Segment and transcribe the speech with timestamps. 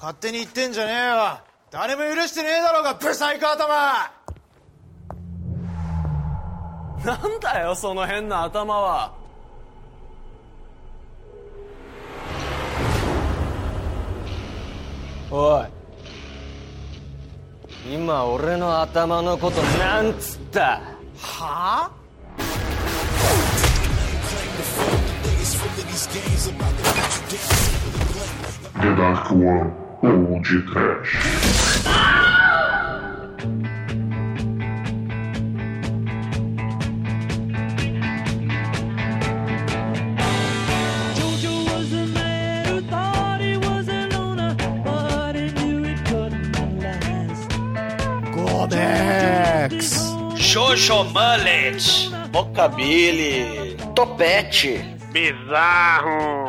[0.00, 1.40] 勝手に言ってんじゃねえよ。
[1.72, 3.66] 誰も許してねえだろうがブサイク頭。
[7.04, 9.12] なんだよその変な頭は。
[15.32, 15.66] おい。
[17.92, 20.80] 今俺の頭のことなんつった。
[21.20, 21.90] はあ？
[41.16, 47.50] Jojo was a man who thought he was a loner, but he knew it couldn't last.
[48.34, 49.94] Codex
[50.36, 52.08] Jojo Mullet.
[52.30, 54.74] Rockabilly, Topete,
[55.12, 56.47] Bizarro.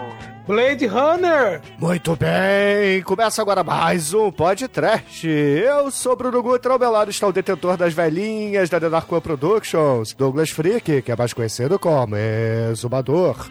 [0.49, 1.61] Blade Runner!
[1.77, 5.27] Muito bem, começa agora mais um podcast.
[5.27, 9.11] Eu sou Bruno Gutra, ao meu lado está o detentor das velhinhas da The Dark
[9.11, 13.47] One Productions, Douglas Freak, que é mais conhecido como Exumador.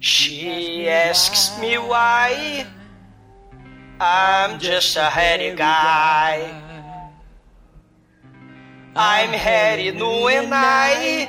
[0.00, 2.66] She asks me why.
[4.00, 6.50] I'm just a heady guy.
[8.96, 11.28] I'm heady no and I.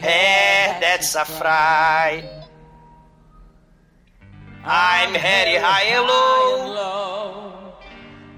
[0.00, 2.43] Hair that's a fry.
[4.66, 7.74] I'm heady high and low.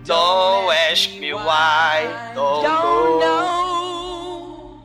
[0.02, 2.32] Don't ask me why.
[2.34, 2.64] Don't,
[3.20, 4.80] know.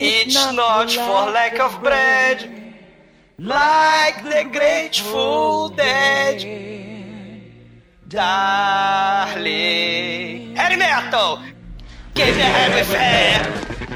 [0.00, 2.74] It's not for lack of bread.
[3.38, 6.44] Like the Grateful Dead.
[8.08, 9.46] Darling.
[10.56, 11.38] Heavy metal!
[12.14, 13.46] Give me heavy hair.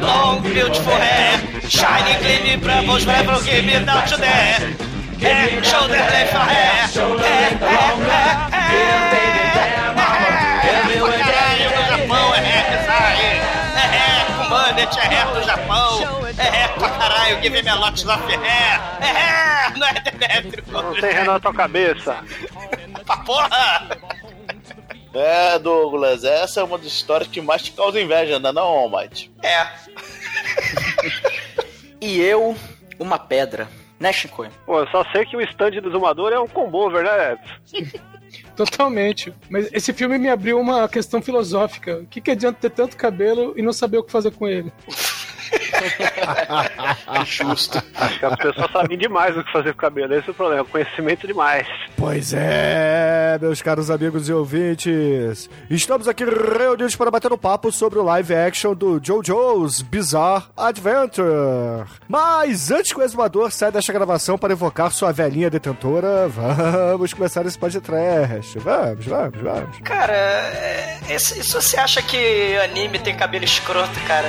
[0.01, 1.61] Long, beautiful hair.
[1.69, 4.84] Shining, gleaming, bravos, rebel, give me down to there.
[5.21, 7.59] Hair, shoulder, left hair, hair.
[10.99, 12.41] Pra caralho, no Japão é
[12.89, 13.37] aí.
[13.85, 16.01] É com mullet, é hair do Japão.
[16.37, 18.81] É hair pra caralho, give me a lot hair.
[19.01, 20.71] É hair, não é elétrico.
[20.71, 22.17] Não tem ré na tua cabeça.
[23.07, 23.89] Pra porra!
[25.15, 28.63] É, Douglas, essa é uma das histórias que mais te causa inveja, não é não,
[28.63, 29.31] Almighty?
[29.43, 29.67] É.
[32.01, 32.55] E eu,
[32.99, 33.67] uma pedra.
[33.99, 34.47] Né, Chico?
[34.67, 37.39] Pô, eu só sei que o stand do Zumador é um combover, né?
[38.57, 39.33] Totalmente.
[39.49, 41.99] Mas esse filme me abriu uma questão filosófica.
[41.99, 44.73] O que, que adianta ter tanto cabelo e não saber o que fazer com ele?
[47.25, 47.83] Justo.
[47.95, 50.15] Acho que as pessoas sabem demais o que fazer com o cabelo.
[50.15, 51.67] Esse é o problema, conhecimento demais.
[51.97, 55.49] Pois é, meus caros amigos e ouvintes.
[55.71, 61.85] Estamos aqui reunidos para bater um papo sobre o live action do JoJo's Bizarre Adventure.
[62.09, 67.45] Mas antes que o exumador saia desta gravação para evocar sua velhinha detentora, vamos começar
[67.47, 68.59] esse podcast.
[68.59, 69.79] Vamos, vamos, vamos.
[69.85, 74.29] Cara, é, esse- se você acha que anime tem cabelo escroto, cara,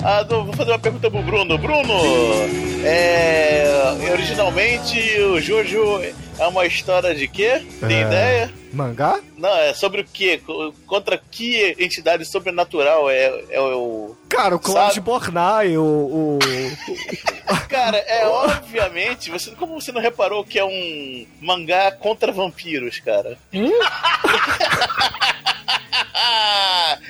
[0.04, 1.58] Ah, vou fazer uma pergunta pro Bruno.
[1.58, 1.94] Bruno,
[2.86, 3.66] é,
[4.14, 6.02] originalmente o Jojo
[6.40, 7.62] é uma história de quê?
[7.80, 8.02] Tem É.
[8.02, 8.54] ideia?
[8.72, 9.20] Mangá?
[9.38, 10.40] Não, é sobre o quê?
[10.46, 14.16] Co- Contra que entidade sobrenatural é, é o.
[14.30, 15.00] Cara, o Sabe?
[15.00, 16.40] Bornai, o, o,
[17.70, 19.32] Cara, é obviamente.
[19.32, 23.38] Você, como você não reparou que é um mangá contra vampiros, cara?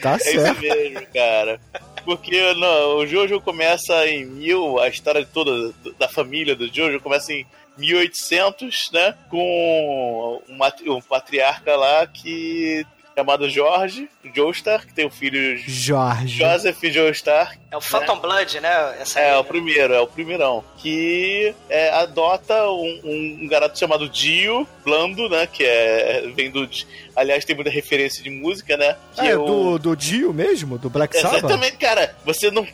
[0.01, 0.51] Tá é certo.
[0.51, 1.59] isso mesmo, cara.
[2.05, 7.33] Porque não, o Jojo começa em mil, a história toda da família do Jojo começa
[7.33, 7.45] em
[7.77, 9.15] 1800, né?
[9.29, 12.85] Com um, um patriarca lá que
[13.17, 16.37] chamado Jorge Joestar, que tem o filho Jorge.
[16.37, 18.95] Joseph Joestar, É o Phantom Blood, né?
[18.99, 19.47] Essa é, aí, o né?
[19.49, 20.63] primeiro, é o primeirão.
[20.77, 25.45] Que é, adota um, um- um garoto chamado Dio Blando, né?
[25.51, 26.21] Que é.
[26.33, 26.67] Vem do.
[27.13, 28.95] Aliás, tem muita referência de música, né?
[29.15, 30.77] Que É, o- do, do Dio mesmo?
[30.77, 31.39] Do Black Sabbath?
[31.39, 32.15] Exatamente, cara.
[32.23, 32.65] Você não.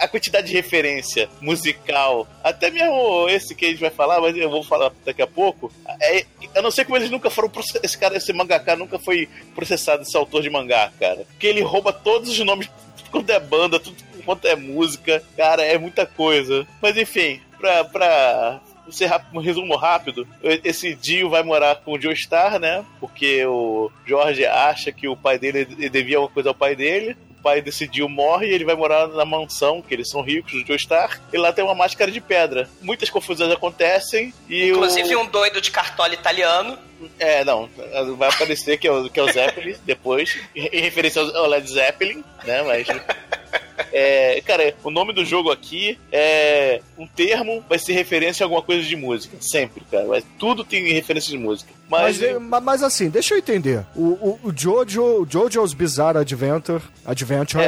[0.00, 4.48] A quantidade de referência musical, até mesmo esse que a gente vai falar, mas eu
[4.48, 5.72] vou falar daqui a pouco.
[6.00, 7.48] É, eu não sei como eles nunca foram.
[7.48, 11.24] proce- Esse cara, esse mangaka nunca foi processado, esse autor de mangá, cara.
[11.32, 15.22] Porque ele rouba todos os nomes, tudo quanto é banda, tudo quanto é música.
[15.36, 16.66] Cara, é muita coisa.
[16.82, 17.84] Mas enfim, pra.
[17.84, 20.26] pra ser um resumo rápido,
[20.62, 22.84] esse Dio vai morar com o Joestar, né?
[23.00, 27.16] Porque o Jorge acha que o pai dele ele devia alguma coisa ao pai dele.
[27.38, 30.64] O pai decidiu morre e ele vai morar na mansão, que eles são ricos, o
[30.64, 31.20] Joestar.
[31.32, 32.68] E lá tem uma máscara de pedra.
[32.80, 35.20] Muitas confusões acontecem e Inclusive o...
[35.20, 36.78] um doido de cartola italiano.
[37.18, 37.68] É, não,
[38.16, 42.24] vai aparecer que é o, que é o Zeppelin depois, em referência ao Led Zeppelin,
[42.44, 42.62] né?
[42.62, 42.86] Mas.
[43.92, 48.62] É, cara, o nome do jogo aqui é um termo, vai ser referência a alguma
[48.62, 49.36] coisa de música.
[49.40, 50.06] Sempre, cara.
[50.06, 51.70] Mas tudo tem referência de música.
[51.88, 53.84] Mas, Mas, eh, ma- mas assim, deixa eu entender.
[53.94, 57.62] O, o, o Jojo, o Jojo's Bizarre Adventure, Adventure,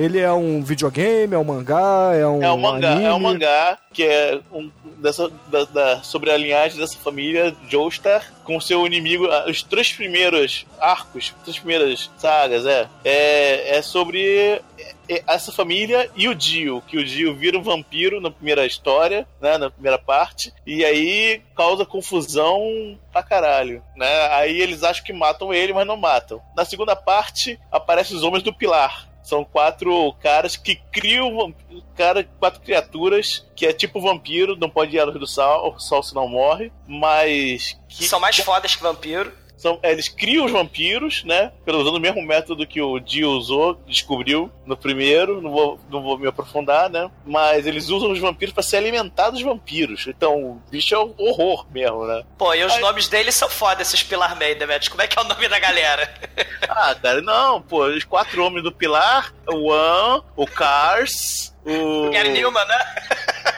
[0.00, 3.04] ele é um videogame, é um mangá, é um é um mangá, anime.
[3.06, 8.32] é um mangá que é um, dessa, da, da- sobre a linhagem dessa família Joestar
[8.44, 9.26] com seu inimigo.
[9.26, 12.86] ah, Os três primeiros arcos, as três primeiras sagas, é.
[13.04, 14.60] É, é sobre
[15.08, 19.26] é, essa família e o Dio, que o Dio vira um vampiro na primeira história,
[19.40, 24.28] né, na primeira parte, e aí causa confusão pra caralho, né?
[24.32, 26.40] Aí eles acham que matam ele, mas não matam.
[26.56, 29.07] Na segunda parte, aparecem os Homens do Pilar.
[29.28, 31.54] São quatro caras que criam
[31.94, 35.78] cara, quatro criaturas que é tipo vampiro, não pode ir à luz do sol, o
[35.78, 39.30] sol senão morre, mas que São mais fodas que vampiro.
[39.58, 41.52] São, é, eles criam os vampiros, né?
[41.64, 45.42] Pelo usando o mesmo método que o Dio usou, descobriu no primeiro.
[45.42, 47.10] Não vou, não vou me aprofundar, né?
[47.26, 50.06] Mas eles usam os vampiros para se alimentar dos vampiros.
[50.06, 52.22] Então, o bicho é um horror mesmo, né?
[52.38, 54.90] Pô, e os nomes deles são foda, esses Pilar velho.
[54.90, 56.08] Como é que é o nome da galera?
[56.70, 62.10] Ah, cara, não, pô, os quatro homens do Pilar, o One, o Cars, o.
[62.10, 62.78] Gary Newman, né?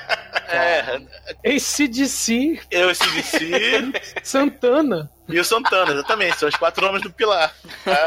[0.53, 1.01] É,
[1.47, 3.93] ACDC, eu, esse DC
[4.25, 5.09] Santana.
[5.37, 6.39] E o Santana, exatamente.
[6.39, 7.53] São os quatro homens do Pilar.
[7.85, 8.07] tá?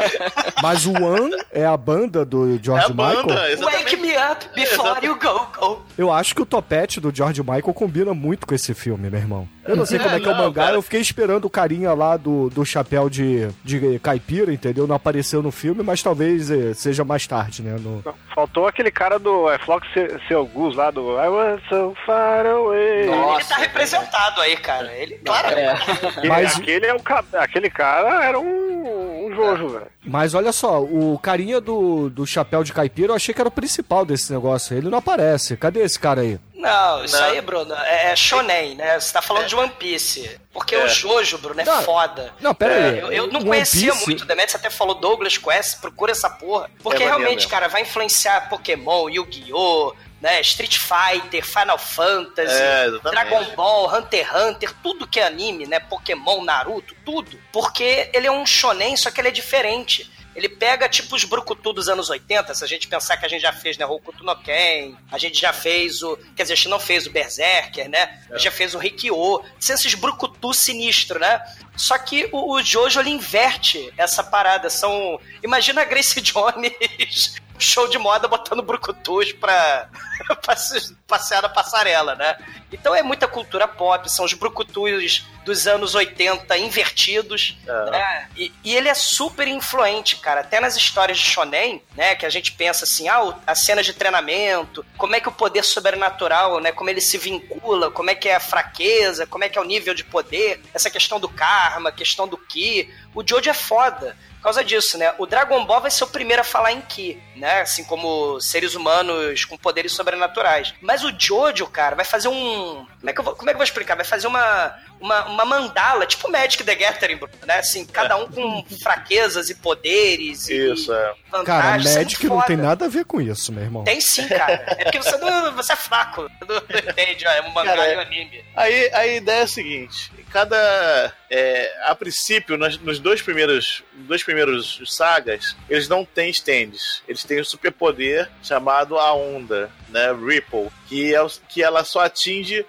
[0.62, 3.52] Mas o One é a banda do É George a banda, Michael.
[3.52, 3.84] exatamente.
[3.84, 5.06] Wake me up before Exato.
[5.06, 5.82] you go, go.
[5.96, 9.48] Eu acho que o topete do George Michael combina muito com esse filme, meu irmão.
[9.66, 10.76] Eu não sei como é que é o mangá, cara.
[10.76, 14.86] eu fiquei esperando o carinha lá do, do chapéu de, de caipira, entendeu?
[14.86, 17.76] Não apareceu no filme, mas talvez eh, seja mais tarde, né?
[17.80, 18.04] No...
[18.34, 22.44] Faltou aquele cara do é, Flock Se- Seu Gus lá do I was so far
[22.46, 23.02] away.
[23.08, 24.92] Ele tá representado aí, cara.
[24.92, 25.48] Ele, claro.
[25.48, 29.86] Aquele- Mas- Aquele, é um, ca- aquele cara era um, um Jojo, velho.
[30.06, 33.52] Mas olha só, o carinha do, do chapéu de caipira, eu achei que era o
[33.52, 34.76] principal desse negócio.
[34.76, 35.56] Ele não aparece.
[35.56, 36.38] Cadê esse cara aí?
[36.64, 37.24] Não, isso Não.
[37.24, 38.98] aí, Bruno, é, é shonen, né?
[38.98, 40.40] Você tá falando de One Piece.
[40.52, 40.84] Porque É.
[40.84, 42.32] o Jojo, Bruno, é Não, foda.
[42.40, 42.98] Não, pera aí.
[42.98, 46.12] Eu, eu não One conhecia Piece- muito o Demetrius, você até falou Douglas conhece, procura
[46.12, 46.70] essa porra.
[46.82, 47.50] Porque É realmente, mesmo.
[47.50, 52.86] cara, vai influenciar Pokémon, Yu-Gi-Oh!, né, Street Fighter, Final Fantasy, É.
[53.10, 57.38] Dragon Ball, Hunter x Hunter, tudo que é anime, né, Pokémon, Naruto, tudo.
[57.52, 60.10] Porque ele é um shonen, só que ele é diferente.
[60.34, 63.42] Ele pega, tipo, os brucutu dos anos 80, se a gente pensar que a gente
[63.42, 66.16] já fez, né, Hokuto no Ken, a gente já fez o...
[66.36, 68.20] Quer dizer, a gente não fez o Berserker, né?
[68.30, 69.42] A gente já fez o Rikyo.
[69.60, 71.40] São esses brucutu sinistro, né?
[71.76, 74.68] Só que o, o Jojo, ele inverte essa parada.
[74.68, 75.20] São...
[75.42, 79.88] Imagina a Grace Jones, show de moda, botando brucutus pra,
[80.42, 82.36] pra se- passear na passarela, né?
[82.72, 87.90] Então é muita cultura pop, são os brucutus dos anos 80 invertidos, É.
[87.90, 88.28] né?
[88.36, 90.40] E, e ele é super influente, cara.
[90.40, 92.14] Até nas histórias de shonen, né?
[92.16, 95.62] Que a gente pensa assim, ah, as cenas de treinamento, como é que o poder
[95.62, 96.72] sobrenatural, né?
[96.72, 99.64] Como ele se vincula, como é que é a fraqueza, como é que é o
[99.64, 102.92] nível de poder, essa questão do karma, questão do ki.
[103.14, 104.16] O Jojo é foda.
[104.36, 105.14] Por causa disso, né?
[105.16, 107.62] O Dragon Ball vai ser o primeiro a falar em Ki, né?
[107.62, 110.74] Assim como seres humanos com poderes sobrenaturais.
[110.82, 113.56] Mas o Jojo, cara, vai fazer um, Como é que eu vou, como é que
[113.56, 113.94] eu vou explicar?
[113.94, 117.58] Vai fazer uma, uma, uma mandala, tipo Magic the Gathering, né?
[117.58, 121.14] Assim, cada um com fraquezas e poderes Isso, e é.
[121.44, 123.84] Cara, é Magic não tem nada a ver com isso, meu irmão.
[123.84, 124.64] Tem sim, cara.
[124.78, 126.22] É porque você, não, você é fraco.
[126.48, 128.44] Não, não entende, ó, é um mangá Cara, e um anime.
[128.56, 131.12] Aí a ideia é a seguinte: cada.
[131.30, 137.02] é, a princípio, nas- nos dois primeiros, dois primeiros sagas, eles não têm stands.
[137.06, 140.12] Eles têm um superpoder chamado a Onda, né?
[140.12, 142.64] Ripple, que, é, que ela só atinge.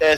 [0.00, 0.14] É,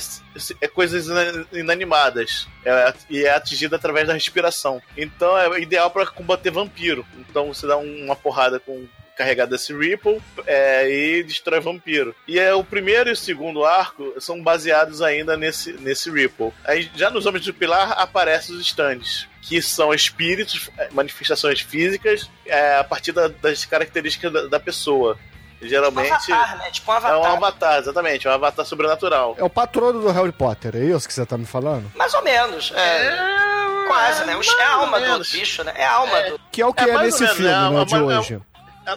[0.61, 4.81] é coisas ina- inanimadas é, e é atingida através da respiração.
[4.97, 7.07] Então é ideal para combater vampiro.
[7.19, 12.14] Então você dá um- uma porrada com carregado desse Ripple é, e destrói vampiro.
[12.26, 16.50] E é, o primeiro e o segundo arco são baseados ainda nesse, nesse Ripple.
[16.64, 19.28] Aí já nos Homens do Pilar aparecem os stands.
[19.42, 25.19] Que são espíritos, é, manifestações físicas, é, a partir da- das características da, da pessoa.
[25.62, 26.71] Um Geralmente avatar, né?
[26.71, 27.21] Tipo um é avatar.
[27.21, 29.35] um avatar, exatamente, é um avatar sobrenatural.
[29.38, 31.90] É o patrono do Harry Potter, é isso que você tá me falando?
[31.95, 32.73] Mais ou menos.
[32.75, 34.35] É, quase, né?
[34.59, 35.73] É a alma do bicho, né?
[35.76, 36.40] É a alma do.
[36.50, 38.40] Que é o que É, é, nesse menos, filme, é, né, uma- de é- hoje.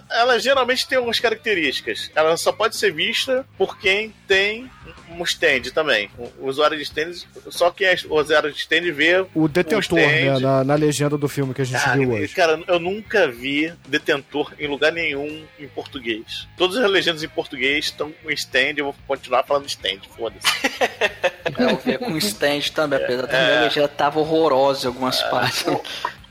[0.10, 2.12] Ela geralmente tem algumas características.
[2.16, 4.70] Ela só pode ser vista por quem tem
[5.10, 6.10] um stand também.
[6.40, 7.12] O usuário de stand,
[7.50, 11.54] só quem é usuário de stand vê O detentor, né, na, na legenda do filme
[11.54, 12.34] que a gente Cara, viu hoje.
[12.34, 16.48] cara, eu nunca vi detentor em lugar nenhum em português.
[16.58, 20.46] Todas as legendas em português estão com stand, eu vou continuar falando stand, foda-se.
[21.58, 25.64] Eu vi com stand também, apesar da minha legenda tava horrorosa em algumas partes.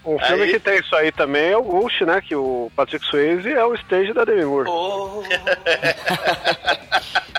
[0.05, 2.21] Um filme Aí- que tem isso aí também é o Ghost, né?
[2.21, 4.69] Que o Patrick Swayze é o stage da Demi Moore.
[4.69, 5.23] Oh,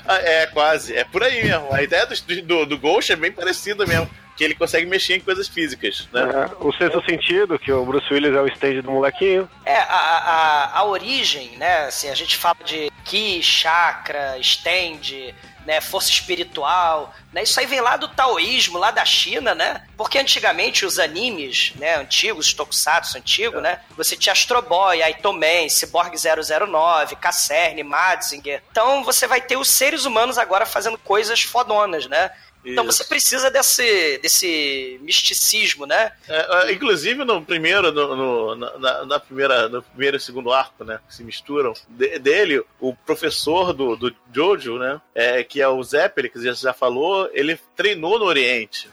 [0.10, 0.96] é, quase.
[0.96, 1.74] É por aí mesmo.
[1.74, 4.10] A ideia do, do, do Ghost é bem parecida mesmo.
[4.36, 6.22] Que ele consegue mexer em coisas físicas, né?
[6.22, 9.50] É, o sexto sentido, que o Bruce Willis é o stage do molequinho.
[9.66, 11.86] É, a, a, a origem, né?
[11.86, 15.34] Assim, a gente fala de ki, chakra, stand,
[15.66, 15.82] né?
[15.82, 17.44] Força espiritual, né?
[17.44, 19.82] Isso aí vem lá do taoísmo, lá da China, né?
[19.98, 21.96] Porque antigamente os animes, né?
[21.96, 23.80] Antigos, os tokusatsu antigos, né?
[23.98, 28.62] Você tinha Astro Boy, Aitomen, Cyborg 009, Casserne, Mazinger.
[28.72, 32.32] Então você vai ter os seres humanos agora fazendo coisas fodonas, né?
[32.66, 32.98] Então Isso.
[32.98, 36.12] você precisa desse, desse misticismo, né?
[36.28, 40.84] É, é, inclusive no primeiro, no, no- na- na, primeira, no primeiro e segundo arco,
[40.84, 45.68] né, que se misturam, de- dele, o professor do, do Jojo, né, é, que é
[45.68, 48.90] o Zeppelin, que você já falou, ele treinou no Oriente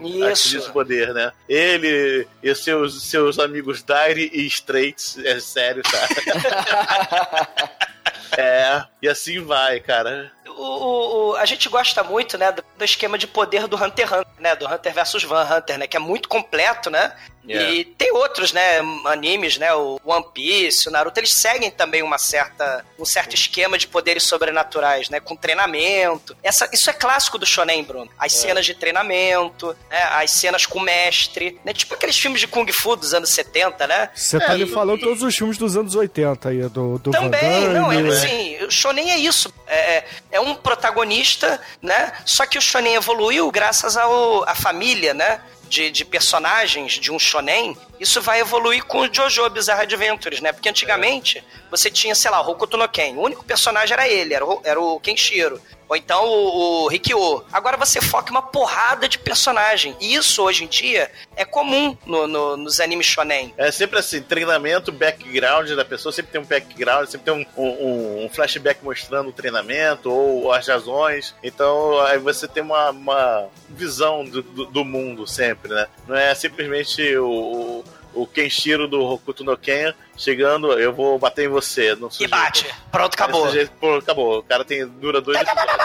[0.00, 0.24] Isso.
[0.24, 1.32] atingir esse poder, né?
[1.48, 6.08] Ele e seus, seus amigos Dire e Straits, é sério, tá?
[8.36, 10.30] é, e assim vai, cara.
[10.58, 14.06] O, o- o- a gente gosta muito, né, do, do esquema de poder do Hunter
[14.08, 17.12] x Hunter, né, do Hunter versus Van Hunter, né, que é muito completo, né?
[17.48, 17.70] Yeah.
[17.72, 22.18] E tem outros, né, animes, né, o One Piece, o Naruto, eles seguem também uma
[22.18, 26.36] certa, um certo esquema de poderes sobrenaturais, né, com treinamento.
[26.42, 28.10] Essa, isso é clássico do shonen, Bruno.
[28.18, 32.46] As cenas de treinamento, né, as cenas com o mestre, né, tipo aqueles filmes de
[32.46, 34.10] kung fu dos anos 70, né?
[34.14, 37.10] Você tá É, me e- falando todos os filmes dos anos 80 aí, do, do
[37.12, 37.74] Van Também, Damme.
[37.78, 39.50] não, é assim, o shonen é isso.
[39.66, 42.12] É, é- é um protagonista, né?
[42.24, 45.40] Só que o shonen evoluiu graças à família, né?
[45.68, 50.52] De, de personagens de um shonen, isso vai evoluir com o Jojo Bizarre Adventures, né?
[50.52, 53.14] Porque antigamente você tinha, sei lá, o Hokuto no Ken.
[53.14, 55.60] O único personagem era ele, era o, era o Kenshiro.
[55.88, 57.42] Ou então o, o Rikyo.
[57.50, 59.96] Agora você foca uma porrada de personagem.
[60.00, 63.54] E isso, hoje em dia, é comum no- no- nos animes shonen.
[63.56, 68.24] É sempre assim, treinamento, background da pessoa, sempre tem um background, sempre tem um, um-
[68.26, 71.34] um flashback mostrando o treinamento ou as razões.
[71.42, 75.86] Então aí você tem uma, uma visão do, do- do mundo sempre, né?
[76.06, 77.82] Não é simplesmente o,
[78.20, 81.94] o Kenshiro do Hokuto no Ken chegando, eu vou bater em você.
[81.94, 82.66] Não E bate.
[82.90, 83.50] Pronto, acabou.
[83.50, 84.38] Jeito, pô, acabou.
[84.38, 85.78] O cara tem, dura dois episódios.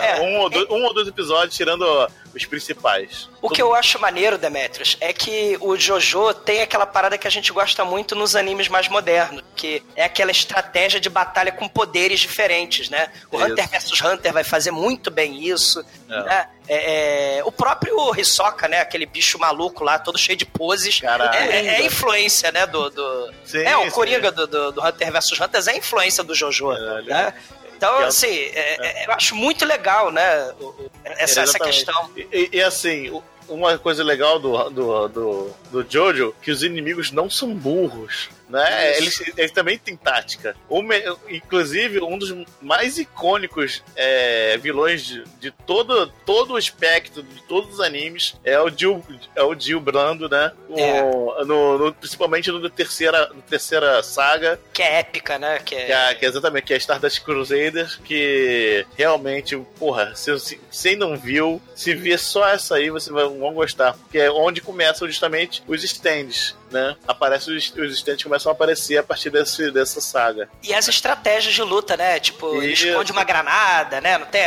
[0.00, 0.20] É, É.
[0.20, 1.82] um, ou dois, um ou dois episódios, tirando
[2.34, 3.28] os principais.
[3.42, 7.30] O que eu acho maneiro, Demetrius, é que o Jojo tem aquela parada que a
[7.30, 12.20] gente gosta muito nos animes mais modernos, que é aquela estratégia de batalha com poderes
[12.20, 13.08] diferentes, né?
[13.30, 13.46] O Isso.
[13.52, 16.22] Hunter vs Hunter vai fazer muito bem isso, É.
[16.22, 16.48] né?
[16.68, 18.80] É, é, o próprio Hisoka, né?
[18.80, 21.00] Aquele bicho maluco lá, todo cheio de poses.
[21.02, 22.66] É, é- é influência, né?
[22.66, 23.90] Do, do- Sim, é, o.
[23.90, 27.06] Coringa do, do, do Hunter vs Hunter é influência do Jojo, Caralho.
[27.06, 27.34] né?
[27.76, 30.52] Então, Que é- assim, é- é- eu acho muito legal, né?
[31.04, 32.10] essa, essa questão.
[32.16, 37.28] E, e- assim, uma coisa legal do, do, do, do Jojo, que os inimigos não
[37.28, 38.30] são burros.
[38.52, 38.98] Né?
[38.98, 40.54] Eles, eles também têm tática.
[40.70, 47.42] Me- inclusive, um dos mais icônicos é, vilões de, de todo, todo o espectro de
[47.44, 49.02] todos os animes é o Jill,
[49.34, 50.52] é o Jill Brando, né?
[50.68, 51.44] O- É.
[51.46, 55.58] no, no- principalmente no terceira, no terceira saga, Que é épica, né?
[55.64, 55.86] Que é...
[55.86, 60.94] que é, que é exatamente, que é Stardust Crusaders, que realmente, porra, se, se, se
[60.96, 63.94] não viu, se ver só essa aí, vocês vão, vão gostar.
[63.94, 66.96] Porque é onde começam justamente os stands, né?
[67.06, 70.48] Aparecem os, os stands começam a aparecer a partir desse, dessa saga.
[70.62, 72.18] E as estratégias de luta, né?
[72.18, 72.88] Tipo, ele Isso.
[72.88, 74.18] esconde uma granada, né?
[74.18, 74.42] Não tem?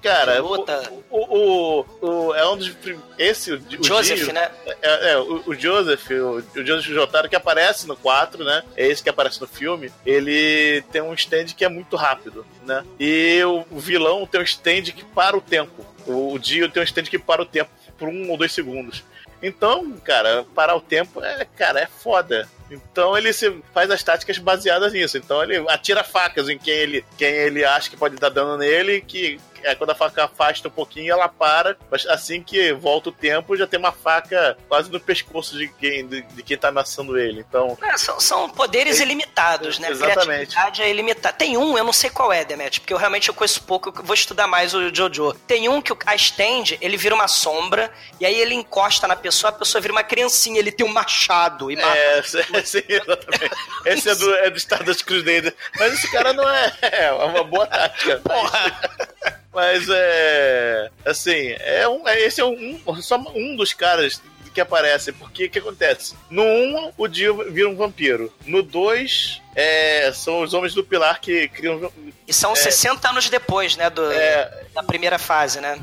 [0.00, 0.64] Cara, o,
[1.10, 1.84] o, o,
[2.28, 2.70] o- é um dos.
[3.18, 4.48] Esse, o, Joseph, né?
[4.80, 8.62] É, é, o, Joseph, o, Joseph Jotaro que aparece no 4, né?
[8.76, 9.90] É esse que aparece no filme.
[10.06, 12.84] Ele tem um stand que é muito rápido, né?
[12.98, 15.84] E o, o vilão tem um stand que para o tempo.
[16.06, 19.02] O, o Dio tem um stand que para o tempo por um ou dois segundos.
[19.42, 22.48] Então, cara, parar o tempo é, cara, é foda.
[22.70, 25.16] Então ele se faz as táticas baseadas nisso.
[25.16, 29.00] Então ele atira facas em quem ele, quem ele acha que pode dar dano nele,
[29.00, 31.76] que é quando a faca afasta um pouquinho, ela para.
[31.90, 36.06] Mas assim que volta o tempo, já tem uma faca quase no pescoço de quem,
[36.06, 37.44] de, de quem tá ameaçando ele.
[37.48, 39.90] Então, É, são, são poderes É, ilimitados, né?
[39.90, 40.46] exatamente.
[40.48, 41.34] Criatividade é ilimitada.
[41.36, 44.02] Tem um, eu não sei qual é, Demet, porque eu realmente eu conheço pouco, eu
[44.02, 45.34] vou estudar mais o Jojo.
[45.46, 49.16] Tem um que o- a stand, ele vira uma sombra, e aí ele encosta na
[49.16, 51.96] pessoa, a pessoa vira uma criancinha, ele tem um machado e mata.
[51.96, 53.50] é, sim, exatamente.
[53.86, 55.54] Esse é do, é do Stardust Crusader.
[55.78, 58.20] Mas esse cara não é, é uma boa tática.
[59.52, 60.90] Mas é.
[61.04, 64.20] Assim, é um, é- esse é um, só um dos caras
[64.54, 65.12] que aparece.
[65.12, 66.14] Porque o que acontece?
[66.30, 68.32] No 1, o Dio vira um vampiro.
[68.46, 71.90] No 2, é, são os Homens do Pilar que criam.
[72.26, 74.64] E são 60 anos depois, né, do, É.
[74.74, 75.78] da primeira fase, né?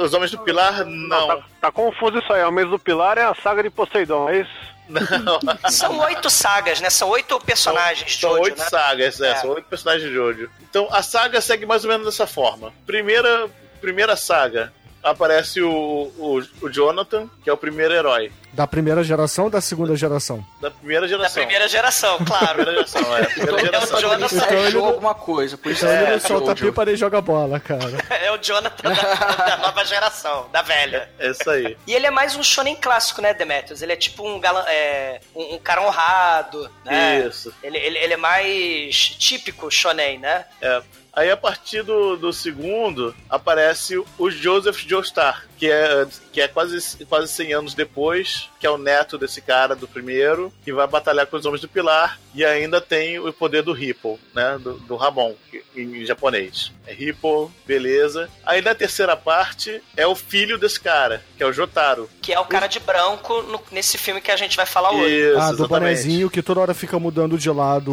[0.00, 1.26] Os Homens do Pilar, não.
[1.28, 2.42] Tá, tá confuso isso aí.
[2.44, 4.71] O mês do Pilar é a saga de Poseidon, é isso?
[4.88, 5.40] Não.
[5.70, 6.90] São oito sagas, né?
[6.90, 8.68] São oito personagens, São Jojo, oito né?
[8.68, 9.34] sagas, é, É.
[9.36, 10.50] são oito personagens de Jojo.
[10.68, 12.72] Então a saga segue mais ou menos dessa forma.
[12.86, 13.48] Primeira,
[13.80, 14.72] primeira saga
[15.02, 19.60] aparece o, o, o Jonathan, que é o primeiro herói Da primeira geração ou da
[19.60, 20.44] segunda geração?
[20.60, 21.42] da primeira Da geração.
[21.42, 22.54] primeira geração, claro.
[22.64, 23.24] Primeira geração, é.
[23.24, 23.98] Primeira Então, geração.
[23.98, 24.36] o Jonathan.
[24.36, 27.20] Então ele não- alguma coisa, por isso Então ele é não solta pipa nem joga
[27.20, 27.82] bola, cara.
[28.22, 31.10] É o Jonathan da, da nova geração, da velha.
[31.18, 31.76] É isso aí.
[31.86, 33.82] E ele é mais um shonen clássico, né, Demetrius?
[33.82, 37.26] Ele é tipo um, galã, é, um, um cara honrado, né?
[37.28, 37.52] Isso.
[37.62, 40.44] Ele, ele, ele é mais típico shonen, né?
[40.60, 40.80] É.
[41.12, 47.06] Aí a partir do, do segundo aparece o- Joseph Joestar, que é, que é quase,
[47.06, 51.24] quase 100 anos depois, que é o neto desse cara do primeiro, que vai batalhar
[51.28, 54.58] com os Homens do Pilar, e ainda tem o poder do Ripple, né?
[54.60, 55.34] Do, do Ramon,
[55.76, 56.72] em japonês.
[56.84, 58.28] É Ripple, beleza.
[58.44, 62.10] Aí na terceira parte é o filho desse cara, que é o Jotaro.
[62.20, 65.14] Que é o cara de branco no- nesse filme que a gente vai falar hoje.
[65.14, 65.68] Isso, ah, do exatamente.
[65.68, 67.92] bonezinho que toda hora fica mudando de lado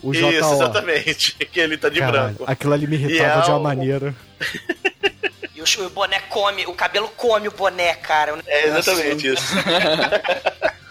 [0.00, 0.30] o JO.
[0.30, 1.36] Isso, exatamente.
[1.50, 2.44] Que ele tá de Caralho, branco.
[2.46, 4.14] aquilo ali me irritava é de uma o- maneira.
[5.60, 8.38] E o, o boné come, o cabelo come o boné, cara.
[8.46, 9.44] É exatamente isso.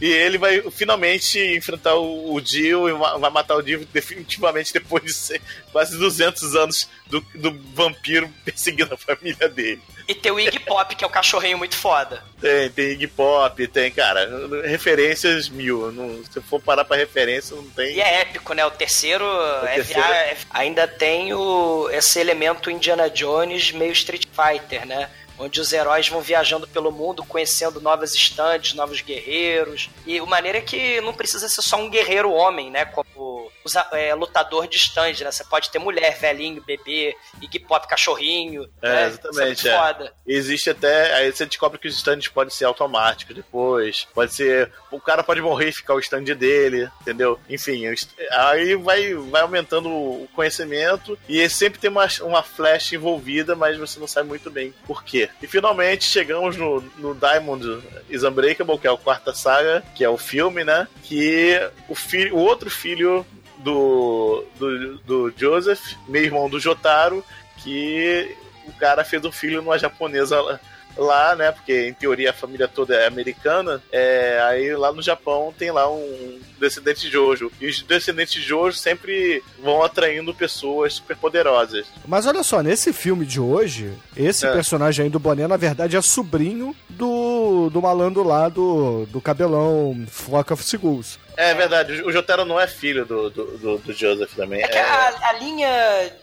[0.00, 4.72] E ele vai finalmente enfrentar o, o Dio e va- vai matar o Dio definitivamente
[4.72, 5.40] depois de ser
[5.72, 9.80] quase 200 anos do, do vampiro perseguindo a família dele.
[10.08, 12.22] E tem o Iggy Pop, que é o cachorrinho muito foda.
[12.40, 14.28] Tem, tem Iggy Pop, tem, cara,
[14.64, 15.90] referências mil.
[15.90, 17.94] Não, se for parar pra referência, não tem.
[17.96, 18.64] E é épico, né?
[18.64, 19.24] O terceiro,
[19.64, 25.08] é terceiro é- é- ainda tem o, esse elemento Indiana Jones meio Street Fighter, né?
[25.38, 29.90] Onde os heróis vão viajando pelo mundo, conhecendo novas estantes, novos guerreiros.
[30.06, 32.84] E o maneiro é que não precisa ser só um guerreiro homem, né?
[32.84, 33.50] Como
[33.92, 35.30] é, lutador de stand, né?
[35.30, 38.68] Você pode ter mulher, velhinho, bebê, Iggy Pop, cachorrinho.
[38.80, 39.06] É, né?
[39.06, 39.78] exatamente, é é.
[39.78, 40.12] foda.
[40.26, 41.14] Existe até.
[41.14, 44.06] Aí você descobre que os stands podem ser automáticos depois.
[44.14, 44.72] Pode ser.
[44.90, 47.38] O cara pode morrer e ficar o stand dele, entendeu?
[47.48, 47.82] Enfim,
[48.30, 51.18] aí vai, vai aumentando o conhecimento.
[51.28, 55.25] E sempre tem uma, uma flash envolvida, mas você não sabe muito bem por quê.
[55.42, 60.08] E finalmente chegamos no, no Diamond is Unbreakable, que é a quarta saga, que é
[60.08, 60.86] o filme, né?
[61.02, 63.24] Que o, filho, o outro filho
[63.58, 67.24] do, do, do Joseph, meu irmão do Jotaro,
[67.58, 68.36] que
[68.66, 70.60] o cara fez um filho numa japonesa
[70.96, 71.52] lá, né?
[71.52, 73.82] Porque em teoria a família toda é americana.
[73.92, 77.50] É, aí lá no Japão tem lá um descendente de Jojo.
[77.60, 81.86] E os descendentes de Jojo sempre vão atraindo pessoas super poderosas.
[82.06, 84.52] Mas olha só, nesse filme de hoje, esse É.
[84.52, 90.06] personagem aí do boné, na verdade, é sobrinho do, do malandro lá do, do cabelão
[90.10, 91.18] Flock of Seagulls.
[91.36, 94.62] É verdade, o Jotaro não é filho do, do, do, do Joseph também.
[94.62, 95.68] É que a, a linha,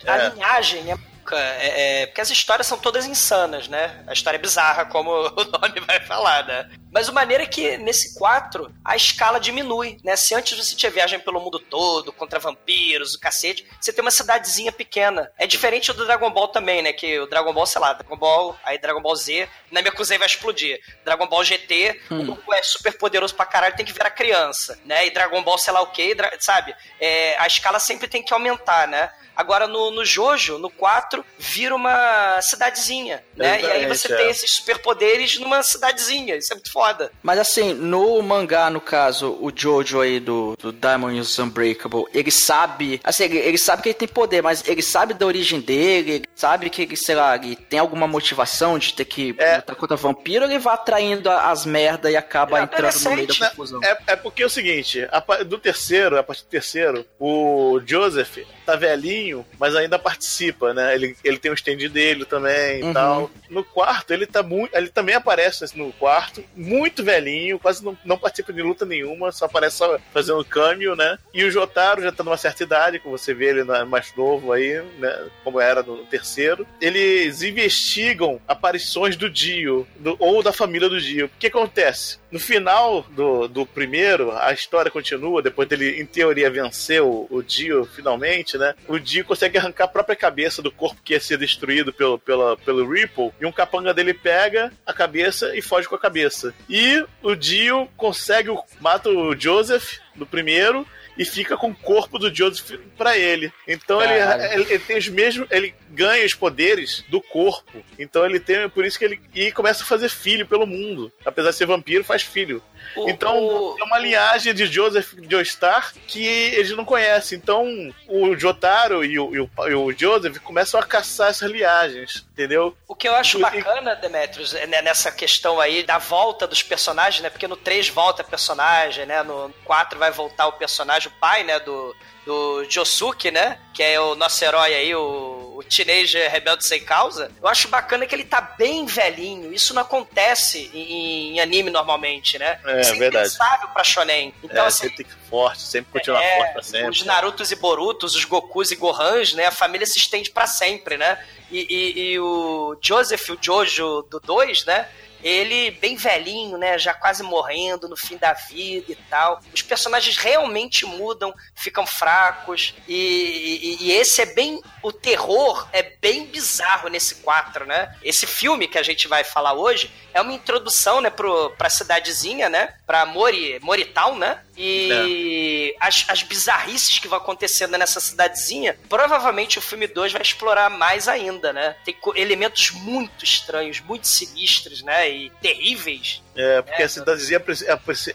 [0.08, 0.30] a É.
[0.30, 4.04] linhagem é época, é, é, porque as histórias são todas insanas, né?
[4.06, 6.70] A história é bizarra, como o nome vai falar, né?
[6.92, 10.16] Mas o maneiro é que nesse 4 a escala diminui, né?
[10.16, 14.12] Se antes você tinha viagem pelo mundo todo, contra vampiros, o cacete, você tem uma
[14.12, 15.32] cidadezinha pequena.
[15.40, 16.94] É diferente do Dragon Ball também, né?
[16.94, 20.20] Que o Dragon Ball, sei lá, Dragon Ball, aí Dragon Ball Z, na minha cozinha
[20.20, 20.80] vai explodir.
[21.04, 25.08] Dragon Ball GT, o Goku é super poderoso pra caralho, tem que virar criança, né?
[25.08, 26.76] E Dragon Ball, sei lá o que, sabe?
[27.00, 29.10] É, a escala sempre tem que aumentar, né?
[29.36, 33.62] Agora no, no Jojo, no 4, vira uma cidadezinha, né?
[33.62, 34.30] e aí você Exatamente, tem é.
[34.32, 36.36] esses superpoderes numa cidadezinha.
[36.36, 37.12] Isso é muito foda.
[37.22, 42.32] Mas assim, no mangá, no caso, o Jojo aí do, do Diamond is Unbreakable, ele
[42.32, 43.02] sabe.
[43.04, 46.26] Assim, ele, ele sabe que ele tem poder, mas ele sabe da origem dele, ele
[46.36, 49.58] sabe que ele, sei lá, ele tem alguma motivação de ter que É.
[49.58, 53.28] lutar contra vampiro, ou ele vai atraindo as merda e acaba é entrando no meio
[53.28, 53.80] da confusão.
[53.84, 55.08] É, é porque é o seguinte,
[55.48, 60.94] do terceiro, a partir do terceiro, o Joseph tá velhinho, mas ainda participa, né?
[60.96, 62.94] Ele, ele tem o stand dele também e Uhum.
[62.94, 63.32] tal.
[63.50, 64.76] No quarto, ele tá muito.
[64.76, 69.46] Ele também aparece no quarto, muito velhinho, quase não, não participa de luta nenhuma, só
[69.46, 71.18] aparece só fazendo câmbio, né?
[71.34, 74.52] E o Jotaro já tá numa certa idade, como você vê ele na- mais novo
[74.52, 75.28] aí, né?
[75.44, 76.66] Como era no terceiro.
[76.82, 81.26] Eles investigam aparições do Dio, do- ou da família do Dio.
[81.28, 82.18] O que acontece?
[82.34, 87.86] No final do, do primeiro, a história continua, depois dele, em teoria, vencer o, Dio
[87.86, 88.74] finalmente, né?
[88.88, 92.58] O Dio consegue arrancar a própria cabeça do corpo que ia ser destruído pelo, pela,
[92.58, 96.56] pelo Ripple, e um capanga dele pega a cabeça e foge com a cabeça.
[96.68, 98.50] E o Dio consegue,
[98.82, 100.88] mata o Joseph do primeiro,
[101.18, 103.52] e fica com o corpo do Joseph pra ele.
[103.68, 104.14] Então ele,
[104.54, 105.48] ele, ele tem os mesmos.
[105.52, 107.84] Ele ganha os poderes do corpo.
[107.98, 108.68] Então ele tem.
[108.70, 109.22] Por isso que ele.
[109.34, 111.12] E começa a fazer filho pelo mundo.
[111.26, 112.62] Apesar de ser vampiro, faz filho.
[112.96, 117.38] O- então o- é uma linhagem de Joseph Joestar que eles não conhecem.
[117.38, 117.66] Então
[118.08, 122.26] o Jotaro e o, e o, e o Joseph começam a caçar essas linhagens.
[122.34, 122.76] Entendeu?
[122.88, 127.22] O que eu acho bacana, Demetrius, é né, nessa questão aí da volta dos personagens,
[127.22, 127.30] né?
[127.30, 129.24] Porque no 3 volta personagem, né?
[129.24, 131.60] No 4 vai voltar o personagem, o pai, né?
[131.60, 133.60] Do, do Josuke, né?
[133.74, 137.32] Que é o nosso herói aí, o, o teenager rebelde sem causa.
[137.42, 139.54] Eu acho bacana que ele tá bem velhinho.
[139.54, 142.60] Isso não acontece em, em anime normalmente, né?
[142.66, 143.28] É, Isso verdade.
[143.28, 144.34] impensável pra shonen.
[144.44, 146.90] Então, é, assim, sempre tem que ser forte, sempre continuar é, forte pra sempre.
[146.90, 149.46] Os Narutos e Borutos, os Gokus e Gohans, né?
[149.48, 151.18] A família se estende pra sempre, né?
[151.52, 154.88] E, e- e o Joseph, o Jojo do 2, né?
[155.24, 156.78] Ele bem velhinho, né?
[156.78, 159.40] Já quase morrendo no fim da vida e tal.
[159.54, 162.74] Os personagens realmente mudam, ficam fracos.
[162.88, 164.62] E, e- e esse é bem.
[164.82, 167.96] O terror é bem bizarro nesse 4, né?
[168.04, 172.50] Esse filme que a gente vai falar hoje é uma introdução, né, pro, pra cidadezinha,
[172.50, 172.76] né?
[172.86, 174.42] Pra Mori, Moritown, né?
[174.58, 180.70] E as, as bizarrices que vão acontecendo nessa cidadezinha, provavelmente o filme 2 vai explorar
[180.70, 181.76] mais ainda, né?
[181.84, 185.10] Tem elementos muito estranhos, muito sinistros, né?
[185.10, 186.22] E terríveis.
[186.36, 187.42] É, porque É, a cidadezinha,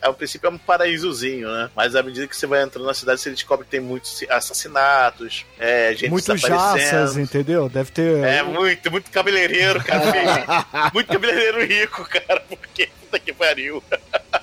[0.03, 1.71] ao princípio, é um paraísozinho, né?
[1.75, 5.45] Mas à medida que você vai entrando na cidade, você descobre que tem muitos assassinatos,
[5.59, 6.91] é, gente Muitos desaparecendo.
[6.91, 7.69] jaças, entendeu?
[7.69, 8.25] Deve ter.
[8.25, 10.03] É, muito, muito cabeleireiro, cara.
[10.93, 13.83] muito cabeleireiro rico, cara, porque puta que pariu.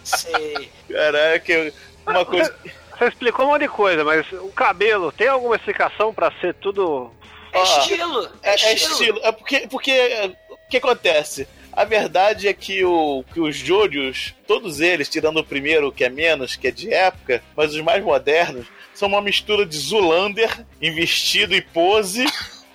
[0.04, 0.72] Sei.
[0.90, 1.74] Caraca,
[2.06, 2.56] uma coisa.
[2.98, 7.12] Você explicou um monte de coisa, mas o cabelo, tem alguma explicação pra ser tudo.
[7.52, 8.30] É Ó, estilo.
[8.42, 9.20] É, é estilo.
[9.22, 11.48] É porque, porque é, o que acontece?
[11.74, 16.10] A verdade é que, o, que os Jojos, todos eles, tirando o primeiro, que é
[16.10, 20.94] menos, que é de época, mas os mais modernos, são uma mistura de Zulander em
[20.96, 22.26] vestido e pose.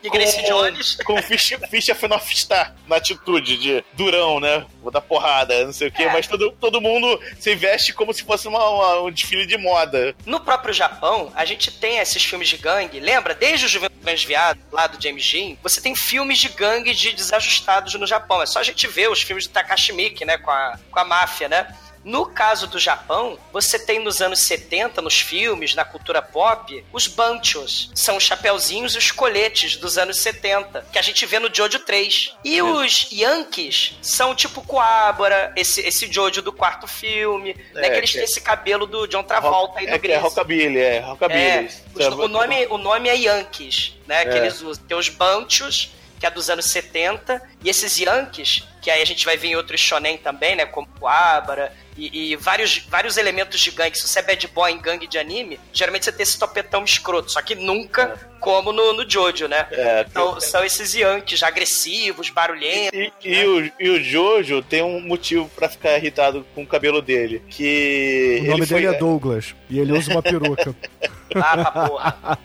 [0.03, 0.97] E Grace Jones.
[1.05, 4.65] Com Ficha, ficha Fenofstar na atitude de durão, né?
[4.83, 6.13] Vou dar porrada, não sei o quê, É.
[6.13, 10.15] mas todo, todo mundo se veste como se fosse uma- uma- um desfile de moda.
[10.25, 12.99] No próprio Japão, a gente tem esses filmes de gangue.
[13.01, 13.35] Lembra?
[13.35, 17.93] Desde o Juventude Transviado, lá do James Dean, você tem filmes de gangue de desajustados
[17.95, 18.41] no Japão.
[18.41, 20.39] É só a gente ver os filmes do Takashi Miike, né?
[20.39, 21.67] Com a, com a máfia, né?
[22.03, 27.07] No caso do Japão, você tem nos anos 70, nos filmes, na cultura pop, os
[27.07, 27.91] banchos.
[27.95, 31.79] São os chapeuzinhos e os coletes dos anos 70, que a gente vê no Jojo
[31.81, 32.35] 3.
[32.45, 37.87] E os Yankees são tipo Coabra, esse, esse Jojo do quarto filme, né?
[37.87, 40.99] É, Que eles têm esse cabelo do John Travolta e do é, é rockabilly, é
[41.01, 41.41] rockabilly.
[41.41, 44.25] É, os- o, nome, o nome é Yankees, né?
[44.25, 44.39] Que É.
[44.39, 44.83] eles usam.
[44.85, 49.25] Tem os Banchos, que é dos anos 70, e esses Yankees, que aí a gente
[49.25, 50.67] vai ver em outros shonen também, né?
[50.67, 53.97] Como Coabra e, e vários, vários elementos de gangue.
[53.97, 57.33] Se você é bad boy em gangue de anime, geralmente você tem esse topetão escroto,
[57.33, 59.67] só que nunca como no, no Jojo, né?
[59.71, 62.99] É, Então, são esses Yankees agressivos, barulhentos.
[62.99, 67.01] E, e o, e o Jojo tem um motivo pra ficar irritado com o cabelo
[67.01, 67.43] dele.
[67.49, 68.41] Que.
[68.43, 69.55] O nome ele foi, dele é Douglas.
[69.69, 70.75] E ele usa uma peruca.
[71.33, 72.39] Ah, pra porra.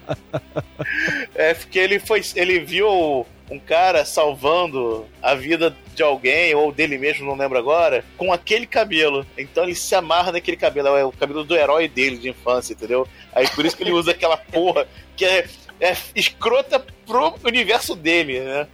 [1.34, 2.22] É porque ele foi.
[2.36, 8.04] Ele viu um cara salvando a vida de alguém, ou dele mesmo, não lembro agora,
[8.18, 9.26] com aquele cabelo.
[9.38, 13.08] Então ele se amarra naquele cabelo, é o cabelo do herói dele de infância, entendeu?
[13.34, 15.48] Aí por isso que ele usa aquela porra que é,
[15.80, 18.68] é escrota pro universo dele, né?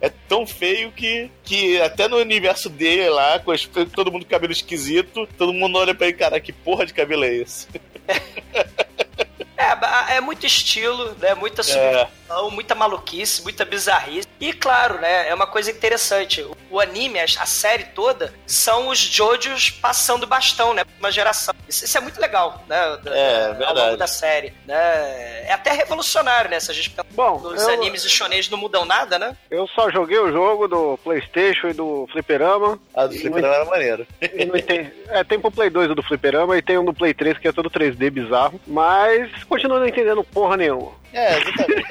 [0.00, 3.52] É tão feio que, que até no universo dele lá, com
[3.94, 7.24] todo mundo com cabelo esquisito, todo mundo olha pra ele, cara, que porra de cabelo
[7.24, 7.68] é esse?
[9.60, 11.34] É, é muito estilo, né?
[11.34, 14.26] Muita subversão, muita maluquice, muita bizarrice.
[14.40, 15.28] E claro, né?
[15.28, 16.46] É uma coisa interessante.
[16.70, 20.84] O, anime, a, série toda, são os Jojos passando bastão, né?
[20.84, 21.54] pra Uma geração.
[21.68, 22.98] Isso, isso é muito legal, né?
[23.02, 23.80] da- É, Ao verdade.
[23.80, 24.52] longo da série.
[24.66, 24.74] Né?
[25.46, 26.58] É até revolucionário, né?
[26.60, 29.36] Se a gente pensar Bom, os eu- animes e shonês não mudam nada, né?
[29.50, 32.78] Eu só joguei o jogo do Playstation e do Fliperama.
[32.94, 34.06] A do Fliperama era maneiro.
[34.22, 36.94] E não tem, é, tem pro Play 2 o do Fliperama e tem um do
[36.94, 38.60] Play 3 que é todo 3D bizarro.
[38.66, 40.99] Mas continuo não entendendo porra nenhuma.
[41.12, 41.86] É, exatamente.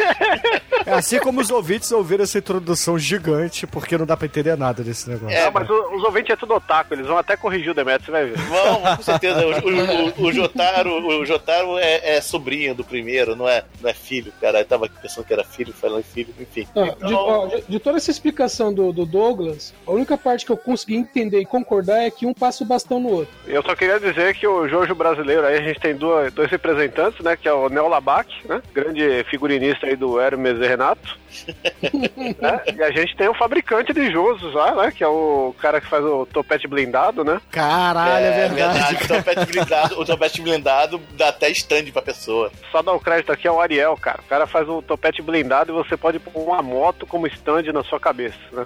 [0.85, 4.81] É assim como os ouvintes ouviram essa introdução gigante, porque não dá pra entender nada
[4.83, 5.35] desse negócio.
[5.35, 8.05] É, Ah, mas o- os ouvintes é tudo otaku, eles vão até corrigir o Demetrio,
[8.05, 8.37] você vai ver.
[8.37, 9.45] Vamos, com certeza.
[9.45, 13.89] O, o, o, o Jotaro, o Jotaro é, é sobrinho do primeiro, não é, não
[13.89, 14.59] é filho, cara.
[14.59, 16.67] Eu tava pensando que era filho, falando filho, enfim.
[16.73, 20.51] De, Então, ó, de- de toda essa explicação do, do Douglas, a única parte que
[20.51, 23.33] eu consegui entender e concordar é que um passa o bastão no outro.
[23.47, 27.19] Eu só queria dizer que o Jojo brasileiro aí, a gente tem dois, dois representantes,
[27.23, 27.35] né?
[27.35, 28.61] Que é o Neo Labac, né?
[28.73, 31.17] Grande figurinista aí do Hermes e Renato.
[32.39, 34.91] né, E a gente tem o fabricante de Jojos lá, né?
[34.91, 37.41] Que é o cara que faz o topete blindado, né?
[37.51, 39.03] Caralho, é, verdade.
[39.03, 42.51] O topete blindado, o topete blindado dá até stand pra pessoa.
[42.71, 44.21] Só dar o crédito aqui ao Ariel, cara.
[44.21, 47.83] O cara faz o topete blindado e você pode pôr uma moto como stand na
[47.83, 48.65] sua cabeça, né?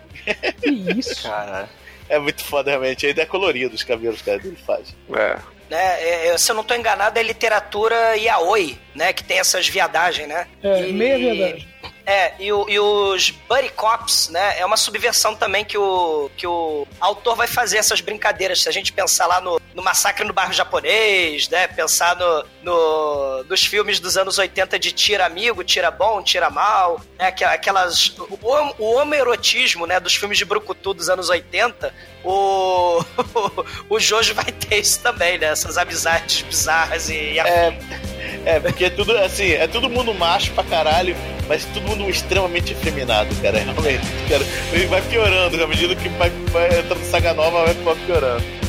[0.61, 1.23] Que isso?
[1.23, 1.67] Cara.
[2.09, 3.05] É muito foda, realmente.
[3.05, 4.95] Ainda é colorido os cabelos que ele faz.
[5.15, 5.37] É.
[5.69, 6.01] né?
[6.03, 9.13] É, é, se eu não tô enganado, é literatura yaoi, né?
[9.13, 10.47] Que tem essas viadagens, né?
[10.63, 11.67] É, E- meia verdade.
[12.05, 14.59] É, e, o- e os Buddy Cops, né?
[14.59, 18.61] É uma subversão também que o, que o autor vai fazer essas brincadeiras.
[18.61, 21.65] Se a gente pensar lá no, no Massacre no Bairro Japonês, né?
[21.67, 26.99] Pensar no, no, nos filmes dos anos 80 de tira amigo, tira bom, tira mal,
[27.19, 27.27] né?
[27.27, 28.09] Aqu- Aquelas...
[28.17, 28.39] O,
[28.79, 29.99] o homoerotismo, né?
[29.99, 33.03] Dos filmes de brucutu dos anos 80, o,
[33.89, 35.47] o Jojo vai ter isso também, né?
[35.47, 37.37] Essas amizades bizarras e...
[37.39, 37.77] É,
[38.45, 41.15] é, porque é tudo assim, é todo mundo macho pra caralho,
[41.47, 43.59] mas todo mundo extremamente efeminado, cara.
[43.63, 44.43] Realmente, cara.
[44.71, 48.62] Ele vai piorando, à medida que vai, vai entrando saga nova, vai piorando.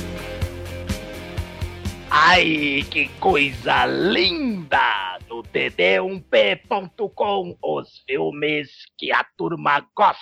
[2.16, 5.18] Ai, que coisa linda!
[5.28, 10.20] No td1p.com, os filmes que a turma gosta.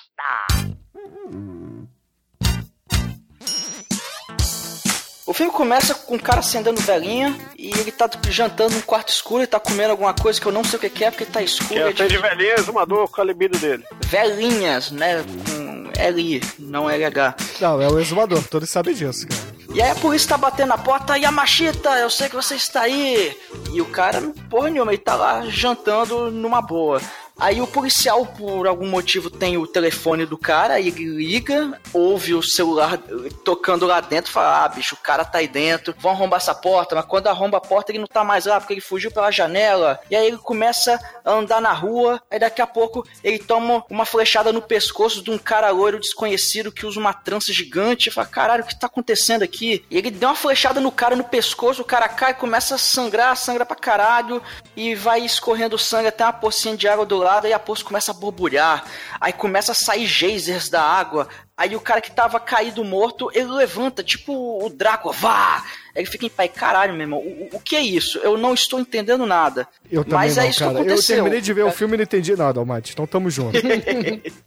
[5.26, 9.42] O filme começa com um cara acendendo velhinha e ele tá jantando num quarto escuro
[9.42, 11.92] e tá comendo alguma coisa que eu não sei o que é porque tá escuro.
[11.92, 13.84] Que é de velhinha exumador com a libido dele.
[14.06, 15.22] Velhinhas, né?
[15.22, 17.36] Com LI, não LH.
[17.60, 19.51] Não, é o exumador, todos sabem disso, cara.
[19.74, 23.34] E aí a polícia tá batendo na porta, Yamashita, eu sei que você está aí.
[23.72, 27.00] E o cara, porra nenhuma, ele tá lá jantando numa boa.
[27.42, 32.40] Aí o policial, por algum motivo, tem o telefone do cara, ele liga, ouve o
[32.40, 32.96] celular
[33.44, 36.94] tocando lá dentro, fala, ah, bicho, o cara tá aí dentro, vão arrombar essa porta,
[36.94, 39.98] mas quando arromba a porta ele não tá mais lá, porque ele fugiu pela janela.
[40.08, 44.06] E aí ele começa a andar na rua, aí daqui a pouco ele toma uma
[44.06, 48.28] flechada no pescoço de um cara loiro desconhecido que usa uma trança gigante, e fala,
[48.28, 49.84] caralho, o que tá acontecendo aqui?
[49.90, 53.36] E ele deu uma flechada no cara no pescoço, o cara cai, começa a sangrar,
[53.36, 54.40] sangra pra caralho,
[54.76, 58.10] e vai escorrendo sangue até uma pocinha de água do lado, e a poça começa
[58.10, 58.84] a borbulhar,
[59.20, 63.50] aí começa a sair geysers da água, aí o cara que tava caído morto, ele
[63.50, 65.64] levanta, tipo o Drácula, vá!
[65.94, 68.18] Ele fica em pé, caralho, meu irmão, o, o que é isso?
[68.20, 69.68] Eu não estou entendendo nada.
[69.90, 70.70] Eu também Mas não, é isso cara.
[70.72, 71.16] que Eu aconteceu.
[71.16, 72.92] terminei de ver o filme e não entendi nada, Almighty.
[72.92, 73.58] Então tamo junto.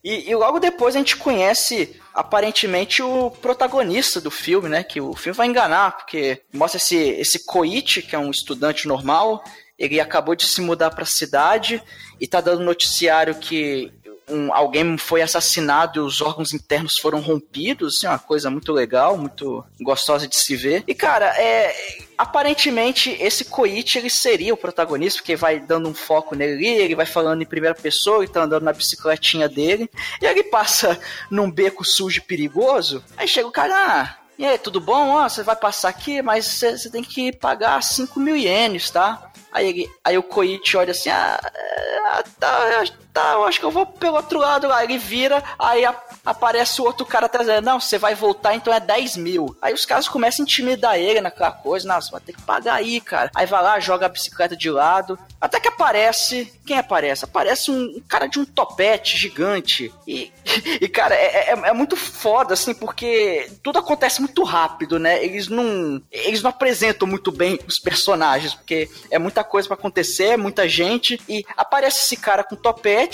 [0.03, 4.83] E, e logo depois a gente conhece, aparentemente, o protagonista do filme, né?
[4.83, 9.43] Que o filme vai enganar, porque mostra esse, esse Koichi, que é um estudante normal,
[9.77, 11.81] ele acabou de se mudar pra cidade
[12.19, 13.91] e tá dando noticiário que
[14.27, 19.17] um- alguém foi assassinado e os órgãos internos foram rompidos, assim, uma coisa muito legal,
[19.17, 20.83] muito gostosa de se ver.
[20.87, 21.75] E, cara, é,
[22.17, 27.05] aparentemente esse Koichi ele seria o protagonista, porque vai dando um foco nele, ele vai
[27.05, 29.89] falando em primeira pessoa e tá andando na bicicletinha dele,
[30.21, 34.57] e ele passa num beco sujo e perigoso, aí chega o cara, ah, e aí,
[34.57, 35.11] tudo bom?
[35.11, 39.31] Ó, você vai passar aqui, mas você tem que pagar 5 mil ienes, tá?
[39.55, 42.83] Aí, ele, aí o Koichi olha assim, ah, é, tá,
[43.15, 44.83] tá, eu acho que eu vou pelo outro lado lá.
[44.83, 47.61] Ele vira, aí a- aparece o outro cara atrás dele.
[47.61, 49.55] Não, você vai voltar, então é 10 mil.
[49.61, 51.87] Aí os caras começam a intimidar ele naquela coisa.
[51.87, 53.31] Nossa, vai ter que pagar aí, cara.
[53.33, 55.17] Aí vai lá, joga a bicicleta de lado.
[55.39, 56.51] Até que aparece.
[56.65, 57.23] Quem aparece?
[57.25, 59.93] Aparece um, um cara de um topete gigante.
[60.07, 60.31] E,
[60.81, 65.23] e cara, é, é, é muito foda, assim, porque tudo acontece muito rápido, né?
[65.23, 66.01] Eles não.
[66.11, 71.21] Eles não apresentam muito bem os personagens, porque é muita coisa pra acontecer, muita gente.
[71.29, 73.04] E aparece esse cara com topete.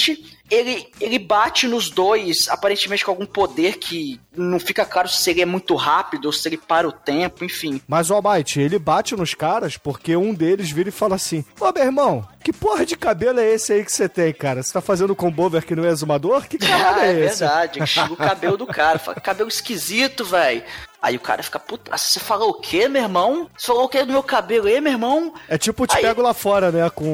[0.49, 5.41] Ele, ele bate nos dois, aparentemente com algum poder que não fica claro se ele
[5.41, 7.81] é muito rápido ou se ele para o tempo, enfim.
[7.87, 11.71] Mas o Almighty, ele bate nos caras porque um deles vira e fala assim: Ô
[11.71, 14.61] meu irmão, que porra de cabelo é esse aí que você tem, cara?
[14.61, 16.45] Você tá fazendo combover que não é exumador?
[16.45, 17.39] Que caralho Ah, é, é esse?
[17.39, 17.79] verdade.
[17.79, 18.99] Ele o cabelo do cara.
[18.99, 20.63] Fala, cabelo esquisito, velho.
[21.01, 23.49] Aí o cara fica, puta, você falou o quê, meu irmão?
[23.57, 25.33] Você falou o quê do meu cabelo aí, meu irmão?
[25.49, 26.87] É tipo o Te Aí- Pego Lá Fora, né?
[26.91, 27.05] Com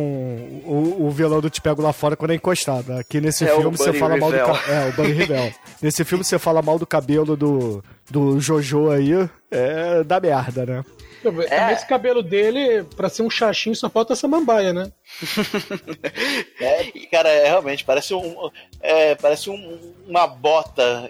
[0.65, 2.91] o, o vilão do Te Pego Lá Fora quando é encostado.
[2.93, 4.54] Aqui nesse É, filme você fala mal do Rivel.
[4.54, 4.73] cabelo.
[4.78, 5.54] É, o Bunny Rivel.
[5.82, 9.12] Nesse filme você fala mal do cabelo do, do Jojo aí.
[9.50, 10.84] É da merda, né?
[11.23, 14.91] Também Esse cabelo dele, pra ser um chachinho, só falta essa mambaia, né?
[16.60, 18.50] É, cara, é, realmente, parece um.
[18.82, 21.10] É, parece um- uma bota.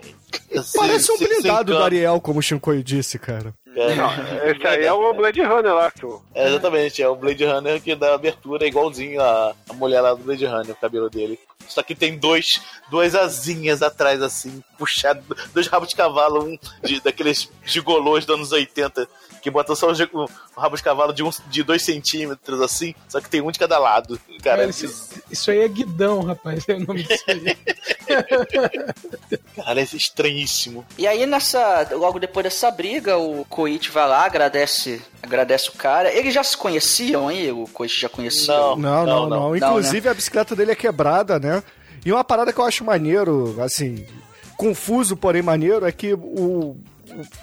[0.59, 1.83] Assim, Parece um blindado do.
[1.83, 3.53] Ariel, como o Shinkoi disse, cara.
[3.75, 7.45] É, Esse aí é o Blade Runner lá, que o- É, exatamente, é o Blade
[7.45, 11.39] Runner que dá abertura igualzinho a, a mulher lá do Blade Runner, o cabelo dele.
[11.67, 16.99] Só que tem dois, duas asinhas atrás, assim, puxado, dois rabos de cavalo, um de,
[17.01, 19.07] daqueles gigolôs dos anos 80,
[19.41, 20.27] que botam só gi- o
[20.57, 23.77] rabo de cavalo de, um, de dois centímetros, assim, só que tem um de cada
[23.77, 24.19] lado.
[24.43, 26.67] Cara, É, isso, isso aí é guidão, rapaz.
[26.67, 27.57] É o nome disso aí.
[29.55, 30.85] cara, é estranhíssimo.
[30.97, 31.87] E aí, nessa.
[31.91, 36.11] Logo depois dessa briga, o Koichi vai lá, agradece, agradece o cara.
[36.11, 37.51] Eles já se conheciam aí?
[37.51, 38.53] O Koichi já conhecia?
[38.53, 39.51] Não, não, não.
[39.51, 39.57] né?
[39.57, 41.56] Inclusive a bicicleta dele é quebrada, né?
[42.07, 44.05] E uma parada que eu acho maneiro, assim,
[44.55, 46.77] confuso, porém maneiro, é que o,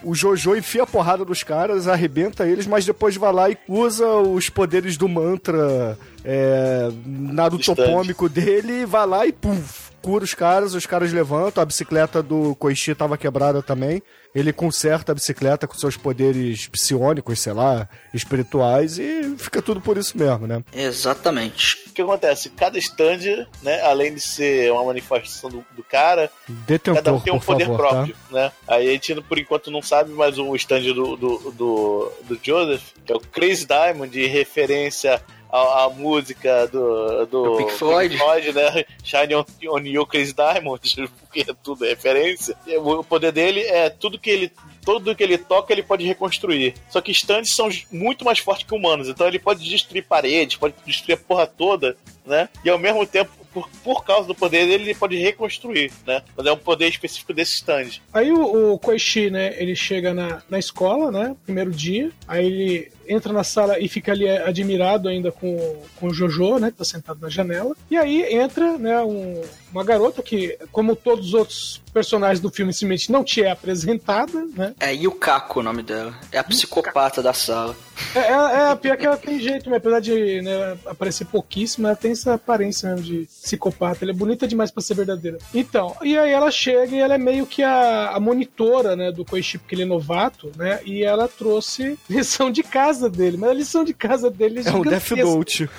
[0.02, 4.08] o, Jojo enfia a porrada dos caras, arrebenta eles, mas depois vai lá e usa
[4.08, 10.74] os poderes do mantra é, narutopômico dele, e vai lá e puf, cura os caras,
[10.74, 14.02] os caras levantam, a bicicleta do Koichi tava quebrada também.
[14.34, 19.96] Ele conserta a bicicleta com seus poderes psionicos, sei lá, espirituais, e fica tudo por
[19.96, 20.62] isso mesmo, né?
[20.74, 21.84] Exatamente.
[21.86, 22.50] O que acontece?
[22.50, 27.32] Cada stand, né, além de ser uma manifestação do, do cara, Detentor, cada um tem
[27.32, 28.34] um poder favor, próprio, tá?
[28.36, 28.52] né?
[28.68, 32.82] Aí a gente, por enquanto, não sabe, mas o stand do, do, do, do Joseph,
[33.06, 35.22] que é o Crazy Diamond, de referência
[35.54, 38.16] à, à música do, do, Do Pink Floyd.
[38.52, 38.84] né?
[39.04, 40.80] Shine on, on You Crazy Diamond,
[41.20, 42.56] porque é tudo referência.
[42.66, 44.50] E o poder dele é tudo que ele.
[44.84, 46.74] Tudo que ele toca, ele pode reconstruir.
[46.90, 49.08] Só que stands são muito mais fortes que humanos.
[49.08, 52.50] Então ele pode destruir paredes, pode destruir a porra toda, né?
[52.62, 56.22] E ao mesmo tempo, por, por causa do poder dele, ele pode reconstruir, né?
[56.36, 58.00] Mas é um poder específico desse stand.
[58.12, 62.92] Aí o, o Koichi, né, ele chega na, na escola, né, primeiro dia, aí ele
[63.08, 66.76] entra na sala e fica ali é, admirado ainda com, com o Jojo, né, que
[66.78, 71.34] tá sentado na janela, e aí entra, né, um- uma garota que, como todos os
[71.34, 76.14] outros personagens do filme, simplesmente não te é apresentada, né, É Yukako o nome dela.
[76.30, 77.74] É a psicopata da sala.
[78.14, 81.96] é, é, é pior que ela tem jeito, né, apesar de né, aparecer pouquíssimo, ela
[81.96, 85.38] tem essa aparência mesmo de psicopata, ela é bonita demais pra ser verdadeira.
[85.52, 89.24] Então, e aí ela chega e ela é meio que a, a monitora, né, do
[89.24, 93.54] Koichi, porque ele é novato, né, e ela trouxe lição de casa dele, mas a
[93.54, 95.10] lição de casa dele é É um Death.
[95.12, 95.68] Note.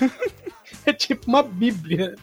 [0.84, 2.14] É tipo uma bíblia.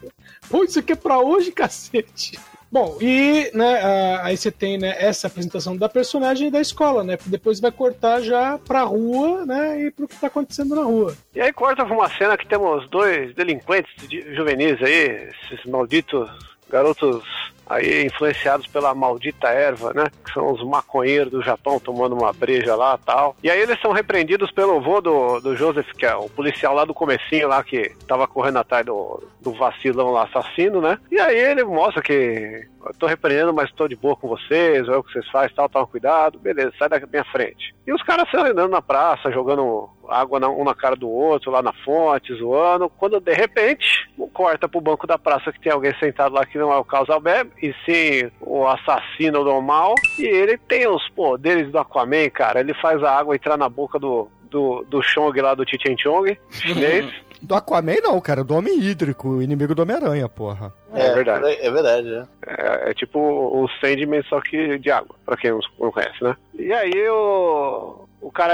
[0.49, 2.39] Pô, isso aqui é pra hoje, cacete.
[2.71, 3.79] Bom, e né,
[4.21, 7.17] aí você tem né, essa apresentação da personagem e da escola, né?
[7.25, 9.82] Depois vai cortar já pra rua, né?
[9.84, 11.13] E pro que tá acontecendo na rua.
[11.36, 16.29] E aí corta pra uma cena que temos dois delinquentes de- juvenis aí, esses malditos
[16.69, 17.21] garotos
[17.67, 20.06] aí influenciados pela maldita erva, né?
[20.23, 23.36] Que são os maconheiros do Japão tomando uma breja lá tal.
[23.43, 26.86] E aí eles são repreendidos pelo vô do, do Joseph, que é o policial lá
[26.86, 30.97] do comecinho lá que tava correndo atrás do, do vacilão lá assassino, né?
[31.12, 34.99] E aí ele mostra que eu tô repreendendo, mas tô de boa com vocês, olha
[34.99, 37.73] o que vocês fazem, tal, toma cuidado, beleza, sai da minha frente.
[37.88, 41.51] E os caras saem andando na praça, jogando água na- um na cara do outro,
[41.51, 45.93] lá na fonte, zoando, quando de repente corta pro banco da praça que tem alguém
[45.99, 50.23] sentado lá que não é o Carlos Alberto, e sim o assassino do mal, e
[50.25, 54.27] ele tem os poderes do Aquaman, cara, ele faz a água entrar na boca do,
[54.49, 57.05] do, do Chong lá do Chichen Chong, chinês.
[57.43, 60.73] Do Aquaman não, cara, do Homem Hídrico, o inimigo do Homem-Aranha, porra.
[60.93, 61.45] É verdade.
[61.45, 62.25] É, é verdade, né?
[62.47, 66.37] É, é tipo o Sandman, só que de água, pra quem não não conhece, né?
[66.57, 68.53] E aí o, O cara,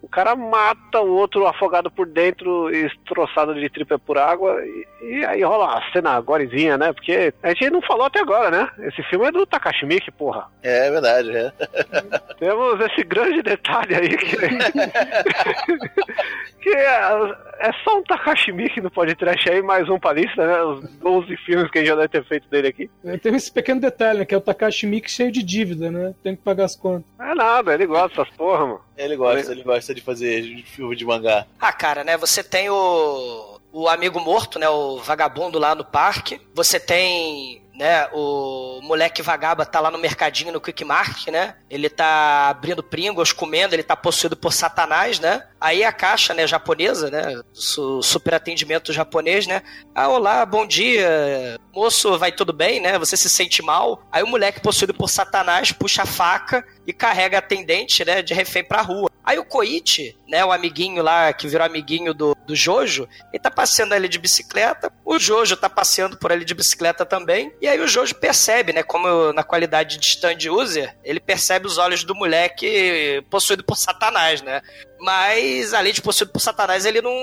[0.00, 4.64] o cara mata o outro afogado por dentro e estroçado de tripa por água.
[4.64, 6.92] E, e aí rola uma cena gorezinha, né?
[6.92, 8.70] Porque a gente não falou até agora, né?
[8.86, 10.46] Esse filme é do Takashi Miike, porra.
[10.62, 11.52] É verdade, é.
[12.38, 14.36] Temos esse grande detalhe aí que,
[16.62, 20.62] que é, é só um Takashi Miike no podcast aí, mais um pra lista, né?
[20.62, 22.88] Os 12 filmes que a gente já deve ter feito dele aqui.
[23.04, 24.24] É, Tem esse pequeno detalhe, né?
[24.24, 26.14] Que é o Takashi Miike cheio de dívida, né?
[26.22, 27.10] Tem que pagar as contas.
[27.18, 28.80] É nada, ele gosta dessas porra, mano.
[29.00, 31.46] Ele gosta, ele gosta de fazer filme de mangá.
[31.58, 32.16] Ah, cara, né?
[32.18, 34.68] Você tem o, o amigo morto, né?
[34.68, 36.38] O vagabundo lá no parque.
[36.54, 38.06] Você tem, né?
[38.12, 41.54] O moleque vagaba tá lá no mercadinho, no Quick Mart, né?
[41.70, 45.46] Ele tá abrindo Pringles, comendo, ele tá possuído por Satanás, né?
[45.58, 47.40] Aí a caixa, né, japonesa, né?
[47.54, 49.62] Su super atendimento japonês, né?
[49.94, 51.58] Ah, olá, bom dia.
[51.72, 52.98] Moço, vai tudo bem, né?
[52.98, 54.06] Você se sente mal?
[54.12, 58.62] Aí o moleque possuído por Satanás puxa a faca e carrega atendente, né, de refém
[58.62, 59.09] pra rua.
[59.30, 63.48] Aí o Koichi, né, o amiguinho lá que virou amiguinho do, do Jojo, ele tá
[63.48, 67.78] passeando ali de bicicleta, o Jojo tá passeando por ali de bicicleta também, e aí
[67.78, 72.12] o Jojo percebe, né, como na qualidade de stand user, ele percebe os olhos do
[72.12, 74.62] moleque possuído por Satanás, né?
[74.98, 77.14] Mas além de possuído por Satanás, ele não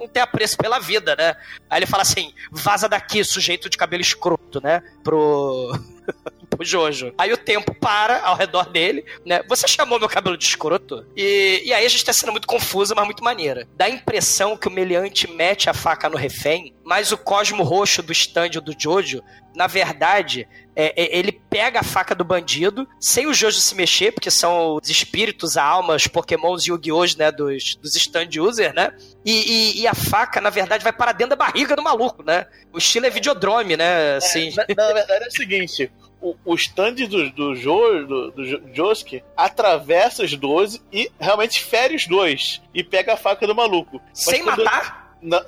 [0.00, 1.36] não tem apreço pela vida, né?
[1.68, 4.82] Aí ele fala assim: vaza daqui, sujeito de cabelo escroto, né?
[5.02, 5.72] Pro.
[6.56, 7.12] pro Jojo.
[7.18, 9.42] Aí o tempo para ao redor dele, né?
[9.48, 11.06] Você chamou meu cabelo de escroto?
[11.16, 13.66] E, e aí a gente tá sendo muito confusa, mas muito maneira.
[13.76, 18.02] Dá a impressão que o meliante mete a faca no refém, mas o cosmo roxo
[18.02, 19.22] do stand do Jojo,
[19.54, 24.10] na verdade, é, é, ele pega a faca do bandido, sem o Jojo se mexer,
[24.12, 27.04] porque são os espíritos, a alma, os pokémons Yu-Gi-Oh!
[27.16, 28.92] né, dos, dos stand user, né?
[29.24, 32.46] E, e- e a faca, na verdade, vai para dentro da barriga do maluco, né?
[32.72, 34.16] O estilo é videodrome, né?
[34.16, 34.52] Assim.
[34.56, 35.90] Na, na verdade é o seguinte:
[36.30, 41.62] o, o stand do, do, jo, do, do Jo- Josuke atravessa os 12 e realmente
[41.62, 42.62] fere os dois.
[42.72, 44.00] E pega a faca do maluco.
[44.08, 45.03] Mas Sem matar?
[45.26, 45.40] Não,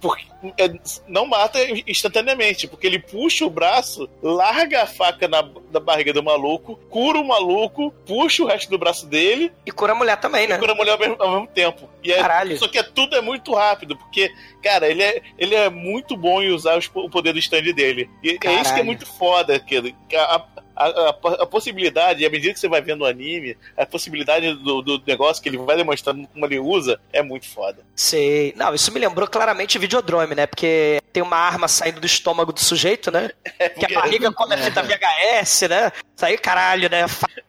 [0.00, 0.24] porque,
[0.56, 0.72] é,
[1.08, 1.58] não mata
[1.88, 7.18] instantaneamente, porque ele puxa o braço, larga a faca na, na barriga do maluco, cura
[7.18, 10.56] o maluco, puxa o resto do braço dele E cura a mulher também, né?
[10.56, 11.88] cura a mulher ao mesmo, ao mesmo tempo.
[12.02, 12.56] E é- Caralho.
[12.58, 14.32] Só que é, tudo é muito rápido, porque,
[14.62, 18.08] cara, ele é, ele é muito bom em usar os- o poder do stand dele.
[18.22, 18.84] E é isso que é Caralho.
[18.84, 20.44] muito foda, que que a,
[20.76, 21.08] a, a,
[21.42, 25.42] a possibilidade, à medida que você vai vendo o anime, a possibilidade do, do negócio
[25.42, 27.78] que ele vai demonstrando como ele usa é muito foda.
[27.94, 28.52] Sei.
[28.56, 30.46] Não, isso me lembrou claramente Videodrome, né?
[30.46, 33.30] Porque tem uma arma saindo do estômago do sujeito, né?
[33.58, 35.92] Que porque- a barriga come a fita VHS, né?
[36.16, 37.04] Isso aí, caralho, né?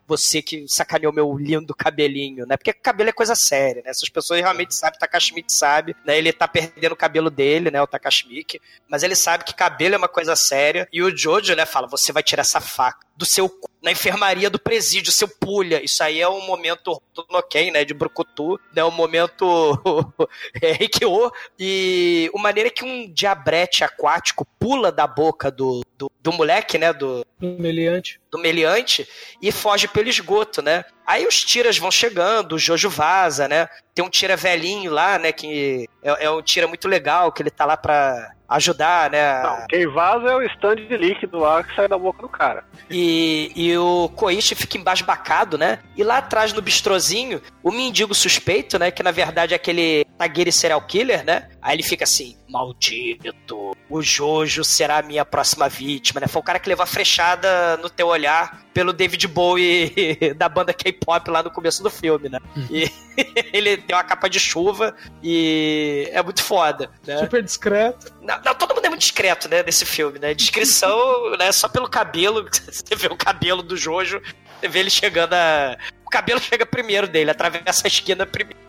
[0.08, 2.58] Você que sacaneou meu lindo cabelinho, né?
[2.58, 3.90] Porque cabelo é coisa séria, né?
[3.90, 6.18] Essas pessoas realmente sabem, o Takashi Miike sabe, né?
[6.18, 7.82] Ele tá perdendo o cabelo dele, né?
[7.82, 8.62] O Takashi Miike.
[8.88, 10.88] Mas ele sabe que cabelo é uma coisa séria.
[10.92, 14.50] E o Jojo, né, fala: você vai tirar essa faca do seu cu na enfermaria
[14.50, 15.80] do presídio, seu pulha.
[15.84, 17.86] Isso aí é um momento Tonoken, né?
[17.86, 18.84] De Brucutu, né?
[18.84, 19.80] Um momento
[20.60, 21.32] é, Rikyo.
[21.60, 26.80] E o maneira é que um diabrete aquático pula da boca do, do, do moleque,
[26.80, 26.92] né?
[26.92, 28.20] Do, Meliante.
[28.32, 29.08] do meliante
[29.40, 30.84] e foge pelo esgoto, né?
[31.06, 33.70] Aí os tiras vão chegando, o Jojo vaza, né?
[33.94, 35.32] Tem um tira velhinho lá, né?
[35.32, 39.44] Que é, é um tira muito legal, que ele tá lá pra ajudar, né?
[39.44, 42.64] Não, quem vaza é o stand de líquido lá que sai da boca do cara.
[42.90, 45.80] E, e o Koichi fica embasbacado, né?
[45.96, 48.92] E lá atrás no bistrozinho, o mendigo suspeito, né?
[48.92, 51.50] Que na verdade é aquele Tagiri serial killer, né?
[51.62, 56.28] Aí ele fica assim: Maldito, o Jojo será a minha próxima vítima, né?
[56.28, 59.90] Foi o cara que levou a frechada no teu olhar pelo David Bowie
[60.36, 62.40] da banda K-pop lá no começo do filme, né?
[62.70, 62.92] E
[63.54, 67.18] ele tem uma capa de chuva e é muito foda, né?
[67.20, 68.14] Super discreto.
[68.22, 70.34] Não, não, todo mundo é muito discreto, né, desse filme, né?
[70.34, 74.22] Descrição, né, só pelo cabelo, você vê o cabelo do Jojo,
[74.60, 75.78] você vê ele chegando a...
[76.06, 78.60] O cabelo chega primeiro dele, atravessa a esquina primeiro.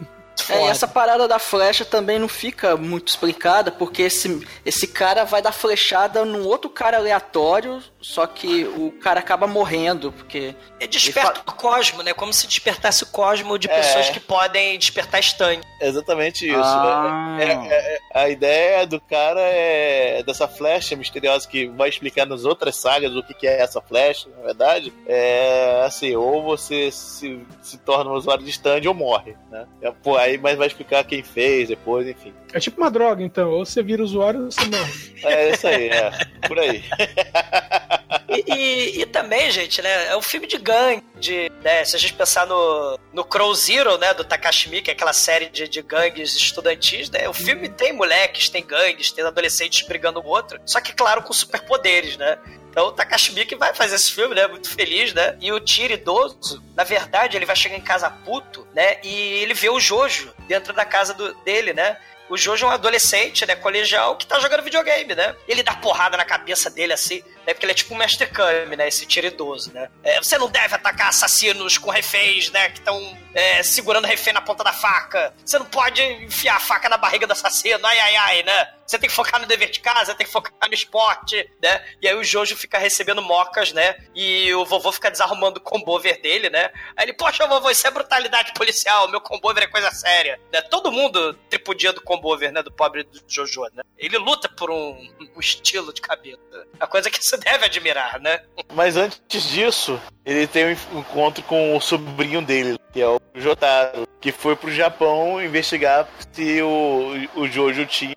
[0.49, 5.25] É, e essa parada da flecha também não fica muito explicada, porque esse, esse cara
[5.25, 10.55] vai dar flechada num outro cara aleatório, só que o cara acaba morrendo, porque.
[10.79, 12.15] Ele desperta o cosmo, né?
[12.15, 13.75] Como se despertasse o cosmo de É.
[13.77, 15.61] pessoas que podem despertar stand.
[15.81, 16.57] É exatamente isso.
[16.63, 17.37] Ah.
[17.41, 22.45] É- é- é- a ideia do cara é dessa flecha misteriosa que vai explicar nas
[22.45, 24.93] outras sagas o que, que é essa flecha, na verdade.
[25.07, 29.67] É assim, ou você se, se torna um usuário de stand ou morre, né?
[29.83, 32.33] É, Pô, aí mas vai explicar quem fez depois, enfim.
[32.53, 33.51] É tipo uma droga, então.
[33.51, 34.93] Ou você vira usuário ou você morre.
[35.25, 36.11] É isso aí, é.
[36.47, 36.85] Por aí.
[38.29, 40.09] E, e- e também, gente, né?
[40.09, 41.03] É um filme de gangue.
[41.17, 44.13] De, né, se a gente pensar no, no Crow Zero, né?
[44.15, 47.29] Do Takashi Miike, aquela série de, de gangues estudantis, né?
[47.29, 50.61] O filme tem moleques, tem gangues, tem adolescentes brigando um com o outro.
[50.67, 52.39] Só que, claro, com superpoderes, né?
[52.71, 54.47] Então o Takashi Miike vai fazer esse filme, né?
[54.47, 55.37] Muito feliz, né?
[55.41, 58.99] E o Tiro idoso, na verdade, ele vai chegar em casa puto, né?
[59.03, 59.11] E
[59.43, 61.97] ele vê o Jojo dentro da casa do- dele, né?
[62.29, 65.35] O Jojo é um adolescente, né, colegial, que tá jogando videogame, né?
[65.47, 67.55] Ele dá porrada na cabeça dele, assim, né?
[67.55, 68.89] Porque ele é tipo um mestre Kami, né?
[68.89, 69.89] Esse tiro idoso, né?
[70.03, 72.69] É, você não deve atacar assassinos com reféns, né?
[72.71, 73.17] Que estão
[73.63, 75.35] segurando refém na ponta da faca.
[75.45, 78.69] Você não pode enfiar a faca na barriga do assassino, ai, ai, ai, né?
[78.87, 81.85] Você tem que focar no dever de casa, tem que focar no esporte, né?
[82.01, 83.97] E aí o Jojo fica recebendo mocas, né?
[84.15, 86.71] E o vovô fica desarrumando o combover dele, né?
[86.97, 90.41] Aí ele, poxa, vovô, isso é brutalidade policial, meu combover é coisa séria.
[90.53, 90.63] Né?
[90.63, 92.63] Todo mundo tripudia do combover, né?
[92.63, 93.83] Do pobre do Jojo, né?
[93.99, 96.41] Ele luta por um, um estilo de cabelo.
[96.79, 98.41] A coisa que deve admirar, né?
[98.75, 104.09] Mas antes disso, ele tem um encontro com o sobrinho dele, que é o Jotaro,
[104.21, 108.17] que foi pro Japão investigar se o, o Jojo tinha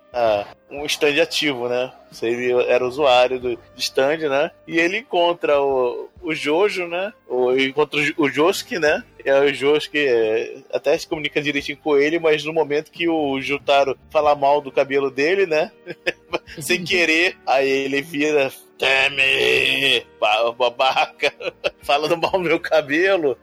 [0.71, 1.91] um stand ativo, né?
[2.11, 4.51] Se ele era usuário do stand, né?
[4.67, 7.13] E ele encontra o, o Jojo, né?
[7.27, 9.03] O, encontra o Josuke, né?
[9.23, 13.39] É o Josuke é, até se comunica direitinho com ele, mas no momento que o
[13.41, 15.71] Jotaro fala mal do cabelo dele, né?
[16.59, 20.05] Sem querer, aí ele vira Teme!
[20.19, 21.31] ba- Babaca!
[21.83, 23.37] Falando mal do meu cabelo.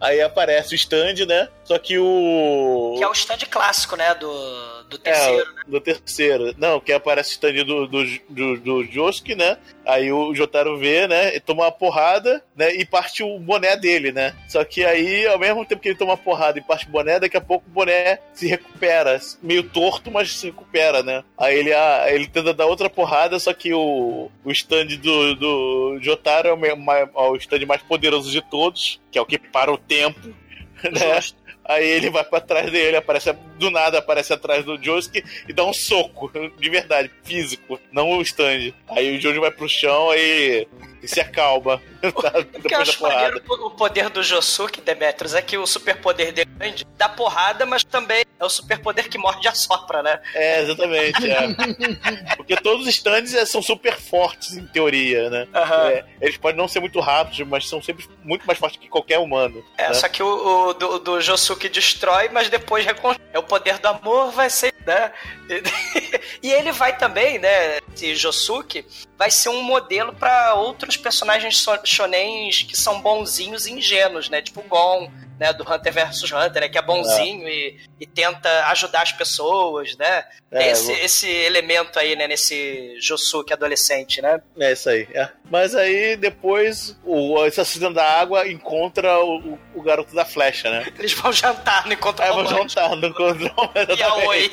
[0.00, 1.48] Aí aparece o stand, né?
[1.64, 2.94] Só que o.
[2.96, 4.14] Que é o stand clássico, né?
[4.14, 5.50] Do, do terceiro.
[5.66, 6.54] É, do terceiro.
[6.58, 9.58] Não, que aparece o stand do, do, do, do Josuke, né?
[9.84, 11.34] Aí o Jotaro vê, né?
[11.34, 12.74] E toma uma porrada, né?
[12.74, 14.34] E parte o boné dele, né?
[14.48, 17.18] Só que aí, ao mesmo tempo que ele toma uma porrada e parte o boné,
[17.18, 19.20] daqui a pouco o boné se recupera.
[19.42, 21.24] Meio torto, mas se recupera, né?
[21.36, 25.98] Aí ele, ah, ele tenta dar outra porrada, só que o, o stand do, do
[26.00, 29.72] Jotaro é o, é o stand mais poderoso de todos, que é o que para
[29.72, 30.28] o tempo,
[30.84, 31.20] né?
[31.68, 35.64] Aí ele vai pra trás dele, aparece do nada, aparece atrás do Josuke e dá
[35.64, 38.72] um soco, de verdade, físico, não o stand.
[38.88, 40.66] Aí o Jojo vai pro chão aí
[41.06, 41.80] e se acalma
[42.12, 42.32] tá?
[42.54, 46.50] O que eu acho maneiro o poder do Josuke, Demetrius, é que o superpoder dele
[46.54, 50.20] é grande, dá porrada, mas também é o superpoder que morde e assopra, né?
[50.34, 51.30] É, exatamente.
[51.30, 51.46] é.
[52.36, 55.48] Porque todos os stands é, são super fortes, em teoria, né?
[55.54, 59.18] É, eles podem não ser muito rápidos, mas são sempre muito mais fortes que qualquer
[59.18, 59.64] humano.
[59.76, 59.94] É, né?
[59.94, 63.26] só que o, o do, do Josuke destrói, mas depois reconstrói.
[63.32, 65.12] É o poder do amor, vai ser, né?
[66.42, 67.78] E ele vai também, né?
[67.94, 68.84] Esse Josuke
[69.18, 74.42] vai ser um modelo pra outros personagens so- shonens que são bonzinhos e ingênuos, né?
[74.42, 75.52] Tipo Gon, né?
[75.52, 76.68] Do Hunter vs Hunter, né?
[76.68, 80.24] Que é bonzinho e, e tenta ajudar as pessoas, né?
[80.50, 82.26] Tem É, esse, vou- esse elemento aí, né?
[82.26, 84.40] Nesse Josuke adolescente, né?
[84.58, 85.06] É isso aí.
[85.14, 85.28] é.
[85.50, 90.86] Mas aí depois o assassino da água encontra o, o garoto da flecha, né?
[90.98, 93.46] Eles vão jantar no encontro Aí vão jantar no encontro
[93.96, 94.50] E a oi.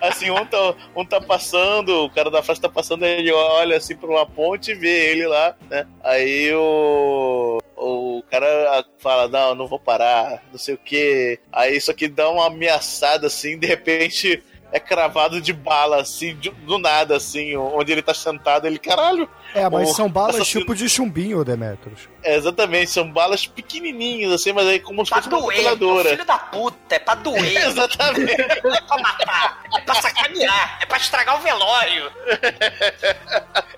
[0.00, 3.94] Assim, um tá, um tá passando, o cara da flecha tá passando, ele olha assim
[3.96, 5.86] pra uma ponte e vê ele lá, né?
[6.02, 7.58] Aí o.
[7.76, 11.38] O cara fala, não, não vou parar, não sei o que.
[11.52, 14.42] Aí isso aqui dá uma ameaçada assim, de repente
[14.72, 19.28] é cravado de bala, assim, de- do nada, assim, onde ele tá sentado, ele, caralho.
[19.54, 22.08] É, mas são balas assassino- tipo de chumbinho, Demetrius.
[22.24, 26.08] É, exatamente, são balas pequenininhas, assim, mas aí como se fosse uma doer, metralhadora.
[26.10, 27.42] filho da puta, é pra doer.
[27.66, 28.62] Exatamente.
[28.64, 32.10] Não é pra matar, é pra sacanear, é pra estragar o velório.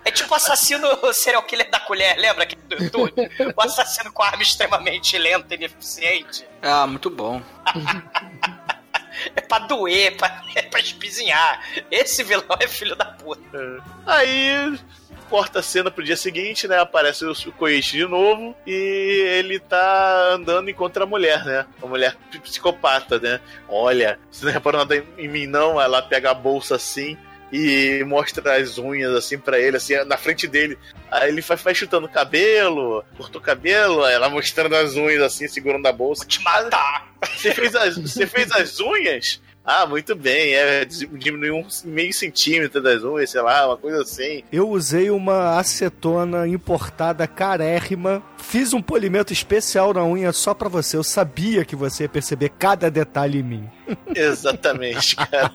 [0.04, 2.46] É tipo o assassino serial killer da colher, lembra?
[2.46, 3.12] Que, do, do-
[3.56, 6.46] o assassino com arma extremamente lenta e ineficiente.
[6.62, 7.42] Ah, muito bom.
[9.34, 11.62] É pra doer, é pra, é pra espizinhar.
[11.90, 13.82] Esse vilão é filho da puta.
[14.06, 14.78] Aí
[15.28, 16.78] corta a cena pro dia seguinte, né?
[16.78, 21.66] Aparece o Koichi de novo e ele tá andando e encontra a mulher, né?
[21.82, 23.40] A mulher psicopata, né?
[23.68, 25.80] Olha, você não reparou nada em mim, não?
[25.80, 27.16] Ela pega a bolsa assim
[27.54, 30.76] e mostra as unhas assim pra ele, assim, na frente dele.
[31.08, 35.46] Aí ele vai, vai chutando o cabelo, cortou o cabelo, ela mostrando as unhas assim,
[35.46, 36.24] segurando a bolsa.
[36.24, 37.14] Vou te matar.
[37.36, 39.40] Você fez as, você fez as unhas?
[39.64, 44.42] Ah, muito bem, é, diminuiu um meio centímetro das unhas, sei lá, uma coisa assim.
[44.52, 50.98] Eu usei uma acetona importada carérrima, fiz um polimento especial na unha só pra você.
[50.98, 53.70] Eu sabia que você ia perceber cada detalhe em mim.
[54.14, 55.50] Exatamente, cara.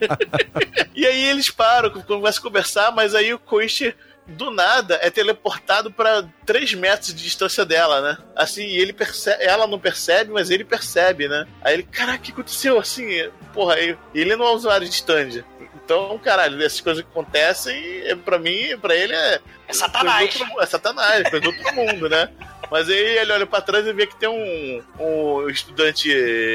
[0.96, 3.94] e aí eles param, começam a conversar, mas aí o Koichi
[4.30, 8.18] do nada é teleportado pra 3 metros de distância dela, né?
[8.36, 11.46] Assim, e ele percebe, ela não percebe, mas ele percebe, né?
[11.62, 12.78] Aí ele, caraca, o que aconteceu?
[12.80, 13.76] Assim, porra,
[14.14, 15.44] ele não é usuário de stand.
[15.84, 17.76] Então, caralho, essas coisas que acontecem,
[18.24, 19.40] pra mim, pra ele é.
[19.68, 20.36] É Satanás.
[20.40, 22.30] outro- É Satanás, coisa do outro mundo, né?
[22.72, 26.10] Mas aí ele olha pra trás e vê que tem um, um estudante.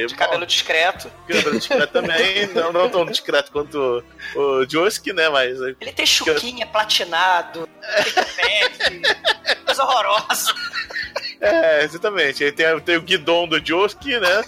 [0.06, 1.10] De cabelo discreto.
[1.26, 4.04] Cabelo discreto também, não, não tão discreto quanto
[4.34, 5.28] o, o Joski, né?
[5.28, 5.60] Mas.
[5.60, 7.68] Ele tem chuquinha platinado,
[8.36, 10.54] tem pet, coisa horrorosa.
[11.40, 12.44] É, exatamente.
[12.44, 14.44] Aí tem, tem o guidon do Joski, né?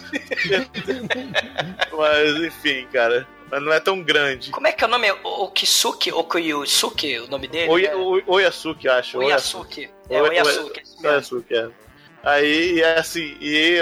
[1.93, 3.27] Mas, enfim, cara.
[3.51, 4.51] Mas não é tão grande.
[4.51, 5.11] Como é que é o nome?
[5.23, 6.13] O Okisuke?
[6.13, 7.71] Okuyusuke, o nome dele?
[7.71, 7.87] Oi?
[7.89, 9.19] Oi- Oyasuki, acho.
[9.19, 9.89] Oyasuke.
[10.11, 10.71] É, mesmo.
[11.05, 11.69] Oyasuki, é.
[12.25, 13.77] Aí, é assim, e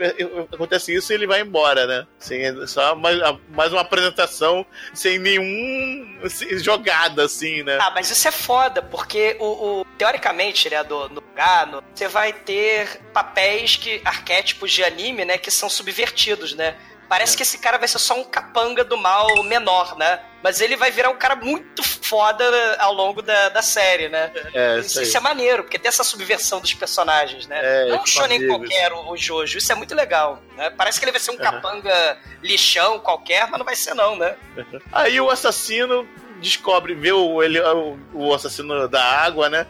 [0.00, 2.06] é, acontece isso e ele vai embora, né?
[2.18, 3.18] Assim, é só mais,
[3.50, 7.76] mais uma apresentação sem nenhum assim, jogada, assim, né?
[7.82, 12.32] Ah, mas isso é foda, porque o, o- teoricamente, né, do, no Gano, você vai
[12.32, 16.78] ter papéis que arquétipos de anime, né, que são subvertidos, né?
[17.12, 20.18] Parece que esse cara vai ser só um capanga do mal menor, né?
[20.42, 22.42] Mas ele vai virar um cara muito foda
[22.78, 24.32] ao longo da, da série, né?
[24.54, 27.60] É, Isso, isso é maneiro, porque tem essa subversão dos personagens, né?
[27.62, 29.58] É, Não um tipo shonen qualquer, o, o Jojo.
[29.58, 30.42] Isso é muito legal.
[30.56, 30.70] Né?
[30.70, 34.34] Parece que ele vai ser um capanga lixão qualquer, mas não vai ser não, né?
[34.90, 36.08] Aí o assassino
[36.40, 39.66] descobre, vê o, ele, o, o assassino da água, né?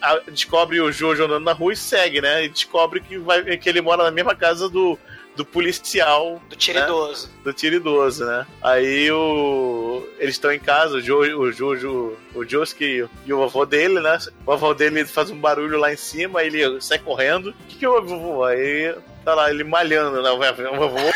[0.00, 2.44] A- a- Descobre o Jojo andando na rua e segue, né?
[2.44, 4.98] E descobre que, vai, que ele mora na mesma casa do,
[5.40, 6.40] do policial.
[6.50, 7.26] Do tiro idoso.
[7.28, 7.32] Né?
[7.44, 8.46] Do tiro idoso, né?
[8.60, 13.64] Aí o, eles estão em casa, o Jojo, o, Jojo, o Josuke e o avô
[13.64, 14.18] dele, né?
[14.44, 17.50] O avô dele faz um barulho lá em cima, ele sai correndo.
[17.50, 18.44] O que, que houve, vovô?
[18.44, 18.94] Aí
[19.30, 20.30] tá lá, ele malhando, né?
[20.30, 21.12] O vovô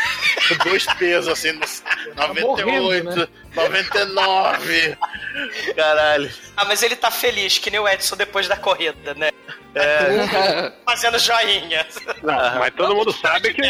[0.47, 1.83] com dois pesos, assim, nos
[2.15, 3.27] 98, morrendo, né?
[3.55, 4.97] 99.
[5.75, 6.31] Caralho.
[6.55, 9.31] Ah, mas ele tá feliz, que nem o Edson depois da corrida, né?
[9.73, 10.71] É.
[10.85, 11.85] Fazendo joinha.
[12.23, 13.61] Não, mas todo mundo sabe que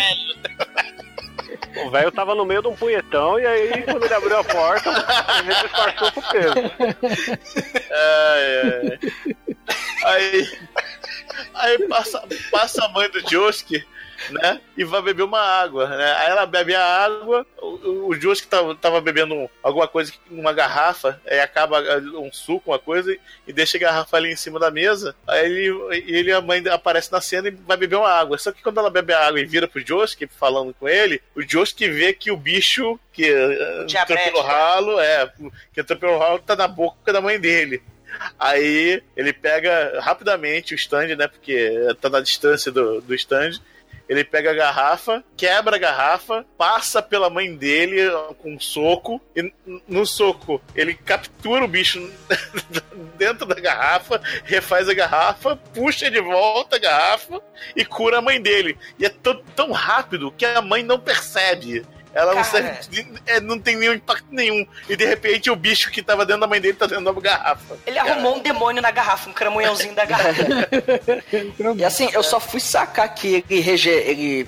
[1.83, 4.89] o velho tava no meio de um punhetão e aí quando ele abriu a porta,
[5.39, 6.53] ele disfarçou com o peso.
[7.91, 8.99] Ai, ai.
[10.05, 10.59] Aí,
[11.55, 13.83] aí passa, passa a mãe do Josuke,
[14.29, 14.61] né?
[14.77, 16.13] E vai beber uma água, né?
[16.19, 21.19] Aí ela bebe a água, o, o Josuke tava, tava bebendo alguma coisa, uma garrafa,
[21.27, 21.81] aí acaba
[22.17, 23.15] um suco, uma coisa,
[23.47, 25.15] e deixa a garrafa ali em cima da mesa.
[25.27, 28.37] Aí ele, ele a mãe aparece na cena e vai beber uma água.
[28.37, 31.41] Só que quando ela bebe a água e vira pro Josuke, falando com ele, o
[31.41, 34.47] Josuke vê que o bicho que eh, entrou pelo né?
[34.47, 35.31] ralo, é,
[35.73, 37.81] que entrou pelo ralo tá na boca da mãe dele.
[38.39, 41.27] Aí ele pega rapidamente o stand, né?
[41.27, 41.71] Porque
[42.01, 43.59] tá na distância do, do stand.
[44.07, 48.01] Ele pega a garrafa, quebra a garrafa, passa pela mãe dele
[48.39, 49.51] com um soco, e
[49.87, 52.11] no soco ele captura o bicho
[53.17, 57.41] dentro da garrafa, refaz a garrafa, puxa de volta a garrafa
[57.75, 58.77] e cura a mãe dele.
[58.99, 59.13] E é
[59.55, 61.85] tão rápido que a mãe não percebe.
[62.15, 62.79] Ela não, Cara.
[62.81, 64.65] serve, é, não tem nenhum impacto nenhum.
[64.87, 67.77] E de repente o bicho que tava dentro da mãe dele tá dentro da garrafa.
[67.85, 70.47] Ele arrumou um demônio na garrafa, um cramunhãozinho da garrafa.
[71.75, 73.89] E assim, eu só fui sacar que ele, rege...
[73.89, 74.47] ele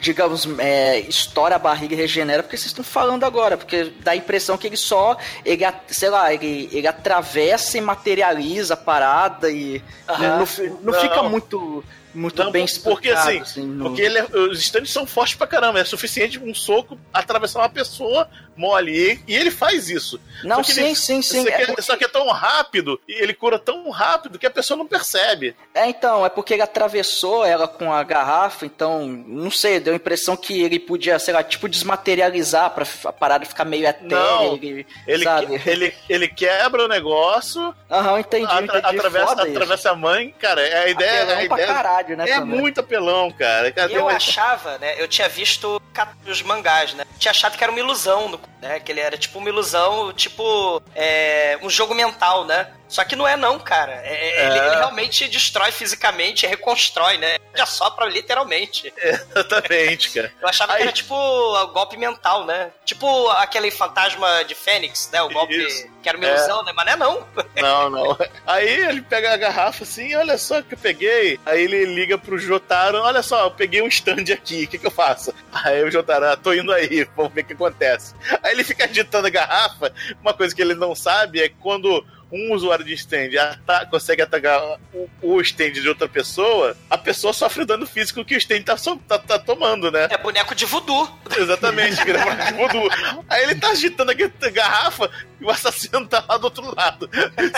[0.00, 4.16] digamos, é, estoura a barriga e regenera porque vocês estão falando agora, porque dá a
[4.16, 9.82] impressão que ele só, ele, sei lá, ele, ele atravessa e materializa a parada e
[10.08, 10.28] Aham.
[10.28, 10.46] não,
[10.82, 11.00] não Não.
[11.00, 11.82] fica muito,
[12.16, 15.46] muito Não, bem porque explicado, assim, no- porque ele é- os stands são fortes pra
[15.46, 19.20] caramba, é suficiente um soco atravessar uma pessoa mole.
[19.28, 20.18] E, ele faz isso.
[20.42, 23.12] Não, sim, ele- sim, sim, Só que, é porque- só que é tão rápido, e
[23.22, 25.54] ele cura tão rápido que a pessoa não percebe.
[25.74, 29.96] É, então, é porque ele atravessou ela com a garrafa, então, não sei, deu a
[29.96, 34.16] impressão que ele podia, sei lá, tipo, desmaterializar pra a parada ficar meio etérea.
[34.16, 35.60] Não, ele, Ele, sabe?
[35.66, 38.96] ele, ele quebra o negócio, Aham, entendi, atra- entendi.
[38.96, 40.62] atravessa, atravessa a mãe, cara.
[40.66, 41.66] é A ideia, a ideia
[42.14, 42.58] né, é também.
[42.60, 43.72] muito apelão, cara.
[43.72, 44.94] Cara, E eu uma- achava, né?
[45.00, 45.80] Eu tinha visto
[46.26, 47.04] os mangás, né?
[47.18, 48.78] Tinha achado que era uma ilusão, no- né?
[48.80, 52.68] Que ele era tipo uma ilusão, tipo é, um jogo mental, né?
[52.88, 53.92] Só que não é não, cara.
[54.04, 54.66] É- é- Ele, É.
[54.66, 57.36] ele realmente destrói fisicamente, reconstrói, né?
[57.54, 58.92] Já sopra literalmente.
[58.96, 60.32] Exatamente, cara.
[60.40, 62.70] Eu achava Aí- que era tipo o golpe mental, né?
[62.84, 65.22] Tipo aquele fantasma de Fênix, né?
[65.22, 65.86] O golpe Isso.
[66.02, 66.34] que era uma É.
[66.36, 66.72] ilusão, né?
[66.74, 67.26] Mas não é não.
[67.56, 68.18] Não, não.
[68.46, 71.40] Aí ele pega a garrafa assim, olha só o que eu peguei.
[71.44, 74.86] Aí ele liga pro Jotaro, olha só, eu peguei um stand aqui, o que, que
[74.86, 75.34] eu faço?
[75.52, 78.14] Aí o Jotaro, ah, tô indo aí, vamos ver o que acontece.
[78.42, 82.06] Aí ele fica agitando a garrafa, uma coisa que ele não sabe é que quando
[82.32, 84.60] um usuário de stand ata- consegue atacar
[84.92, 88.62] o, o stand de outra pessoa, a pessoa sofre o dano físico que o stand
[88.62, 90.08] tá, tá- tá tomando, né?
[90.10, 91.08] É boneco de voodoo.
[91.36, 92.88] Exatamente, vira boneco de voodoo.
[93.28, 95.10] Aí ele tá agitando a garrafa
[95.40, 97.08] e o assassino tá lá do outro lado,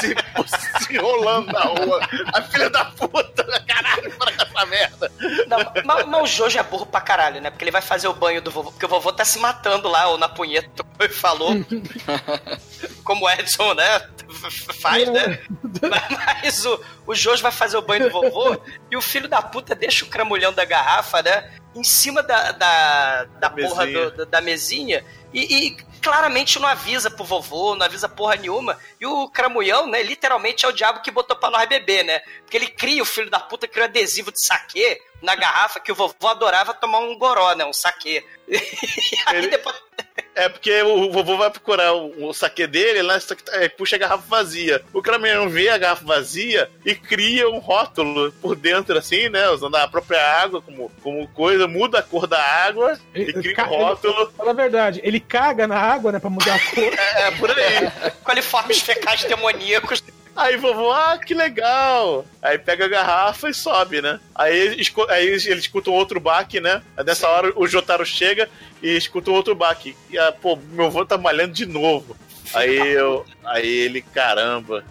[0.01, 2.01] se, se enrolando na rua.
[2.35, 5.13] A filha da puta, caralho, para com essa merda.
[5.47, 7.51] Não, Não, mas, mas o Jojo é burro pra caralho, né?
[7.51, 8.71] Porque ele vai fazer o banho do vovô.
[8.71, 11.53] Porque o vovô tá se matando lá, ou na punheta, como ele falou.
[13.05, 14.01] como o Edson, né?
[14.81, 15.41] Faz, né?
[16.43, 18.61] Mas o, o Jojo vai fazer o banho do vovô
[18.91, 21.53] e o filho da puta deixa o cramulhão da garrafa, né?
[21.75, 24.11] Em cima da, da, da porra mesinha.
[24.11, 28.79] do- da, mesinha e, e claramente não avisa pro vovô, não avisa porra nenhuma.
[29.01, 32.21] E o cramulhão, né, literalmente é o diabo que botou pra nós beber, né?
[32.43, 35.93] Porque ele cria, o filho da puta, cria um adesivo de saquê na garrafa que
[35.93, 37.65] o vovô adorava tomar um goró, né?
[37.65, 38.25] Um saquê.
[38.49, 39.77] E aí Ele- depois.
[40.39, 43.69] É porque o vovô vai procurar o, o saque dele, lá só que tá- é,
[43.69, 44.83] puxa a garrafa vazia.
[44.93, 49.49] O caminhão vê a garrafa vazia e cria um rótulo por dentro, assim, né?
[49.51, 53.55] Usando a própria água como, como coisa, muda a cor da água e Ele- cria
[53.55, 54.33] ca- um rótulo.
[54.37, 56.85] Fala a verdade, ele caga na água, né, pra mudar a cor.
[56.95, 57.91] É, por aí.
[58.23, 60.03] Coliformes fecais demoníacos.
[60.39, 62.25] Aí vovô, ah, que legal.
[62.41, 64.21] Aí pega a garrafa e sobe, né?
[64.33, 66.81] Aí, aí ele escuta um outro baque, né?
[67.05, 68.49] Nessa hora o Jotaro chega
[68.81, 69.97] e escuta um outro baque.
[70.09, 72.17] E, ah, pô, meu avô tá malhando de novo.
[72.55, 73.27] Aí eu.
[73.49, 74.85] Aí ele, caramba.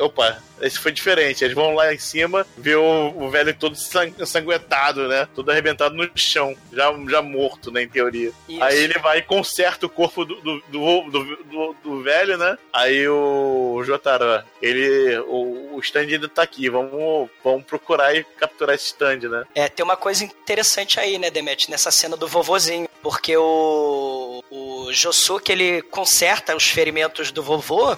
[0.00, 1.44] Opa, esse foi diferente.
[1.44, 5.28] Eles vão lá em cima ver o, o velho todo sang- ensanguentado, né?
[5.34, 6.54] Todo arrebentado no chão.
[6.72, 8.32] Já, já morto, né, em teoria.
[8.48, 8.62] Isso.
[8.62, 12.58] Aí ele vai e conserta o corpo do, do, do, do, velho, né?
[12.72, 15.18] Aí o Jotaro, ele.
[15.20, 16.68] O, o stand ainda tá aqui.
[16.68, 19.44] Vamos, vamos procurar e capturar esse stand, né?
[19.54, 22.88] É, tem uma coisa interessante aí, né, Demet, nessa cena do vovozinho.
[23.02, 27.96] Porque o, o Josuke, ele conserta os ferimentos do vovô,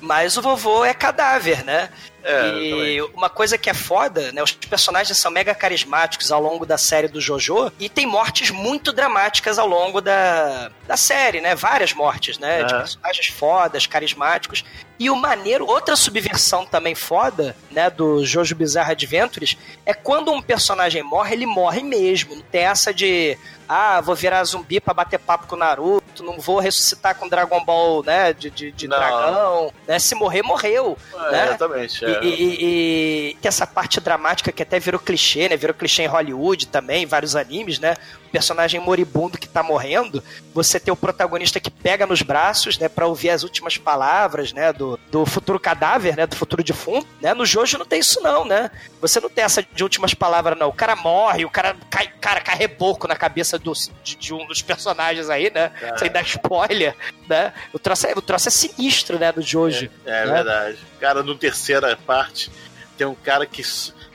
[0.00, 1.90] mas o vovô é cadáver, né?
[2.22, 4.42] É, e uma coisa que é foda, né?
[4.42, 8.92] Os personagens são mega carismáticos ao longo da série do JoJo e tem mortes muito
[8.92, 11.54] dramáticas ao longo da, da série, né?
[11.54, 12.64] Várias mortes, né?
[12.64, 14.64] De personagens fodas, carismáticos.
[14.98, 17.88] E o maneiro, outra subversão também foda, né?
[17.88, 22.34] Do Jojo Bizarre Adventures, é quando um personagem morre, ele morre mesmo.
[22.34, 23.38] Não tem essa de.
[23.68, 27.62] Ah, vou virar zumbi pra bater papo com o Naruto, não vou ressuscitar com Dragon
[27.64, 28.32] Ball, né?
[28.32, 29.72] De, de, de dragão.
[29.88, 29.98] Né?
[29.98, 30.98] Se morrer, morreu.
[31.14, 31.44] É, né?
[31.46, 32.04] Exatamente.
[32.04, 32.20] E, é.
[32.22, 35.56] e- e- e tem essa parte dramática que até virou clichê, né?
[35.56, 37.96] Virou clichê em Hollywood também, vários animes, né?
[38.28, 40.22] Personagem moribundo que tá morrendo,
[40.54, 42.88] você tem o protagonista que pega nos braços, né?
[42.88, 44.72] Pra ouvir as últimas palavras, né?
[44.72, 46.26] Do, do futuro cadáver, né?
[46.26, 47.34] Do futuro defunto, né?
[47.34, 48.70] No Jojo não tem isso não, né?
[49.00, 50.68] Você não tem essa de últimas palavras, não.
[50.68, 53.72] O cara morre, o cara cai, cara, cai reboco na cabeça do,
[54.02, 55.70] de, de um dos personagens aí, né?
[55.70, 55.98] Cara.
[55.98, 56.94] Sem dar spoiler,
[57.28, 57.52] né?
[57.72, 59.32] O troço é, o troço é sinistro, né?
[59.32, 59.90] Do Jojo.
[60.04, 60.32] É né?
[60.32, 60.78] verdade.
[61.00, 62.50] Cara, no terceira parte,
[62.96, 63.62] tem um cara que.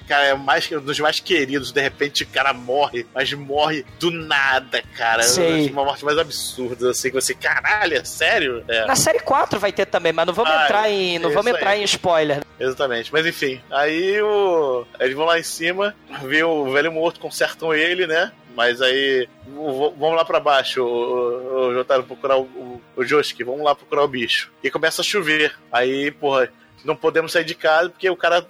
[0.08, 1.72] Cara, é mais, um dos mais queridos.
[1.72, 5.24] De repente o cara morre, mas morre do nada, cara.
[5.24, 5.70] Sei.
[5.70, 8.64] Uma morte mais absurda, assim, que você, caralho, é sério?
[8.68, 11.20] É, Na série 4 vai ter também, mas não vamos Ah, entrar em.
[11.20, 11.58] Não isso vamos aí.
[11.58, 12.41] entrar em spoiler.
[12.60, 13.12] exatamente.
[13.14, 14.86] Mas enfim, aí o.
[14.99, 18.32] Eles vão lá em cima, vê o velho morto, consertam ele, né?
[18.56, 19.28] Mas aí.
[19.47, 23.74] Vamos lá pra baixo, o, o, o Jotaro procurar o, o, o Josuke, vamos lá
[23.76, 24.51] procurar o bicho.
[24.64, 25.54] E começa a chover.
[25.72, 26.49] Aí, porra.
[26.84, 28.46] Não podemos sair de casa porque o cara,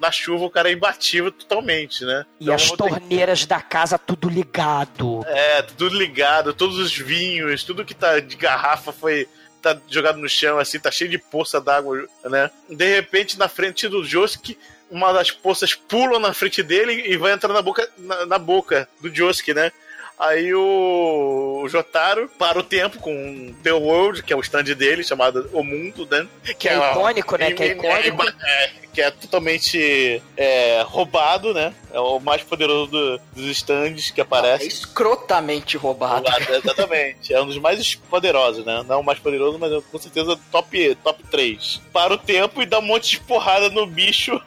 [0.00, 2.24] na chuva, o cara é imbatível totalmente, né?
[2.40, 5.22] E Então as que- torneiras da casa tudo ligado.
[5.26, 9.28] É, tudo ligado, todos os vinhos, tudo que tá de garrafa foi.
[9.62, 12.50] tá jogado no chão, assim, tá cheio de poça d'água, né?
[12.68, 14.58] De repente, na frente do Josuke,
[14.90, 18.86] uma das poças pula na frente dele e vai entrar na boca, na, na boca
[19.00, 19.72] do Josuke, né?
[20.18, 25.02] Aí o, o Jotaro para o tempo com The World, que é o stand dele,
[25.02, 26.26] chamado O Mundo, né?
[26.58, 27.52] Que é icônico, né?
[27.52, 28.22] Que é icônico.
[28.46, 31.74] é, que é totalmente é, roubado, né?
[31.92, 34.68] É o mais poderoso do- dos stands que É aparece.
[34.68, 36.28] escrotamente roubado.
[36.30, 37.34] Roubado, exatamente.
[37.34, 38.84] É um dos mais poderosos, né?
[38.86, 41.80] Não o mais poderoso, mas é com certeza top, top 3.
[41.92, 44.40] Para o tempo e dá um monte de porrada no bicho.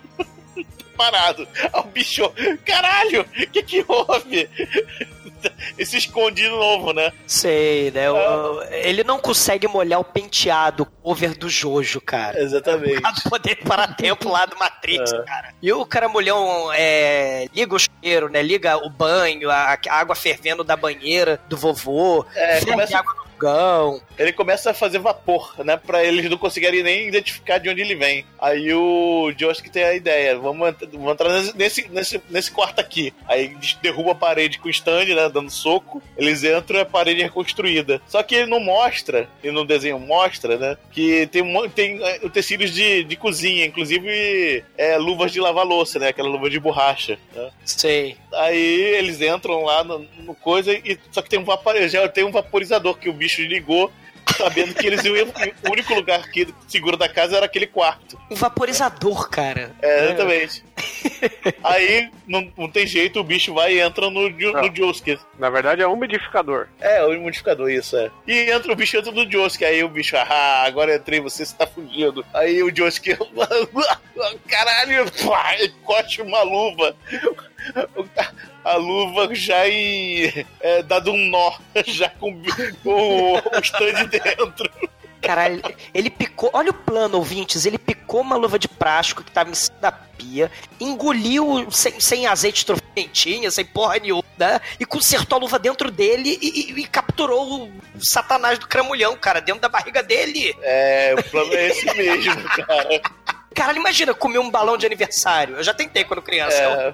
[0.98, 1.48] Parado.
[1.56, 2.32] Aí O bicho,
[2.66, 4.50] caralho, o que que houve?
[5.78, 7.12] E se esconde de novo, né?
[7.28, 8.10] Sei, né?
[8.10, 12.40] O- ele não consegue molhar o penteado over do Jojo, cara.
[12.42, 13.00] Exatamente.
[13.02, 15.22] Pra poder parar tempo lá do Matrix, É.
[15.24, 15.54] cara.
[15.62, 18.42] E o caramulhão é, liga o chuveiro, né?
[18.42, 22.26] Liga o banho, a, a água fervendo da banheira do vovô.
[22.36, 23.27] É, começa- água no
[24.18, 25.78] Ele começa a fazer vapor, né?
[25.78, 28.26] Pra eles não conseguirem nem identificar de onde ele vem.
[28.40, 33.14] Aí o Josuke tem a ideia: vamos, vamos entrar nesse, nesse, nesse, quarto aqui.
[33.28, 35.30] Aí derruba a parede com o stand, né?
[35.30, 36.02] Dando soco.
[36.18, 38.02] Eles entram e a parede é reconstruída.
[38.08, 40.78] Só que ele não mostra, e no desenho mostra, né?
[40.92, 46.10] Que tem, tem é, utensílios de, de cozinha, inclusive é, luvas de lavar louça, né?
[46.10, 47.20] Aquela luva de borracha.
[47.36, 47.52] Né?
[47.66, 48.18] Sei.
[48.34, 52.24] Aí eles entram lá no, no coisa e só que tem um vapor, já tem
[52.24, 53.92] um vaporizador que o bicho ligou,
[54.38, 55.28] sabendo que eles iam
[55.68, 58.20] o único lugar que seguro da casa era aquele quarto.
[58.30, 59.76] Um vaporizador, cara.
[59.82, 60.64] É, exatamente.
[61.64, 65.20] Aí não, não tem jeito, o bicho vai e entra no, Ju- no Josuke.
[65.40, 66.68] Na verdade é um umidificador.
[66.80, 68.12] É, o modificador, isso é.
[68.28, 71.66] E entra o bicho entra no Josuke, aí o bicho, ah, agora entrei, você está
[71.66, 72.26] fugindo.
[72.34, 73.18] Aí o Josuke,
[74.48, 75.06] caralho,
[75.60, 76.96] e corte uma luva.
[78.64, 80.46] A luva já em.
[80.60, 81.54] É, dado um nó,
[81.88, 82.42] já com,
[82.84, 84.70] com o stand dentro.
[85.28, 85.62] Caralho,
[85.94, 86.50] ele picou.
[86.54, 87.66] Olha o plano, ouvintes.
[87.66, 90.50] Ele picou uma luva de plástico que tava em cima da pia,
[90.80, 94.60] engoliu sem, sem azeite trocentinha, sem porra nenhuma, né?
[94.80, 99.42] E consertou a luva dentro dele e, e- e capturou o satanás do cramulhão, cara,
[99.42, 100.56] dentro da barriga dele.
[100.62, 103.02] É, o plano é esse mesmo, cara.
[103.54, 105.58] Caralho, imagina comer um balão de aniversário.
[105.58, 106.56] Eu já tentei quando criança.
[106.58, 106.94] É.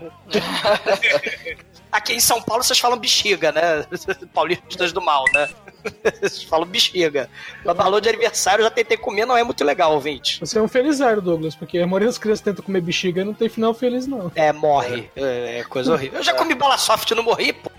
[1.92, 3.86] Aqui em São Paulo vocês falam bexiga, né?
[4.34, 5.48] Paulistas do mal, né?
[6.48, 7.30] Falam bexiga.
[7.64, 10.40] Mas balão de aniversário eu já tentei comer, não é muito legal, ouvinte.
[10.40, 13.34] Você é um felizário, Douglas, porque a maioria das crianças tenta comer bexiga e não
[13.34, 14.32] tem final feliz, não.
[14.36, 15.10] É, morre.
[15.16, 16.20] É, é coisa horrível.
[16.20, 17.72] Eu já comi bala soft e não morri, pô.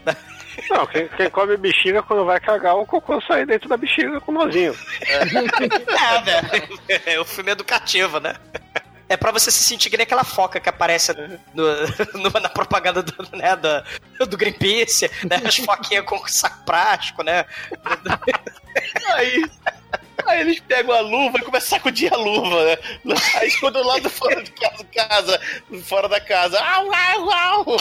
[0.71, 4.33] Não, quem, quem come bexiga quando vai cagar, o cocô sai dentro da bexiga com
[4.33, 4.75] nozinho.
[5.07, 7.03] É, né?
[7.07, 8.35] É o filme educativo, né?
[9.15, 11.13] É pra você se sentir que nem aquela foca que aparece
[11.55, 11.65] no-
[12.21, 13.55] no- na propaganda do, né,
[14.19, 15.41] do, do Greenpeace, né?
[15.47, 17.45] As foquinhas com saco prático, né?
[19.15, 19.45] Aí,
[20.27, 22.65] aí eles pegam a luva e começam a sacudir a luva,
[23.05, 23.15] né?
[23.37, 25.41] Aí quando lá do fora de casa, casa,
[25.85, 27.77] fora da casa, au, au, au.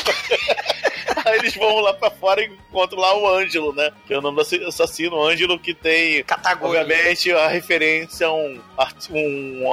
[1.25, 3.91] Aí eles vão lá pra fora e encontram lá o Ângelo, né?
[4.07, 6.23] Que é o nome do assassino, o Ângelo que tem,
[6.61, 8.59] obviamente, a referência a um,
[9.11, 9.63] um,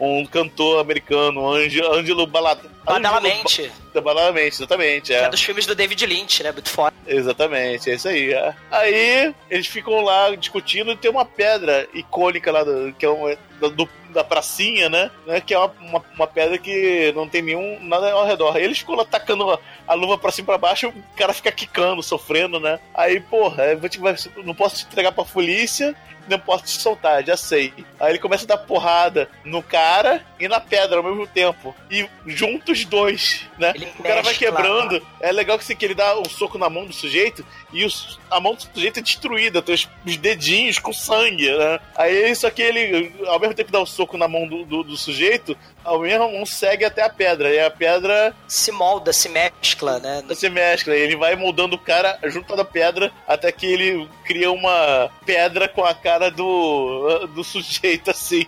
[0.00, 2.58] um cantor americano, Ângelo, Ângelo Balad...
[2.84, 3.72] Badalamente.
[3.94, 5.06] Badalamente, exatamente.
[5.06, 6.52] Que é dos filmes do David Lynch, né?
[6.52, 6.94] Muito foda.
[7.06, 8.32] Exatamente, é isso aí.
[8.32, 8.54] é.
[8.70, 13.36] Aí eles ficam lá discutindo e tem uma pedra icônica lá, do, que é uma,
[13.68, 15.10] do, do- da pracinha, né?
[15.26, 18.56] né, Que é uma, uma, uma pedra que não tem nenhum nada ao redor.
[18.56, 19.58] Aí eles ficam tacando a,
[19.88, 22.78] a luva pra cima e pra baixo, o cara fica quicando, sofrendo, né?
[22.94, 25.94] Aí, porra, te, vai- não posso te entregar pra polícia,
[26.28, 27.72] não posso te soltar, já sei.
[28.00, 31.74] Aí ele começa a dar porrada no cara e na pedra ao mesmo tempo.
[31.90, 33.72] E juntos os dois, né?
[33.98, 35.06] o cara vai quebrando.
[35.20, 38.18] É legal que, assim, que ele dá o soco na mão do sujeito e os-
[38.30, 41.78] a mão do sujeito é destruída, tem os, os dedinhos com sangue, né?
[41.96, 44.82] Aí isso aqui ele, ao mesmo tempo que dá o soco na mão do, do,
[44.82, 47.50] do sujeito, ao mesmo mão segue até a pedra.
[47.52, 50.22] E a pedra se molda, se mescla, né?
[50.34, 50.96] Se mescla.
[50.96, 55.68] E ele vai moldando o cara junto da pedra até que ele cria uma pedra
[55.68, 58.46] com a cara do, do sujeito, assim.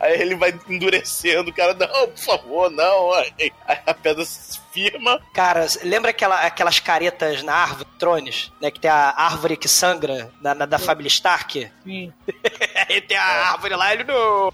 [0.00, 3.12] Aí ele vai endurecendo, o cara, não, por favor, não.
[3.12, 3.52] Aí
[3.86, 4.58] a pedra se
[4.90, 5.20] firma.
[5.32, 8.70] Cara, lembra aquela, aquelas caretas na árvore, Trones, né?
[8.70, 11.68] Que tem a árvore que sangra na, na- da família Stark?
[11.84, 12.12] Sim.
[12.88, 13.22] Aí tem a
[13.52, 14.52] árvore lá, ele não.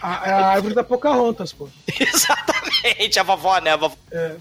[0.00, 1.68] A, a árvore da Pocahontas, pô.
[1.98, 3.72] Exatamente, a vovó, né?
[3.72, 3.96] A vovó.
[4.12, 4.36] É.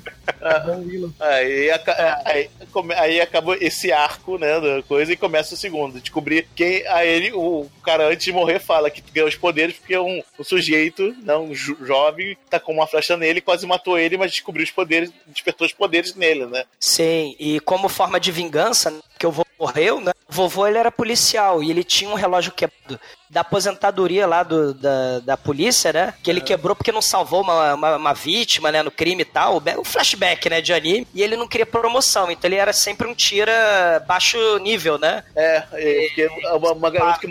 [1.20, 2.50] Aí, aca- aí,
[2.98, 6.00] aí acabou esse arco, né, da coisa, e começa o segundo.
[6.00, 6.86] Descobrir quem.
[6.88, 10.44] Aí ele, o cara antes de morrer fala que ganhou os poderes porque um, um
[10.44, 14.59] sujeito, né, um jo- jovem, tá com uma flecha nele, quase matou ele, mas descobriu
[14.64, 16.66] os poderes, despertou os poderes nele, né?
[16.80, 20.12] Sim, e como forma de vingança, né, que o vovô morreu, né?
[20.30, 23.00] O vovô ele era policial e ele tinha um relógio quebrado
[23.30, 26.14] da aposentadoria lá do, da, da polícia, né?
[26.24, 28.82] Que ele quebrou porque não salvou uma, uma, uma vítima, né?
[28.82, 29.62] No crime e tal.
[29.78, 30.62] O flashback, né?
[30.62, 31.08] De anime.
[31.14, 35.24] E ele não queria promoção, então ele era sempre um tira baixo nível, né?
[35.36, 37.28] É, é, porque uma, uma garota que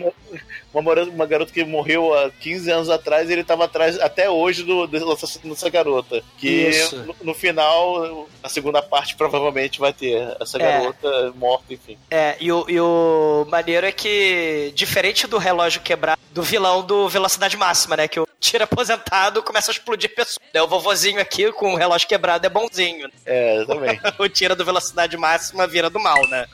[0.73, 4.87] uma, uma garota que morreu há 15 anos atrás, ele tava atrás até hoje do,
[4.87, 6.23] do assassino dessa garota.
[6.39, 6.71] Que
[7.07, 10.79] no, no final, a segunda parte provavelmente vai ter essa É.
[10.79, 11.97] garota morta, enfim.
[12.11, 17.09] É, e o, e o maneiro é que, diferente do relógio quebrado do vilão do
[17.09, 18.07] Velocidade Máxima, né?
[18.07, 20.39] Que o tira aposentado começa a explodir pessoas.
[20.55, 23.11] Né, o vovozinho aqui com o relógio quebrado é bonzinho.
[23.27, 24.01] É, também.
[24.19, 26.47] o tira do Velocidade Máxima vira do mal, né?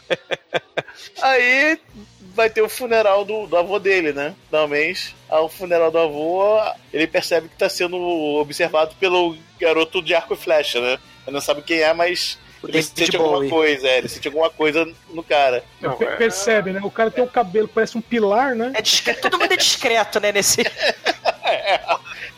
[1.20, 1.78] Aí
[2.34, 4.34] vai ter o funeral do, do avô dele, né?
[4.50, 6.58] Finalmente, ao funeral do avô,
[6.92, 10.98] ele percebe que tá sendo observado pelo garoto de arco e flecha, né?
[11.26, 13.50] Ele não sabe quem é, mas ele sente alguma Bowie.
[13.50, 15.62] coisa, é, ele sente alguma coisa no cara.
[15.80, 16.80] Não, per- percebe, né?
[16.82, 18.72] O cara tem um cabelo parece um pilar, né?
[18.74, 20.32] É discreto, todo mundo é discreto, né?
[20.32, 20.62] Nesse.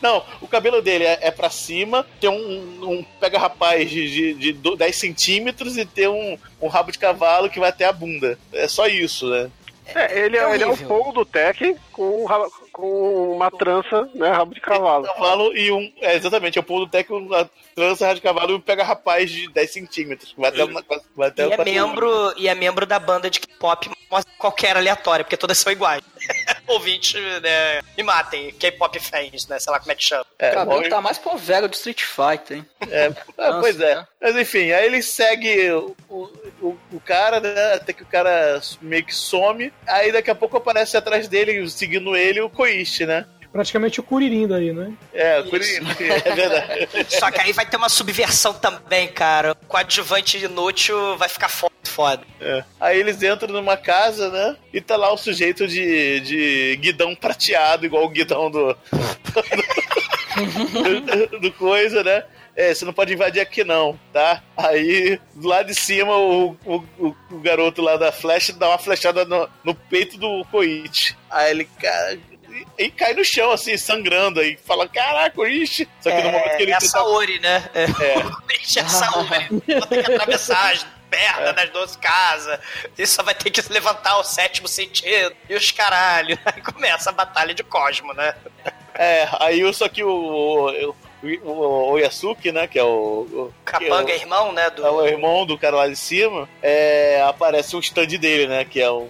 [0.01, 4.53] Não, o cabelo dele é, é pra cima, tem um, um pega-rapaz de, de, de
[4.53, 8.37] do- 10 centímetros e tem um, um rabo de cavalo que vai até a bunda.
[8.53, 9.49] É só isso, né?
[9.95, 14.09] É, ele é, ele é o Paul do Tekken com, um rabo- com uma trança,
[14.13, 14.29] né?
[14.29, 15.05] Rabo de cavalo.
[15.05, 15.91] Cavalo e um.
[16.01, 19.29] É, exatamente, é o pulo do técnico, uma trança rádio de cavalo e um pega-rapaz
[19.31, 20.33] de 10 centímetros.
[20.37, 20.83] Vai até, uma,
[21.15, 23.89] vai até E é membro, e é membro da banda de K-pop
[24.37, 26.01] qualquer aleatória, porque todas são iguais.
[26.67, 29.59] ouvintes né, me matem, K-pop fans, né?
[29.59, 30.25] Sei lá como é que chama.
[30.37, 32.65] É, o cabelo bom, tá mais pro velho do Street Fighter, hein?
[32.89, 33.95] É, ah, Nossa, pois é.
[33.95, 34.07] né?
[34.21, 35.95] Mas enfim, aí ele segue o,
[36.61, 37.73] o, o cara, né?
[37.73, 39.71] Até que o cara meio que some.
[39.85, 43.25] Aí daqui a pouco aparece atrás dele, seguindo ele, o Koichi, né?
[43.57, 44.93] Praticamente o Kuririn daí, né?
[45.11, 46.87] É, o Kuririn, é verdade.
[47.09, 49.53] Só que aí vai ter uma subversão também, cara.
[49.53, 51.73] O coadjuvante inútil vai ficar foda.
[51.83, 52.21] foda.
[52.39, 52.63] É.
[52.79, 54.55] Aí eles entram numa casa, né?
[54.71, 58.77] E tá lá o sujeito de, de guidão prateado, igual o guidão do.
[61.31, 62.23] do, do coisa, né?
[62.55, 64.41] É, você não pode invadir aqui não, tá?
[64.55, 69.25] Aí, lá de cima, o, o, o- o garoto lá da flecha dá uma flechada
[69.25, 71.15] no, no peito do Koichi.
[71.29, 72.17] Aí ele, cara.
[72.77, 74.39] E, e cai no chão, assim, sangrando.
[74.39, 75.87] Aí fala, caraca, Koichi.
[76.01, 77.69] Só que no momento que ele é a tenta- Saori, né?
[77.73, 77.83] É.
[77.83, 78.23] É.
[78.47, 79.47] Deixa a Saori.
[79.67, 82.59] Ela tem que atravessar as pernas das 12 casas.
[82.97, 85.35] E só vai ter que levantar o sétimo sentido.
[85.49, 86.37] E os caralho.
[86.45, 88.33] Aí começa a batalha de Cosmo, né?
[88.93, 90.95] É, aí o- só que o, o,
[91.43, 92.87] o, o né, que é o...
[93.31, 94.71] o Capanga é irmão, né?
[94.71, 94.83] Do...
[94.85, 98.81] é o irmão do cara lá de cima, é, aparece o stand dele, né, que
[98.81, 99.07] é um...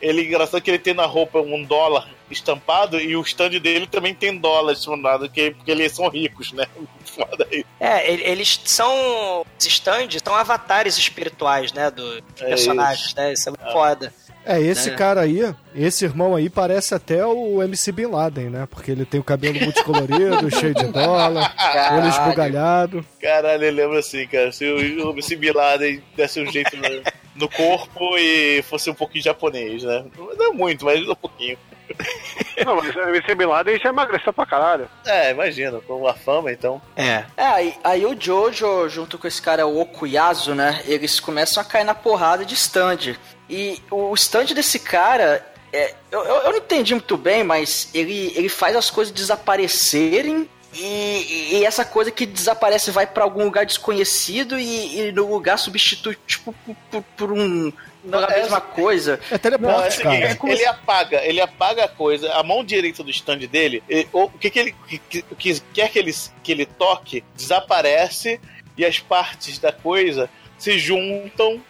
[0.00, 4.14] Ele, engraçado que ele tem na roupa um dólar estampado e o stand dele também
[4.14, 6.64] tem dólar estampado, que, porque eles são ricos, né?
[7.04, 7.64] Foda aí.
[7.80, 9.44] É, ele- eles são.
[9.58, 11.90] Os stands são avatares espirituais, né?
[11.90, 13.16] Dos É personagens, isso.
[13.16, 13.32] né?
[13.32, 14.12] Isso é muito foda.
[14.48, 14.94] É, esse É.
[14.94, 18.68] cara aí, esse irmão aí parece até o MC Bin Laden, né?
[18.70, 21.52] Porque ele tem o cabelo multicolorido, cheio de dólar,
[21.98, 23.04] olho esbugalhado.
[23.20, 24.52] Caralho, eu lembro assim, cara.
[24.52, 26.82] Se o se Bin Laden desse um jeito no,
[27.34, 30.04] no corpo e fosse um pouquinho japonês, né?
[30.38, 31.58] Não muito, mas um pouquinho.
[32.64, 34.88] Não, mas o MC Bin Laden já emagreceu pra caralho.
[35.04, 36.80] É, imagina, com a fama, então.
[36.96, 37.24] É.
[37.36, 40.82] É, aí, aí o Jojo, junto com esse cara, o Okuyasu, né?
[40.86, 43.16] Eles começam a cair na porrada de stand.
[43.48, 48.32] E o stand desse cara, é, eu, eu, eu não entendi muito bem, mas ele,
[48.34, 50.48] ele faz as coisas desaparecerem.
[50.74, 55.58] E, e essa coisa que desaparece vai pra algum lugar desconhecido e, e no lugar
[55.58, 56.54] substitui, tipo,
[56.90, 57.72] por, por- um.
[58.04, 59.14] Não, a é- mesma coisa.
[59.14, 60.52] É Não, é teleporte, seguinte, cara.
[60.52, 64.30] ele apaga, ele apaga a coisa, a mão direita do stand dele, e- ou, o
[64.38, 68.40] que, que ele que, que quer que ele, que ele toque, desaparece
[68.76, 71.60] e as partes da coisa se juntam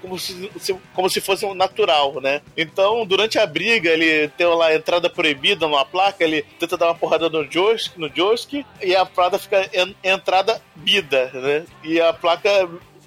[0.00, 2.40] como se, se- como se fosse um natural, né?
[2.56, 6.86] Então, durante a briga, ele tem lá a entrada proibida numa placa, ele tenta dar
[6.86, 11.64] uma porrada no Josk, no Josk e a placa fica en- entrada bida, né?
[11.84, 12.48] E a placa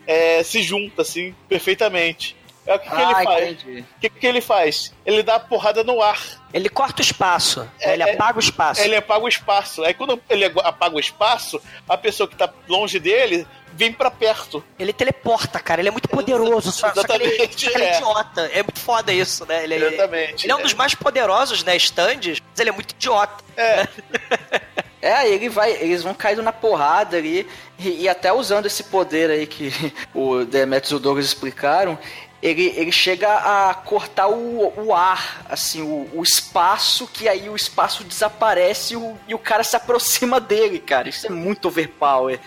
[0.05, 2.35] é, se junta, assim, perfeitamente.
[2.71, 3.49] É o que, que Ah, ele faz?
[3.51, 3.79] entendi.
[3.81, 4.93] O que, que ele faz?
[5.05, 6.19] Ele dá a porrada no ar.
[6.53, 7.67] Ele corta o espaço.
[7.79, 8.81] É, ele é- apaga o espaço.
[8.81, 9.83] Ele apaga o espaço.
[9.83, 14.61] Aí quando ele apaga o espaço, a pessoa que tá longe dele vem pra perto.
[14.77, 15.79] Ele teleporta, cara.
[15.81, 16.71] Ele é muito poderoso.
[16.71, 17.95] Só, só que ele, só que ele é é.
[17.97, 18.41] idiota.
[18.53, 19.63] É muito foda isso, né?
[19.63, 20.45] Ele, é- Exatamente.
[20.45, 21.75] ele é um dos mais poderosos, né?
[21.77, 23.43] Stands, mas ele é muito idiota.
[23.55, 23.87] É.
[25.03, 27.49] É, aí ele vai, eles vão caindo na porrada ali,
[27.79, 29.71] e, e até usando esse poder aí que
[30.13, 31.97] o Demetrius e o Douglas explicaram,
[32.41, 37.55] ele, ele chega a cortar o, o ar, assim, o, o espaço, que aí o
[37.55, 41.07] espaço desaparece e o, e o cara se aproxima dele, cara.
[41.07, 42.39] Isso é muito overpower.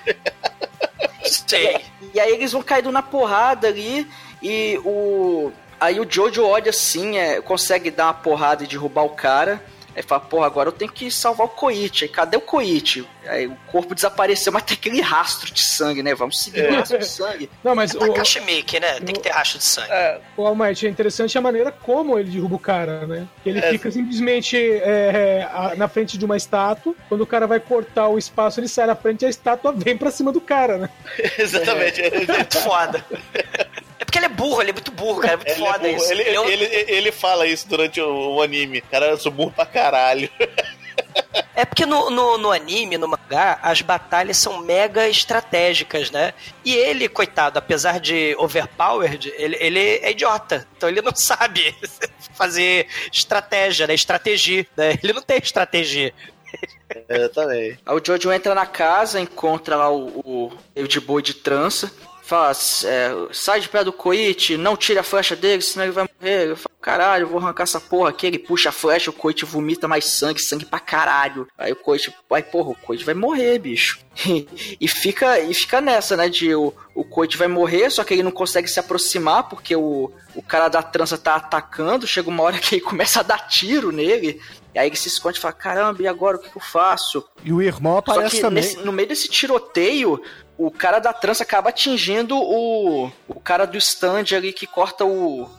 [1.25, 1.85] Sei.
[2.13, 4.07] E aí eles vão caindo na porrada ali
[4.43, 5.53] e o.
[5.81, 9.63] Aí o Jojo olha assim, é, consegue dar uma porrada e derrubar o cara.
[9.97, 12.05] Aí fala, porra, agora eu tenho que salvar o Koichi.
[12.05, 13.07] Aí cadê o Koichi?
[13.27, 16.15] Aí o corpo desapareceu, mas tem aquele rastro de sangue, né?
[16.15, 17.49] Vamos seguir o rastro de sangue.
[17.65, 19.01] Não, mas o, Takashi Miike, né?
[19.01, 19.91] Tem que ter rastro de sangue.
[19.91, 23.27] É, o Almighty é interessante a maneira como ele derruba o cara, né?
[23.47, 23.71] Ele É.
[23.71, 26.95] fica simplesmente é, a- na frente de uma estátua.
[27.09, 29.97] Quando o cara vai cortar o espaço, ele sai na frente e a estátua vem
[29.97, 30.91] pra cima do cara, né?
[31.39, 32.03] exatamente.
[32.03, 33.05] É muito foda.
[34.15, 35.35] É porque ele é burro, ele é muito burro, cara.
[35.35, 35.97] É muito Ele, é foda burro.
[35.97, 36.13] isso.
[36.13, 38.81] Ele, Ele é um- ele, ele fala isso durante o, o anime.
[38.81, 40.31] Cara, eu sou burro pra caralho.
[41.57, 46.35] É porque no, no, no anime, no mangá, as batalhas são mega estratégicas, né?
[46.65, 50.67] E ele, coitado, apesar de overpowered, ele, ele é idiota.
[50.77, 51.75] Então ele não sabe
[52.35, 53.95] fazer estratégia, né?
[53.95, 54.99] Estratégia, né?
[55.03, 56.13] Ele não tem estratégia.
[57.09, 57.79] Exatamente.
[57.87, 61.93] Aí o Jojo entra na casa, encontra lá o, o David Boy de trança.
[62.27, 62.53] Fala,
[62.85, 66.49] é, sai de pé do Koichi, não tire a flecha dele, senão ele vai morrer.
[66.49, 68.27] Eu falo, caralho, eu vou arrancar essa porra aqui.
[68.27, 71.47] Ele puxa a flecha, o Koichi vomita mais sangue, sangue pra caralho.
[71.59, 73.99] Aí o Koichi, vai, porra, o Koichi vai morrer, bicho.
[74.81, 78.23] e, fica, e fica nessa, né, de o, o Koichi vai morrer, só que ele
[78.23, 82.07] não consegue se aproximar porque o, o cara da trança tá atacando.
[82.07, 84.41] Chega uma hora que ele começa a dar tiro nele.
[84.75, 87.25] E aí ele se esconde e fala, caramba, e agora o que, que eu faço?
[87.45, 88.65] E o irmão aparece também.
[88.65, 90.21] nesse- no meio desse tiroteio,
[90.57, 95.43] o cara da trança acaba atingindo o, o cara do stand ali que corta o,
[95.43, 95.51] o,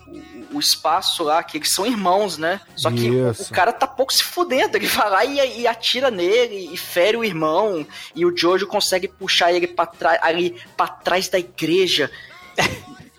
[0.54, 2.62] o espaço lá, que eles são irmãos, né?
[2.78, 3.44] Só que o, Isso.
[3.44, 4.78] o cara tá pouco se fudendo.
[4.78, 7.86] Ele vai lá e, e atira nele e fere o irmão.
[8.16, 12.10] E o Jojo consegue puxar ele pra trás, ali pra trás da igreja.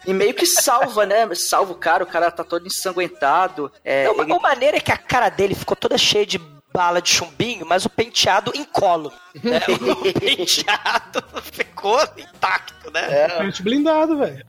[0.07, 1.29] E meio que salva, né?
[1.35, 3.71] Salva o cara, o cara tá todo ensanguentado.
[3.85, 6.39] É, Não, ele- A maneira é que a cara dele ficou toda cheia de
[6.77, 9.17] bala de chumbinho, mas o penteado incólume.
[9.43, 9.61] Né?
[9.81, 13.25] O penteado ficou intacto, né?
[13.25, 14.45] É, Pente blindado, velho.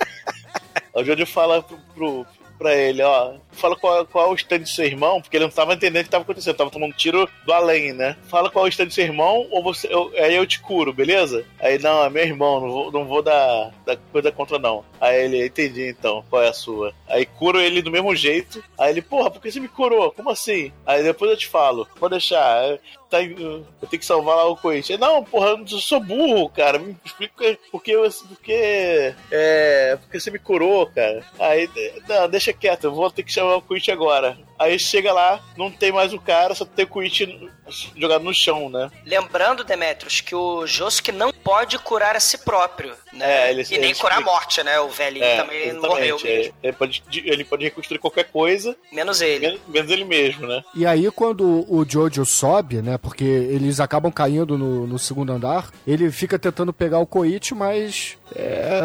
[0.94, 2.26] o Jojo fala pro, pro,
[2.58, 3.34] pra ele, ó.
[3.54, 6.04] Fala qual, qual é o stand do seu irmão, porque ele não tava entendendo o
[6.04, 8.16] que tava acontecendo, tava tomando tiro do além, né?
[8.28, 9.86] Fala qual é o stand do seu irmão, ou você.
[9.92, 11.44] eu- aí eu te curo, beleza?
[11.60, 14.84] Aí, não, é meu irmão, não vou, não vou dar, dar coisa contra, não.
[15.00, 16.92] Aí ele, entendi então, qual é a sua.
[17.08, 18.62] Aí curo ele do mesmo jeito.
[18.78, 20.10] Aí ele, porra, por que você me curou?
[20.12, 20.72] Como assim?
[20.86, 22.64] Aí depois eu te falo, pode deixar.
[22.64, 22.78] é,
[23.10, 24.96] Tá, eu tenho que salvar lá o Coit.
[24.96, 26.80] Não, porra, eu sou burro, cara.
[26.80, 31.22] Me explica porque, eu- porque, é, porque você me curou, cara.
[31.38, 31.68] Aí,
[32.08, 34.36] não, deixa quieto, eu vou ter que o Coit agora.
[34.64, 37.50] Aí chega lá, não tem mais o cara, só tem o Coit
[37.96, 38.90] jogado no chão, né?
[39.06, 43.46] Lembrando, Demetrius, que o Josuke não pode curar a si próprio, né?
[43.48, 44.78] É, ele- e nem ele curar a morte, né?
[44.80, 46.22] O velhinho É, também morreu é.
[46.24, 46.54] mesmo.
[46.62, 49.46] Ele pode, ele pode reconstruir qualquer coisa, Menos ele.
[49.46, 50.62] menos, menos ele mesmo, né?
[50.74, 52.98] E aí, quando o Jojo sobe, né?
[52.98, 58.16] Porque eles acabam caindo no, no segundo andar, ele fica tentando pegar o Koichi, mas.
[58.36, 58.80] É,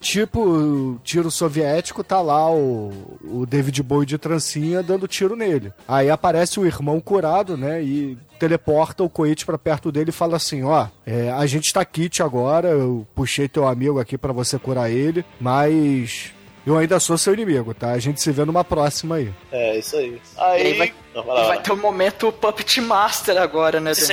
[0.00, 5.72] tipo, tiro soviético, tá lá o, o David Bowie de trancinha dando tiro nele.
[5.86, 7.82] Aí aparece o irmão curado, né?
[7.82, 11.84] E teleporta o Koichi pra perto dele e fala assim: Ó, é, a gente tá
[11.84, 16.32] kit agora, eu puxei teu amigo aqui pra você curar ele, mas.
[16.66, 17.92] Eu ainda sou seu inimigo, tá?
[17.92, 19.32] A gente se vê numa próxima aí.
[19.50, 20.20] É, isso aí.
[20.36, 20.66] Aí.
[20.66, 21.62] aí vai, Não, lá, e vai lá.
[21.62, 23.92] ter o momento Puppet Master agora, né?
[23.98, 24.12] Sim!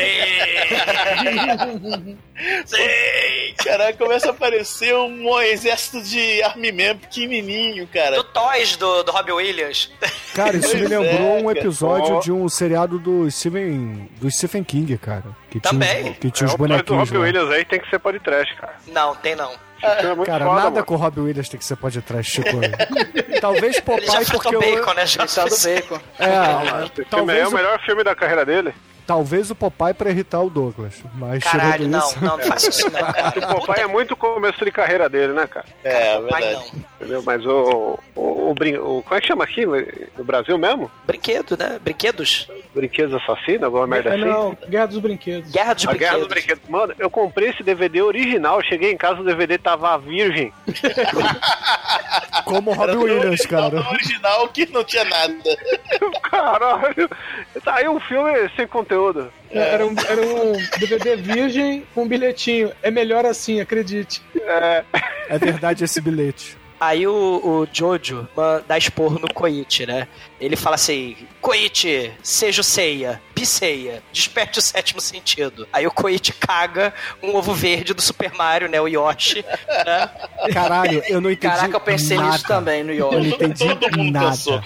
[3.58, 8.16] Caraca, começa a aparecer um exército de Army Man pequenininho, cara.
[8.18, 9.92] Do Toys do, do Robbie Williams.
[10.34, 11.60] Cara, isso me Pois lembrou é, um cara.
[11.60, 12.20] episódio Ó.
[12.20, 15.26] de um seriado do Stephen, do Stephen King, cara.
[15.50, 16.04] Que Também.
[16.04, 17.24] Tinha, que tinha É, os o pai do bonequinhos Robbie lá.
[17.26, 18.76] Williams aí tem que ser pode trash, cara.
[18.88, 19.52] Não, tem não.
[19.80, 20.86] É muito Cara, foda, nada mano.
[20.86, 22.50] com o Robbie Williams tem que ser pode trás, Chico.
[23.40, 24.60] Talvez Ele já Popeye porque fritou eu...
[24.76, 25.06] bacon, né?
[25.06, 26.00] Já Tá do bacon.
[26.18, 28.74] É, Esse filme é o, melhor filme da carreira dele.
[29.08, 31.02] Talvez o Popeye pra irritar o Douglas.
[31.16, 32.24] Mas Caralho, não, isso...
[32.24, 33.34] não, não isso não, cara.
[33.58, 35.66] O papai é muito o começo de carreira dele, né, cara?
[35.84, 36.72] É, Pai, verdade.
[36.74, 36.86] não.
[37.00, 37.24] Entendeu?
[37.26, 39.66] Mas o, o, o, brin- o- Como é que chama aqui?
[39.66, 40.92] No Brasil mesmo?
[41.06, 41.80] Brinquedo, né?
[41.82, 42.50] Brinquedos.
[42.76, 44.26] Brinquedos assassinos, alguma merda É, assim?
[44.26, 45.52] não, Guerra dos Brinquedos.
[45.52, 46.60] Guerra dos A Guerra dos Brinquedos.
[46.64, 46.70] Brinquedos.
[46.70, 50.52] Mano, eu comprei esse DVD original, cheguei em casa, o DVD tava virgem.
[52.46, 53.82] Como o Era Williams, cara.
[53.82, 55.34] o original que não tinha nada.
[56.30, 57.10] Caralho!
[57.64, 58.97] Tá aí um filme sem conteúdo.
[59.52, 62.72] É, Era um, era um DVD virgem com um bilhetinho.
[62.82, 64.22] É melhor assim, acredite.
[64.36, 64.84] É,
[65.30, 66.58] É verdade esse bilhete.
[66.80, 67.12] Aí o,
[67.44, 68.28] o Jojo
[68.68, 70.08] dá esporro no Koichi, né?
[70.40, 75.68] Ele fala assim: Koichi, seja o Seiya, Piseia, desperte o sétimo sentido.
[75.74, 76.94] Aí o Koichi caga
[77.24, 78.80] um ovo verde do Super Mario, né?
[78.80, 79.44] O Yoshi.
[79.44, 80.10] Né?
[80.54, 82.30] Caralho, eu não entendi Caraca, eu pensei nada.
[82.34, 83.34] nisso também no Eu não Yoshi.
[83.34, 84.30] entendi Todo mundo nada.
[84.30, 84.64] pensou.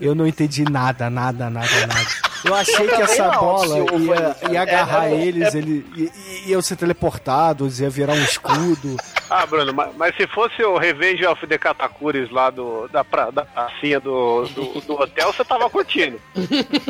[0.00, 2.29] Eu não entendi nada, nada, nada, nada.
[2.44, 6.02] Eu achei que essa não, bola o- ia, ia agarrar é, é, eles, ele, i-
[6.46, 8.96] i- iam ser teleportados, ia virar um escudo.
[9.32, 13.30] Ah, Bruno, mas, mas se fosse o Revenge of the Katakuris lá do, da, pra,
[13.30, 16.20] da pracinha do, do, do hotel, você tava curtindo.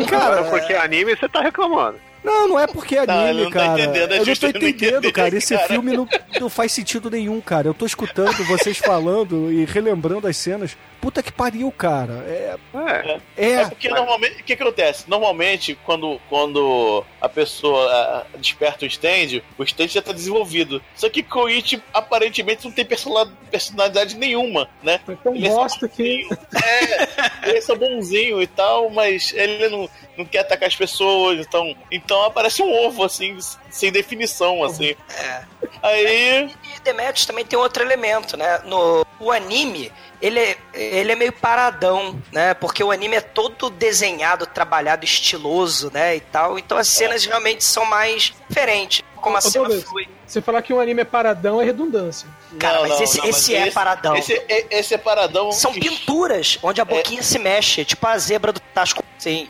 [0.09, 1.99] Cara, porque anime você tá reclamando.
[2.23, 3.83] Não, não é porque é Não, anime, não tá cara.
[3.83, 5.37] entendendo, é eu não tô não entendendo, cara.
[5.37, 5.69] Esse cara.
[5.69, 6.09] filme não,
[6.39, 7.69] não faz sentido nenhum, cara.
[7.69, 10.77] Eu tô escutando vocês falando e relembrando as cenas.
[11.01, 12.13] Puta que pariu, cara.
[12.29, 12.57] É.
[12.75, 13.21] É.
[13.37, 13.51] É.
[13.53, 15.09] É porque normalmente, o que, acontece?
[15.09, 20.83] Normalmente, quando, quando a pessoa ah, desperta o stand, o stand já tá desenvolvido.
[20.95, 25.01] Só que Koichi aparentemente não tem persona- personalidade nenhuma, né?
[25.07, 26.29] Foi tão Ele é que.
[26.63, 31.41] É, ele é só bonzinho e tal, mas ele não, não quer atacar as pessoas,
[31.41, 31.75] então,
[32.11, 33.39] então aparece um ovo, assim,
[33.71, 34.97] sem definição, assim.
[35.17, 35.43] É.
[35.81, 38.61] Aí, E Demetrius também tem outro elemento, né?
[38.65, 42.53] No o anime, ele é, ele é meio paradão, né?
[42.55, 46.17] Porque o anime é todo desenhado, trabalhado, estiloso, né?
[46.17, 46.59] E tal.
[46.59, 49.03] Então as cenas realmente são mais diferentes.
[49.17, 50.09] Como a Ô, cena flui.
[50.27, 52.27] Você falar que um anime é paradão é redundância.
[52.59, 54.17] Cara, não, mas não, esse, não, esse é paradão.
[54.17, 55.53] Esse, é- esse é paradão.
[55.53, 59.05] São pinturas onde a boquinha se mexe, tipo a zebra do Tasco.
[59.19, 59.49] Sim.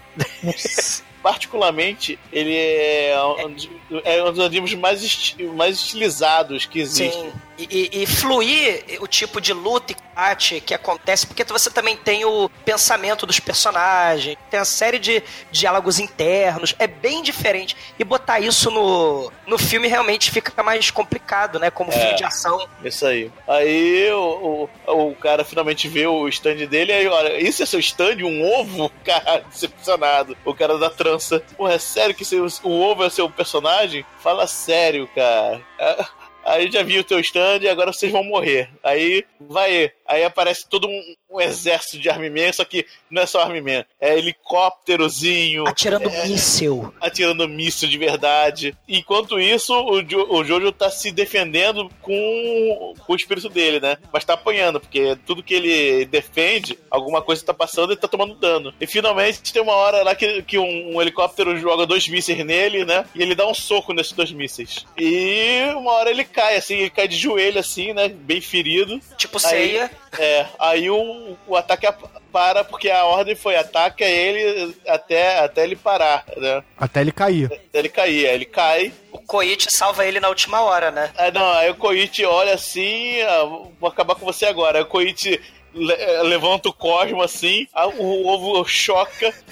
[1.22, 3.14] Particularmente, ele é
[3.46, 3.68] um, dos-
[4.04, 7.18] é um dos animes mais, esti- mais estilizados que existe.
[7.18, 7.32] Sim.
[7.70, 12.24] E, e- fluir o tipo de luta e combate que acontece, porque você também tem
[12.24, 17.76] o pensamento dos personagens, tem a série de diálogos internos, é bem diferente.
[17.98, 21.70] E botar isso no, no filme realmente fica mais complicado, né?
[21.70, 22.66] Como filme de ação.
[22.84, 23.30] Isso aí.
[23.48, 27.80] Aí o, o, o cara finalmente vê o stand dele, aí olha, isso é seu
[27.80, 28.22] stand?
[28.22, 28.90] Um ovo?
[29.04, 30.36] Cara, decepcionado.
[30.44, 31.42] O cara da trança.
[31.56, 34.04] Pô, é sério que seu, o ovo é seu personagem?
[34.20, 35.60] Fala sério, cara.
[35.78, 36.08] Ah,
[36.50, 38.68] Aí já vi o teu stand e agora vocês vão morrer.
[38.82, 39.92] Aí vai.
[40.10, 43.84] Aí aparece todo um, um exército de Army-Man, só que não é só Army-Man.
[44.00, 45.68] É helicópterozinho.
[45.68, 46.92] Atirando é, míssil.
[47.00, 48.76] atirando míssil de verdade.
[48.88, 53.98] Enquanto isso, o, jo o Jojo tá se defendendo com, com o espírito dele, né?
[54.12, 58.34] Mas tá apanhando, porque tudo que ele defende, alguma coisa tá passando e tá tomando
[58.34, 58.74] dano.
[58.80, 62.84] E finalmente tem uma hora lá que, que um, um helicóptero joga dois mísseis nele,
[62.84, 63.04] né?
[63.14, 64.84] E ele dá um soco nesses dois mísseis.
[64.98, 68.08] E uma hora ele cai, assim, ele cai de joelho, assim, né?
[68.08, 69.00] Bem ferido.
[69.16, 69.88] Tipo ceia.
[70.18, 71.86] É, aí o, o ataque
[72.32, 76.64] para, porque a ordem foi ataque a ele até, até ele parar, né?
[76.76, 77.46] Até ele cair.
[77.46, 78.26] Até ele cair.
[78.26, 78.92] Aí ele cai.
[79.12, 81.10] O Koichi salva ele na última hora, né?
[81.16, 83.44] Aí, não, aí o Koichi olha assim, ah,
[83.78, 84.78] vou acabar com você agora.
[84.78, 85.40] Aí o Koichi
[85.72, 87.66] le- eh, levanta o cosmo assim,
[87.98, 89.32] o ovo choca.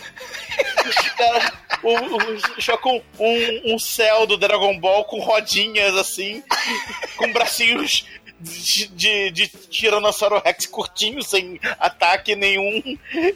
[1.82, 6.42] O, o- choca um, um, um céu do Dragon Ball com rodinhas assim,
[7.16, 8.04] com bracinhos
[8.40, 12.82] de, de, de Tiranossauro Rex curtinho, sem ataque nenhum,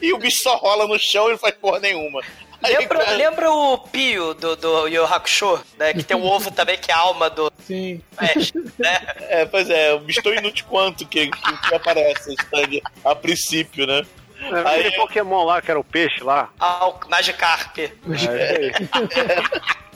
[0.01, 2.21] e o bicho só rola no chão e não faz porra nenhuma.
[2.61, 5.93] Aí, Lembra, cara, lembra o Pio do, do Yu Hakusho, né?
[5.93, 8.01] Que tem o ovo também, que é a alma do Sim.
[8.15, 9.01] Ash, né?
[9.27, 13.85] É, pois é, o bicho tão inútil quanto que, que, que aparece stand a princípio,
[13.85, 14.05] né?
[14.39, 16.49] É, Aquele Pokémon lá, que era o peixe lá.
[16.57, 17.77] Ah, o Magikarp.
[17.79, 17.91] É,
[18.31, 18.71] aí.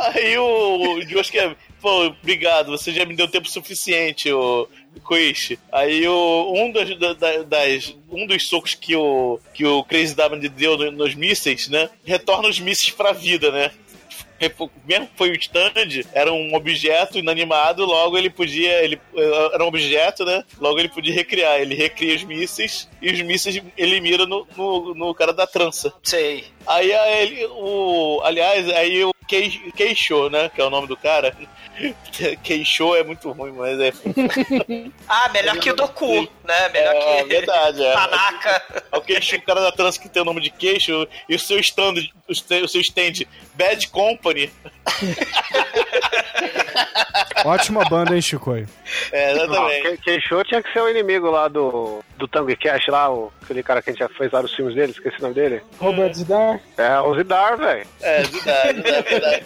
[0.00, 4.68] Aí o, o Josuke, pô, obrigado, você já me deu tempo suficiente, o
[5.02, 5.58] Koichi.
[5.72, 10.48] Aí o, um, das, da- das, um dos socos que o, que o Crazy Diamond
[10.48, 11.88] deu no- nos mísseis, né?
[12.04, 13.70] Retorna os mísseis pra vida, né?
[14.86, 15.74] Mesmo que foi o stand,
[16.14, 18.82] era um objeto inanimado, logo ele podia.
[18.82, 18.98] Ele,
[19.52, 20.42] era um objeto, né?
[20.58, 21.60] Logo ele podia recriar.
[21.60, 25.92] Ele recria os mísseis e os mísseis ele mira no, no, no cara da trança.
[26.02, 26.44] Sei.
[26.66, 28.22] Aí ele, o.
[28.24, 30.48] Aliás, aí o Kei- Keisho, né?
[30.54, 31.36] Que é o nome do cara.
[32.42, 33.92] Keisho é muito ruim, mas é.
[35.08, 36.68] Ah, melhor que o Doku, né?
[36.70, 37.92] Melhor É que verdade, é.
[37.92, 38.62] Tanaka.
[38.92, 41.38] É o Keisho, o cara da trans que tem o nome de Keisho e o
[41.38, 41.94] seu stand,
[42.28, 42.34] o
[42.68, 43.24] seu stand
[43.60, 44.50] Bad Company.
[47.44, 48.68] Ótima banda, hein, Chicoio?
[49.12, 49.98] É, Não, exatamente.
[50.02, 53.62] Keisho tinha que ser o inimigo lá do, do Tango e Cash lá, o, aquele
[53.62, 55.62] cara que a gente já fez vários filmes dele, esqueci o nome dele.
[55.78, 56.60] Robert Zidar.
[56.76, 57.86] É, o Zidar, velho.
[58.02, 59.44] É, verdade, é verdade.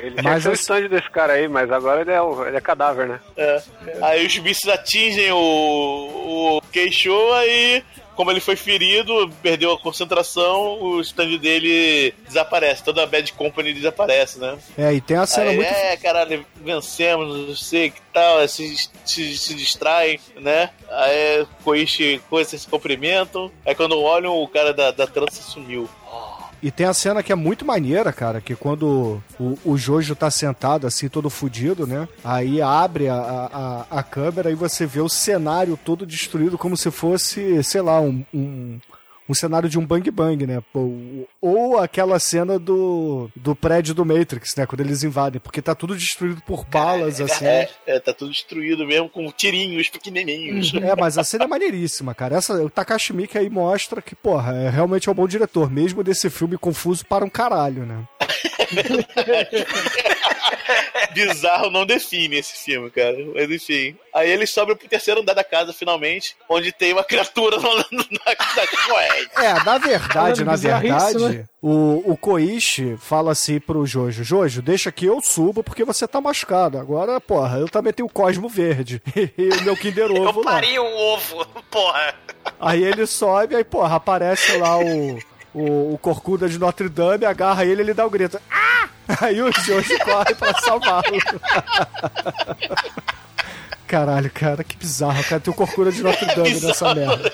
[0.00, 2.20] Ele tinha Mas que ser o esse- stand desse cara aí, mas agora ele é,
[2.20, 3.20] o- ele é cadáver, né?
[3.36, 3.62] É.
[4.02, 7.82] Aí os mísseis atingem o, o Keisho, aí,
[8.18, 12.82] como ele foi ferido, perdeu a concentração, o stand dele desaparece.
[12.82, 14.58] Toda a Bad Company desaparece, né?
[14.76, 15.68] É, e tem a cena Aí, muito.
[15.68, 20.70] É, caralho, vencemos, não sei que tal, aí se, se, se distraem, né?
[20.90, 23.52] Aí Koichi coisas se cumprimentam.
[23.64, 25.88] Aí quando olham, o cara da, da trança sumiu.
[26.62, 30.30] E tem a cena que é muito maneira, cara, que quando o, o Jojo tá
[30.30, 32.08] sentado assim, todo fudido, né?
[32.24, 33.14] Aí abre a,
[33.90, 38.00] a, a câmera e você vê o cenário todo destruído como se fosse, sei lá,
[38.00, 38.78] um, um,
[39.28, 40.62] um cenário de um bang bang, né?
[40.72, 40.90] Pô,
[41.40, 44.66] Ou aquela cena do, do prédio do Matrix, né?
[44.66, 47.46] Quando eles invadem, porque tá tudo destruído por balas, assim.
[47.46, 50.72] É, é, tá tudo destruído mesmo, com tirinhos pequenininhos.
[50.74, 52.36] É, mas a cena é maneiríssima, cara.
[52.36, 56.02] Essa, o Takashi Miike aí mostra que, porra, é, realmente é um bom diretor, mesmo
[56.02, 58.04] desse filme confuso para um caralho, né?
[61.12, 63.16] Bizarro não define esse filme, cara.
[63.34, 63.96] Mas enfim.
[64.14, 67.84] Aí eles sobem pro terceiro andar da casa, finalmente, onde tem uma criatura na, na,
[67.90, 69.17] na cueca.
[69.36, 71.44] É, na verdade, na bizarrice, verdade, né?
[71.62, 76.20] o, o Koichi fala assim pro Jojo, Jojo, deixa que eu subo porque você tá
[76.20, 76.78] machucado.
[76.78, 80.52] Agora, porra, eu também tenho o Cosmo Verde e o meu Kinder Eu Ovo lá.
[80.52, 82.14] parei um ovo, porra.
[82.60, 85.18] Aí ele sobe, aí, porra, aparece lá o,
[85.54, 88.40] o, o Corcunda de Notre Dame, agarra ele ele dá o grito.
[88.50, 88.88] Ah!
[89.22, 91.04] Aí o Jojo corre pra salvá-lo.
[93.86, 95.40] Caralho, cara, que bizarro, cara.
[95.40, 96.94] Tem o Corcunda de Notre Dame nessa Bizarro.
[96.94, 97.32] merda.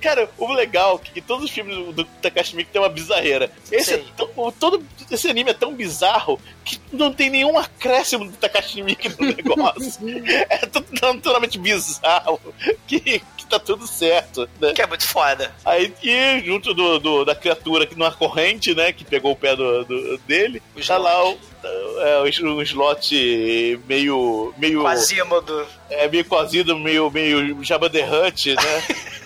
[0.00, 3.50] Cara, o legal é que todos os filmes do, Takashi Miike tem uma bizarreira.
[3.70, 8.36] Esse, é tão, todo, esse anime é tão bizarro que não tem nenhum acréscimo do
[8.36, 10.00] Takashi Miike no negócio.
[10.50, 12.40] é tudo naturalmente bizarro
[12.86, 13.00] que,
[13.36, 14.72] que tá tudo certo, né?
[14.72, 15.52] Que é muito foda.
[15.64, 19.56] Aí, e junto do, do- da criatura que numa corrente, né, que pegou o pé
[19.56, 21.38] do, do- dele, O tá lá o,
[22.00, 24.54] é, um, slot meio.
[24.58, 25.66] meio Quasimodo.
[25.90, 28.62] é, meio cozido, meio, meio Jabba the Hutt, né?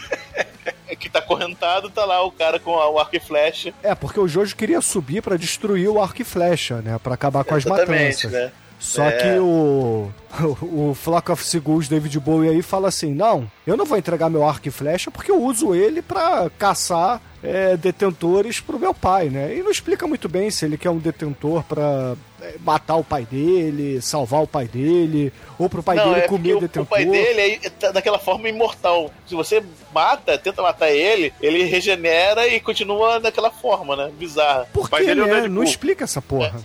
[1.03, 3.73] que tá correntado, tá lá o cara com a- o arco e flecha.
[3.83, 6.99] É, porque o Jojo queria subir pra destruir o arco e flecha, né?
[7.03, 8.33] Pra acabar com as Exatamente, matanças.
[8.33, 8.53] né?
[8.79, 9.13] Só É.
[9.13, 10.11] que o,
[10.61, 14.45] o Flock of Seagulls, David Bowie aí, fala assim: não, eu não vou entregar meu
[14.45, 19.55] arco e flecha porque eu uso ele pra caçar é, detentores pro meu pai, né?
[19.57, 23.25] E não explica muito bem se ele quer um detentor pra é, matar o pai
[23.25, 26.83] dele, salvar o pai dele, ou pro pai Não, dele é comer o, detentor.
[26.83, 29.13] o pai dele é, tá daquela forma imortal.
[29.29, 29.63] Se você
[29.93, 34.11] mata, tenta matar ele, ele regenera e continua daquela forma, né?
[34.19, 34.67] Bizarra.
[34.73, 35.49] Por que, né?
[35.49, 36.61] Não explica essa porra.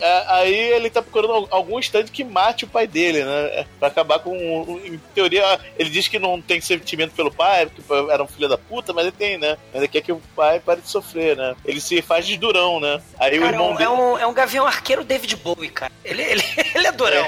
[0.00, 3.40] É, aí ele tá procurando al- algum stand que mate o pai dele, né?
[3.52, 4.34] É, Pra acabar com.
[4.84, 7.82] Em teoria, ele diz que não tem sentimento pelo pai, porque
[8.12, 9.56] era um filho da puta, mas ele tem, né?
[9.74, 11.54] Ele quer que o pai pare de sofrer, né?
[11.64, 13.00] Ele se faz de durão, né?
[13.18, 13.84] Aí o Cara, é irmão um, dele.
[13.84, 15.90] é, um, é um gavião arqueiro David Bowie, cara.
[16.04, 16.42] Ele, ele,
[16.74, 17.26] ele é durão.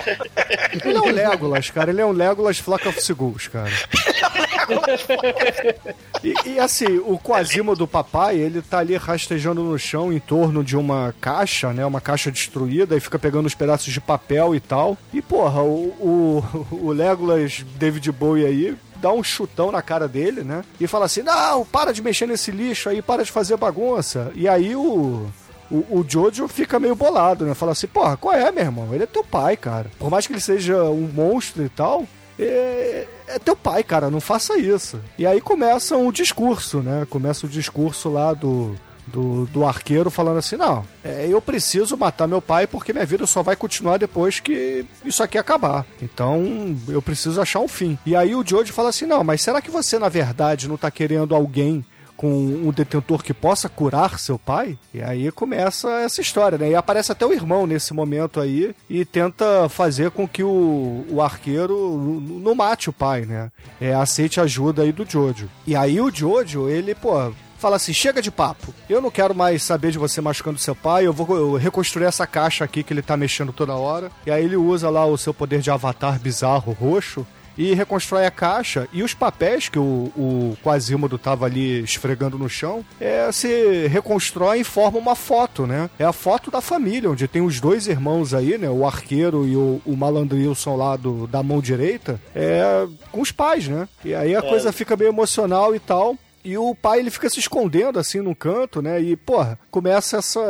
[0.85, 1.91] Ele é um Legolas, cara.
[1.91, 3.71] Ele é um Legolas Flock of Seagulls, cara.
[6.23, 10.63] E, e, assim, o Quasimo do papai, ele tá ali rastejando no chão em torno
[10.63, 11.85] de uma caixa, né?
[11.85, 14.97] Uma caixa destruída, e fica pegando os pedaços de papel e tal.
[15.13, 20.45] E, porra, o, o, o Legolas David Bowie aí dá um chutão na cara dele,
[20.45, 20.63] né?
[20.81, 24.31] E fala assim: não, para de mexer nesse lixo aí, para de fazer bagunça.
[24.35, 25.27] E aí o.
[25.71, 27.55] O, o Jojo fica meio bolado, né?
[27.55, 28.93] Fala assim, porra, qual é, meu irmão?
[28.93, 29.91] Ele é teu pai, cara.
[29.99, 32.07] Por mais que ele seja um monstro e tal,
[32.39, 35.01] é, é teu pai, cara, não faça isso.
[35.19, 37.07] E aí começa o discurso, né?
[37.09, 38.75] Começa o discurso lá do,
[39.07, 43.27] do, do arqueiro falando assim: não, é, eu preciso matar meu pai porque minha vida
[43.27, 45.85] só vai continuar depois que isso aqui acabar.
[46.01, 47.99] Então eu preciso achar um fim.
[48.07, 50.91] E aí o Jojo fala assim: não, mas será que você na verdade não tá
[50.91, 51.85] querendo alguém
[52.23, 54.79] com um detentor que possa curar seu pai?
[54.95, 56.71] E aí começa essa história, né?
[56.71, 61.21] E aparece até o irmão nesse momento aí e tenta fazer com que o, o
[61.21, 63.51] arqueiro não mate o pai, né?
[63.81, 65.51] É, aceite a ajuda aí do Jojo.
[65.67, 68.73] E aí o Jojo, ele, pô, fala assim: chega de papo.
[68.89, 71.05] Eu não quero mais saber de você machucando seu pai.
[71.05, 74.13] Eu vou reconstruir essa caixa aqui que ele tá mexendo toda hora.
[74.25, 77.27] E aí ele usa lá o seu poder de avatar bizarro roxo.
[77.57, 82.49] E reconstrói a caixa e os papéis que o, o Quasimodo tava ali esfregando no
[82.49, 85.91] chão é, se reconstrói e forma uma foto, né?
[85.99, 88.71] É a foto da família, onde tem os dois irmãos aí, né?
[88.71, 93.69] O arqueiro e o, o malandrilson lá do, da mão direita, é, com os pais,
[93.69, 93.89] né?
[94.05, 94.43] E aí a É.
[94.43, 96.17] coisa fica meio emocional e tal.
[96.45, 99.01] E o pai ele fica se escondendo assim num canto, né?
[99.01, 100.41] E, porra, começa essa,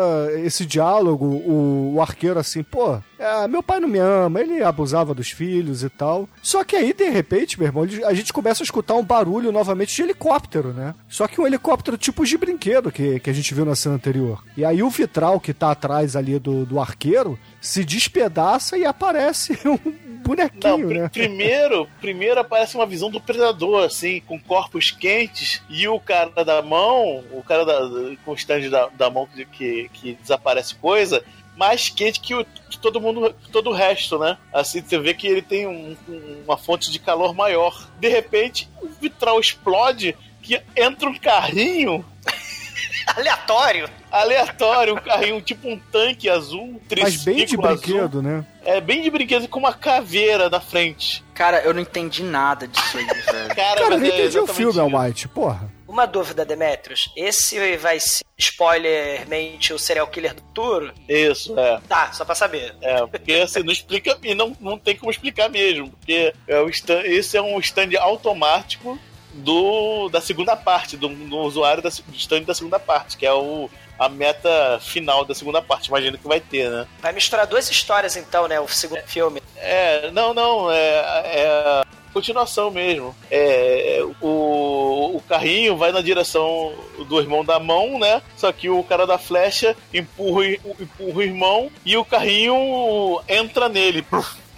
[0.43, 5.15] esse diálogo, o, o arqueiro assim, pô, é, meu pai não me ama, ele abusava
[5.15, 6.29] dos filhos e tal.
[6.43, 9.95] Só que aí, de repente, meu irmão, a gente começa a escutar um barulho novamente
[9.95, 10.95] de helicóptero, né?
[11.09, 14.43] Só que um helicóptero tipo de brinquedo que, que a gente viu na cena anterior.
[14.57, 19.59] E aí o vitral que tá atrás ali do, do arqueiro se despedaça e aparece
[19.67, 19.79] um
[20.23, 21.09] bonequinho, Não, pri- né?
[21.09, 26.63] primeiro, primeiro aparece uma visão do predador, assim, com corpos quentes, e o cara da
[26.63, 27.81] mão, o cara da,
[28.25, 31.25] com o stand da, da mão que, que, que desaparece coisa,
[31.57, 34.39] mais quente que, o, que todo mundo, que todo o resto, né?
[34.53, 37.89] Assim, você vê que ele tem um- um- uma fonte de calor maior.
[38.01, 42.05] De repente, o vitral explode, que entra um carrinho
[43.17, 43.89] Aleatório.
[44.11, 47.79] aleatório, um carrinho tipo um tanque azul, Mas bem de triciclo azul.
[47.79, 48.45] brinquedo, né?
[48.65, 51.23] É bem de brinquedo com uma caveira na frente.
[51.35, 53.23] Cara, eu não entendi nada disso aí, velho.
[53.55, 54.81] Cara, Cara, eu não é entendi o exatamente filme, isso.
[54.81, 55.71] Almighty, porra.
[55.93, 57.13] Uma dúvida, Demetrius.
[57.15, 60.91] Esse vai ser, spoilermente, o serial killer do futuro?
[61.07, 61.83] Isso, é.
[61.87, 62.75] Tá, só pra saber.
[62.81, 65.91] É, porque assim, não explica e não, não tem como explicar mesmo.
[65.91, 68.99] Porque é o stand, esse é um stand automático
[69.35, 73.33] do, da segunda parte, do, do usuário da, do stand da segunda parte, que é
[73.35, 75.89] o, a meta final da segunda parte.
[75.89, 76.87] Imagino que vai ter, né?
[77.03, 78.59] Vai misturar duas histórias, então, né?
[78.59, 79.43] O segundo filme.
[79.57, 81.83] É, não, não, é, é
[82.13, 83.15] continuação mesmo.
[83.31, 86.73] É, o, o carrinho vai na direção
[87.09, 88.21] do irmão da mão, né?
[88.37, 93.69] Só que o cara da flecha empurra, o- empurra o irmão e o carrinho entra
[93.69, 94.05] nele.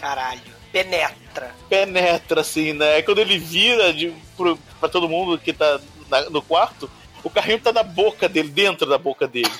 [0.00, 0.40] Caralho.
[0.72, 1.54] Penetra.
[1.68, 3.00] Penetra, assim, né?
[3.02, 6.90] Quando ele vira de, pro, pra todo mundo que tá na- no quarto,
[7.22, 9.50] o carrinho tá na boca dele, dentro da boca dele.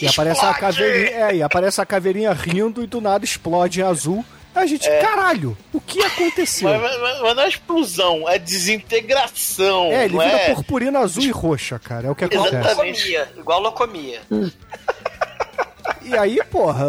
[0.00, 3.84] E aparece a caveirinha, é, e aparece a caveirinha rindo e do nada explode em
[3.84, 4.24] azul.
[4.54, 6.68] A gente, caralho, o que aconteceu?
[6.68, 9.86] Mas, mas- mas não é explosão, é desintegração.
[9.92, 10.54] é, ele não vira é?
[10.54, 12.06] purpurina azul e roxa, cara.
[12.06, 12.66] É o que Igual acontece.
[12.68, 12.98] Exatamente.
[13.10, 13.32] locomia.
[13.36, 14.20] Igual locomia.
[16.02, 16.84] E aí, porra,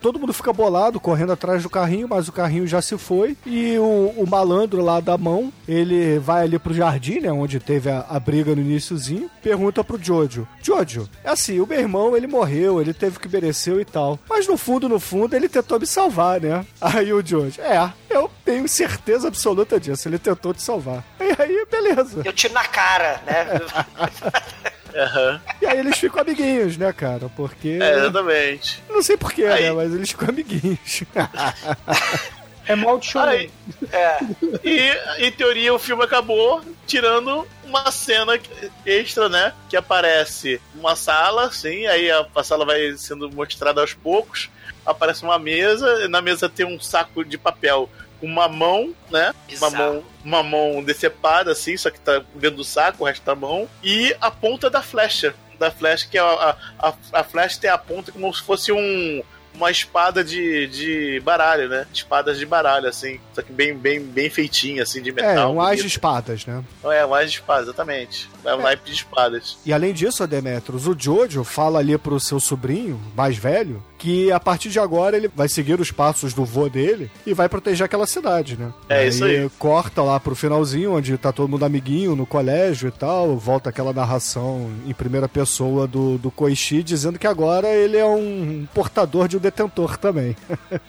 [0.00, 3.36] todo mundo fica bolado, correndo atrás do carrinho, mas o carrinho já se foi.
[3.44, 7.32] E o, o malandro lá da mão, ele vai ali pro jardim, né?
[7.32, 11.78] Onde teve a, a briga no iníciozinho, pergunta pro Jojo: Jojo, é assim, o meu
[11.78, 14.18] irmão, ele morreu, ele teve que mereceu e tal.
[14.28, 16.64] Mas no fundo, no fundo, ele tentou me salvar, né?
[16.80, 21.04] Aí o Jojo, é, eu tenho certeza absoluta disso, ele tentou te salvar.
[21.20, 22.22] E aí, beleza.
[22.24, 24.70] Eu tiro na cara, né?
[24.94, 25.40] Aham.
[25.62, 27.28] E aí eles ficam amiguinhos, né, cara?
[27.36, 27.78] Porque.
[27.80, 28.82] É, exatamente.
[28.88, 29.52] Não sei porquê, né?
[29.54, 31.02] Aí- Mas eles ficam amiguinhos.
[32.66, 33.00] É mal.
[33.26, 33.50] Aí,
[33.90, 34.18] É.
[34.62, 38.38] e em teoria o filme acabou tirando uma cena
[38.86, 39.52] extra, né?
[39.68, 44.50] Que aparece uma sala, assim, aí a, a sala vai sendo mostrada aos poucos.
[44.86, 47.90] Aparece uma mesa, e na mesa tem um saco de papel
[48.22, 49.34] uma mão, né?
[49.56, 53.34] Uma mão, uma mão decepada, assim, só que tá dentro do saco, o resto da
[53.34, 53.68] mão.
[53.82, 55.34] E a ponta da flecha.
[55.58, 58.72] Da flecha, que é a, a, a, a flecha tem a ponta como se fosse
[58.72, 59.22] um.
[59.54, 61.86] Uma espada de, de baralho, né?
[61.92, 63.18] Espadas de baralho, assim.
[63.34, 65.52] Só que bem, bem, bem feitinha, assim, de É, metal.
[65.54, 66.62] um as de espadas, né?
[66.84, 68.28] É, um as de espadas, exatamente.
[68.44, 69.58] É um naipe de espadas.
[69.66, 74.40] E além disso, Demetros, o Jojo fala ali pro seu sobrinho, mais velho, que a
[74.40, 78.06] partir de agora ele vai seguir os passos do vô dele e vai proteger aquela
[78.06, 78.72] cidade, né?
[78.88, 79.50] É, isso aí.
[79.58, 83.92] corta lá pro finalzinho, onde tá todo mundo amiguinho no colégio e tal, volta aquela
[83.92, 89.38] narração em primeira pessoa do, do Koichi, dizendo que agora ele é um portador de
[89.40, 90.36] um detentor também.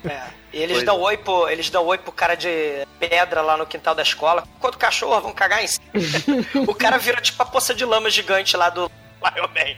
[0.03, 0.21] É.
[0.53, 3.65] E eles Pois dão, oi pro, eles dão oi pro cara de pedra lá no
[3.65, 4.43] quintal da escola.
[4.59, 5.85] Quanto cachorro, vão cagar em cima.
[6.67, 8.91] o cara vira tipo a poça de lama gigante lá do
[9.23, 9.77] Lion Man.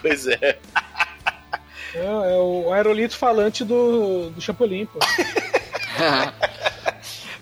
[0.00, 0.58] Pois é.
[1.92, 5.00] É, é o aerolito falante do, do Chapolin, pô.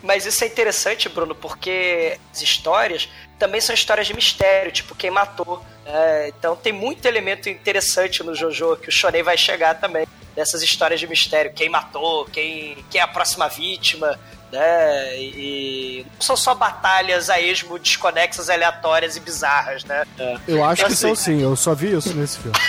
[0.02, 3.08] Mas isso é interessante, Bruno, porque as histórias
[3.44, 5.62] também são histórias de mistério, tipo quem matou.
[5.84, 10.06] É, então tem muito elemento interessante no JoJo que o Shonen vai chegar também.
[10.34, 14.18] Dessas histórias de mistério, quem matou, quem, quem é a próxima vítima,
[14.50, 15.20] né?
[15.20, 20.04] E, não são só batalhas a esmo desconexas, aleatórias e bizarras, né?
[20.48, 21.08] Eu acho que Assim.
[21.08, 22.56] são sim, eu só vi isso nesse filme.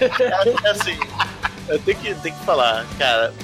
[0.00, 0.96] É assim,
[1.66, 3.34] eu tenho que, tenho que falar, cara,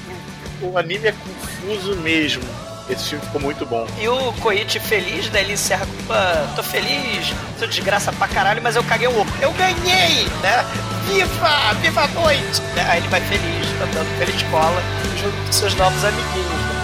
[0.62, 2.44] o anime é confuso mesmo.
[2.88, 3.86] Esse filme ficou muito bom.
[3.98, 5.40] E o Koichi feliz, né?
[5.40, 9.30] Ele encerra com "Ah, tô feliz, tô desgraça pra caralho, mas eu caguei o ovo.
[9.40, 10.64] Eu ganhei, né?
[11.06, 11.74] Viva!
[11.80, 12.60] Viva a noite!
[12.74, 12.86] Né?
[12.88, 14.82] Aí ele vai feliz, andando pela escola,
[15.20, 16.46] junto com seus novos amiguinhos.
[16.48, 16.74] né?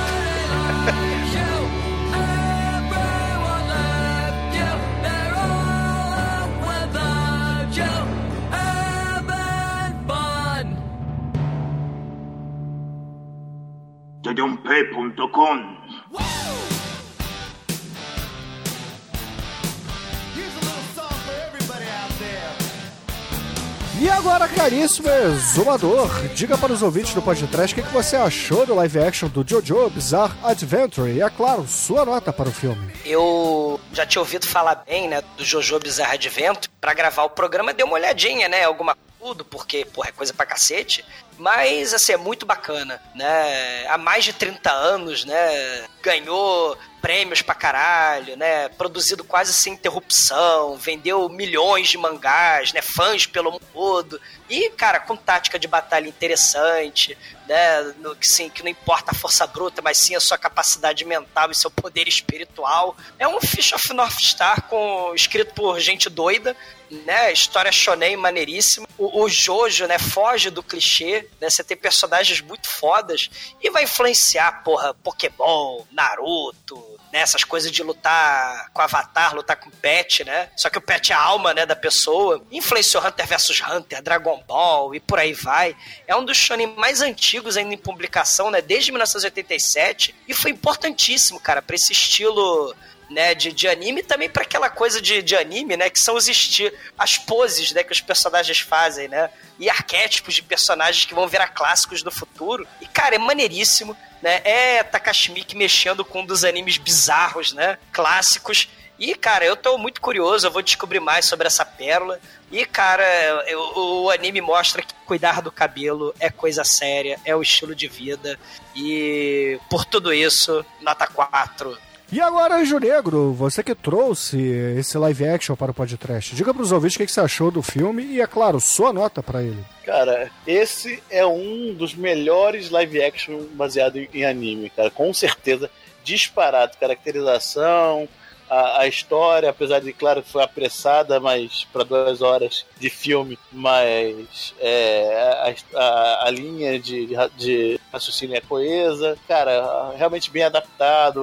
[24.03, 28.65] E agora, caríssimo exumador, diga para os ouvintes do podcast o que, que você achou
[28.65, 32.91] do live action do JoJo Bizarre Adventure e, é claro, sua nota para o filme.
[33.05, 36.71] Eu já tinha ouvido falar bem, né, do Jojo Bizarre Adventure.
[36.81, 40.47] Pra gravar o programa, dei uma olhadinha, né, alguma tudo, porque, porra, é coisa pra
[40.47, 41.05] cacete.
[41.41, 43.87] Mas, assim, é muito bacana, né?
[43.89, 45.89] Há mais de 30 anos, né?
[46.03, 48.69] Ganhou prêmios pra caralho, né?
[48.69, 52.83] Produzido quase sem interrupção, vendeu milhões de mangás, né?
[52.83, 54.21] Fãs pelo mundo todo.
[54.51, 57.17] E, cara, com tática de batalha interessante,
[57.49, 57.95] né?
[57.99, 61.51] No, que, sim, que não importa a força bruta, mas sim a sua capacidade mental
[61.51, 62.95] e seu poder espiritual.
[63.19, 66.55] É um Fish of North Star com, escrito por gente doida,
[66.91, 67.33] né?
[67.33, 68.87] História shonen maneiríssima.
[68.99, 69.99] O, o Jojo, né?
[69.99, 71.51] Foge do clichê, né?
[71.51, 73.31] Você tem personagens muito fodas
[73.61, 77.21] e vai influenciar, porra, Pokémon, Naruto, né?
[77.21, 80.51] Essas coisas de lutar com Avatar, lutar com Pet, né?
[80.57, 82.43] Só que o Pet é a alma, né, da pessoa.
[82.51, 85.77] Influenciou Hunter vs Hunter, Dragon Ball e por aí vai.
[86.07, 88.61] É um dos shonen mais antigos ainda em publicação, né?
[88.61, 92.75] Desde 1987 e foi importantíssimo, cara, para esse estilo
[93.11, 96.29] né, de, de anime também para aquela coisa de, de anime, né, que são os
[96.29, 99.29] esti as poses, né, que os personagens fazem, né,
[99.59, 102.67] e arquétipos de personagens que vão virar clássicos no futuro.
[102.81, 104.41] E cara, é maneiríssimo, né?
[104.45, 108.69] É Takashi mexendo com um dos animes bizarros, né, clássicos.
[108.99, 112.21] E, cara, eu tô muito curioso, eu vou descobrir mais sobre essa pérola.
[112.53, 113.03] E, cara,
[113.47, 117.89] eu- o anime mostra que cuidar do cabelo é coisa séria, é o estilo de
[117.89, 118.39] vida.
[118.77, 121.79] E por tudo isso, nota 4.
[122.13, 124.37] E agora, Anjo Negro, você que trouxe
[124.77, 127.63] esse live action para o podcast, diga para os ouvintes o que, você achou do
[127.63, 129.65] filme e, é claro, sua nota para ele.
[129.85, 134.91] Cara, esse é um dos melhores live action baseado em anime, cara.
[134.91, 135.71] Com certeza,
[136.03, 136.77] disparado.
[136.79, 138.09] Caracterização,
[138.51, 143.39] a, a história, apesar de, claro, que foi apressada, mas para duas horas de filme,
[143.53, 151.21] mas é, a, a, a linha de, de, raciocínio é coesa, cara, realmente bem adaptado,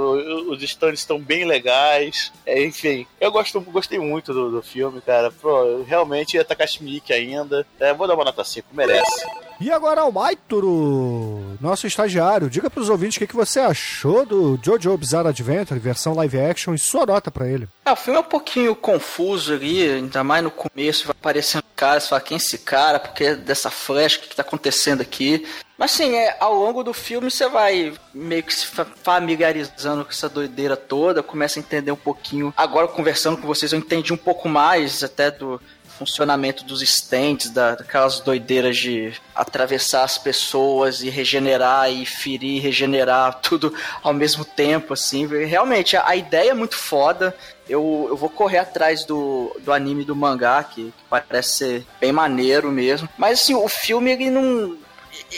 [0.49, 5.32] os stories estão bem legais, é, enfim, eu gosto, gostei muito do, do filme, cara,
[5.32, 9.47] Pô, realmente é Takashi ainda, é, vou dar uma nota 5, merece.
[9.60, 12.50] E agora o Maituro, nosso estagiário.
[12.50, 16.80] Diga pros ouvintes o que, você achou do Jojo Bizarre Adventure, versão live action, e
[16.80, 17.68] sua nota pra ele.
[17.86, 22.00] É, o filme é um pouquinho confuso ali, ainda mais no começo, vai aparecendo cara,
[22.00, 23.00] você fala, quem é esse cara?
[23.00, 25.46] Porque é dessa flecha, o que, que tá acontecendo aqui?
[25.78, 30.10] Mas assim, é, ao longo do filme você vai meio que se fa- familiarizando com
[30.10, 32.52] essa doideira toda, começa a entender um pouquinho.
[32.58, 35.62] Agora, conversando com vocês, eu entendi um pouco mais até do
[35.98, 43.40] funcionamento dos stands, da, daquelas doideiras de atravessar as pessoas e regenerar e ferir, regenerar
[43.41, 45.26] tudo ao mesmo tempo, assim.
[45.26, 47.36] Realmente, a, a ideia é muito foda.
[47.68, 52.11] Eu, eu vou correr atrás do, do anime do mangá, que, que parece ser bem
[52.11, 53.10] maneiro mesmo.
[53.18, 54.78] Mas assim, o filme ele não.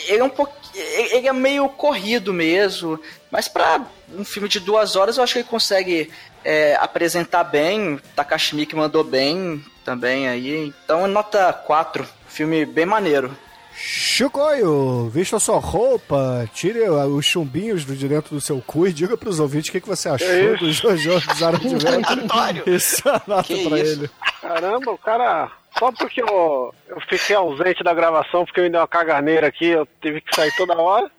[0.06, 0.54] Ele é um pouco.
[0.74, 3.00] Ele é meio corrido mesmo.
[3.30, 3.84] Mas pra
[4.16, 6.10] um filme de duas horas eu acho que ele consegue
[6.44, 7.98] é, apresentar bem.
[8.14, 10.72] Takashi Miike mandou bem também aí.
[10.84, 12.06] Então nota 4.
[12.28, 13.36] Filme bem maneiro.
[13.74, 19.16] Chicoio, vista sua roupa, tire os chumbinhos do de dentro do seu cu e diga
[19.16, 22.62] pros ouvintes o que, que você achou Que do Jojo Bizarre Adventure.
[22.66, 24.00] Isso é a nota Que pra isso?
[24.02, 24.10] ele.
[24.40, 25.50] Caramba, o cara.
[25.78, 29.66] Só porque eu, eu fiquei ausente da gravação, porque eu me dei uma caganeira aqui,
[29.66, 31.10] eu tive que sair toda hora.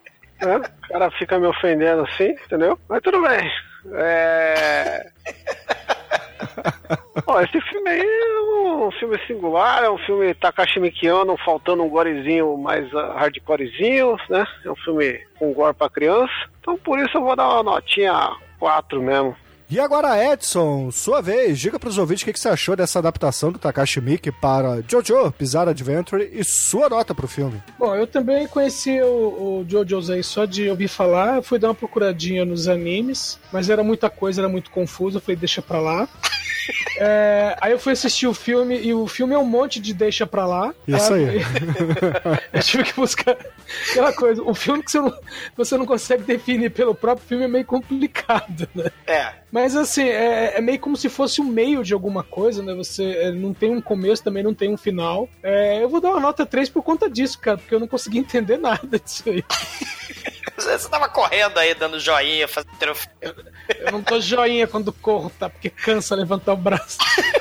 [0.42, 0.58] Né?
[0.58, 2.78] O cara fica me ofendendo assim, entendeu?
[2.88, 3.52] Mas tudo bem.
[3.94, 5.08] É.
[7.28, 11.90] Ó, esse filme aí é um filme singular, é um filme Takashi Mikiano, faltando um
[11.90, 14.46] gorezinho mais ah, hardcorezinho, né?
[14.66, 16.34] É um filme com gore pra criança.
[16.60, 19.36] Então por isso eu vou dar uma notinha 4 mesmo.
[19.72, 23.54] E agora, Edson, sua vez, diga pros ouvintes o que, que você achou dessa adaptação
[23.54, 27.64] do Takashi Miike para Jojo Bizarre Adventure e sua nota pro filme.
[27.80, 31.74] Bom, eu também conheci o, o Jojo's aí só de ouvir falar, fui dar uma
[31.74, 36.06] procuradinha nos animes, mas era muita coisa, era muito confuso, eu falei, deixa pra lá.
[36.98, 40.28] É, aí eu fui assistir o filme e o filme é um monte de deixa
[40.28, 40.72] pra lá.
[40.88, 41.16] Isso tá?
[41.16, 41.42] aí.
[42.54, 43.36] Eu tive que buscar
[43.90, 44.44] aquela coisa.
[44.44, 45.20] Um filme que você não,
[45.58, 48.92] você não consegue definir pelo próprio filme é meio complicado, né?
[49.08, 49.41] É.
[49.52, 52.74] Mas assim, é, é meio como se fosse o meio de alguma coisa, né?
[52.74, 55.28] Você é, não tem um começo, também não tem um final.
[55.44, 58.20] É, eu vou dar uma nota 3 por conta disso, cara, porque eu não consegui
[58.20, 59.44] entender nada disso aí.
[60.58, 62.72] Você tava correndo aí, dando joinha, fazendo.
[63.80, 65.50] Eu não tô joinha quando corro, tá?
[65.50, 66.98] Porque cansa levantar o braço.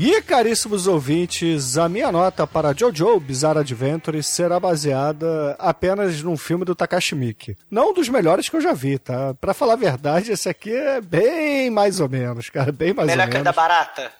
[0.00, 6.64] E, caríssimos ouvintes, a minha nota para Jojo Bizarre Adventure será baseada apenas num filme
[6.64, 7.56] do Takashi Miike.
[7.68, 9.34] Não um dos melhores que eu já vi, tá?
[9.34, 13.24] Pra falar a verdade, esse aqui é bem mais ou menos, cara, bem mais Melhor
[13.26, 13.44] ou que a menos.
[13.56, 14.12] da barata.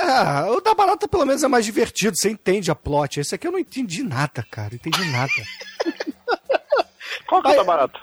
[0.00, 3.20] Ah, o da barata pelo menos é mais divertido, você entende a plot.
[3.20, 5.30] Esse aqui eu não entendi nada, cara, entendi nada.
[7.28, 8.00] Qual que é o da barata?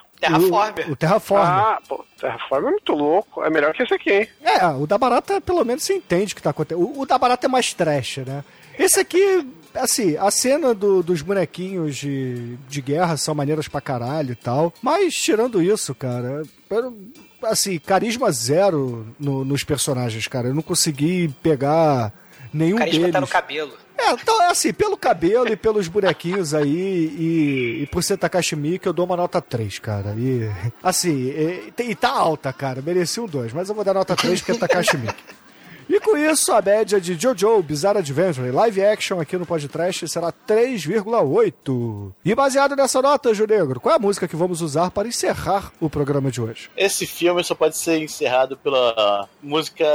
[0.87, 1.47] O, o Terraformer.
[1.47, 3.43] Ah, pô, Terraformer é muito louco.
[3.43, 4.27] É melhor que esse aqui, hein?
[4.41, 6.83] É, o da barata pelo menos você entende o que tá acontecendo.
[6.83, 8.43] O, o da barata é mais trash, né?
[8.79, 14.31] Esse aqui, assim, a cena do- dos bonequinhos de, de guerra são maneiras pra caralho
[14.31, 14.73] e tal.
[14.81, 16.93] Mas tirando isso, cara, eu-
[17.43, 20.47] assim, carisma zero no- nos personagens, cara.
[20.49, 22.11] Eu não consegui pegar
[22.53, 23.13] nenhum O carisma deles.
[23.13, 23.73] tá no cabelo.
[23.97, 28.55] É, então, é assim, pelo cabelo e pelos bonequinhos aí, e, e por ser Takashi
[28.55, 30.13] Miike, eu dou uma nota 3, cara.
[30.17, 30.49] E,
[30.83, 34.39] assim, e, e tá alta, cara, mereci um 2, mas eu vou dar nota 3
[34.39, 35.36] porque é Takashi Miike.
[35.89, 40.33] E com isso, a média de Jojo Bizarre Adventure live action aqui no podcast será
[40.33, 42.11] 3,8.
[42.25, 45.71] E baseado nessa nota, Ju Negro, qual é a música que vamos usar para encerrar
[45.79, 46.69] o programa de hoje?
[46.75, 49.85] Esse filme só pode ser encerrado pela música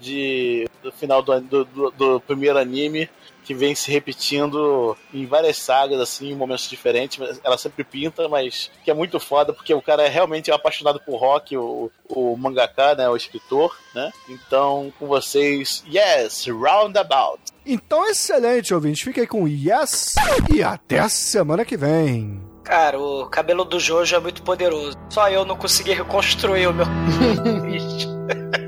[0.00, 3.08] de, do final do, do- do primeiro anime,
[3.44, 7.18] que vem se repetindo em várias sagas, assim, em momentos diferentes.
[7.18, 11.00] mas Ela sempre pinta, mas que é muito foda, porque o cara é realmente apaixonado
[11.00, 14.10] por rock, o, o mangaka, né, o escritor, né?
[14.28, 17.40] Então, com vocês, Yes, Roundabout.
[17.64, 19.04] Então, excelente, ouvinte.
[19.04, 20.14] Fique aí com Yes
[20.52, 22.40] e até a semana que vem.
[22.64, 24.96] Cara, o cabelo do Jojo é muito poderoso.
[25.10, 26.86] Só eu não consegui reconstruir o meu.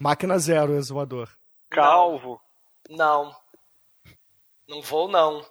[0.00, 1.28] Máquina zero, exumador.
[1.70, 2.40] Calvo.
[2.88, 3.36] Não.
[4.66, 5.44] Não vou, não.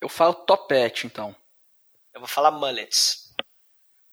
[0.00, 1.32] Eu falo topete, então.
[2.12, 3.32] Eu vou falar mullets.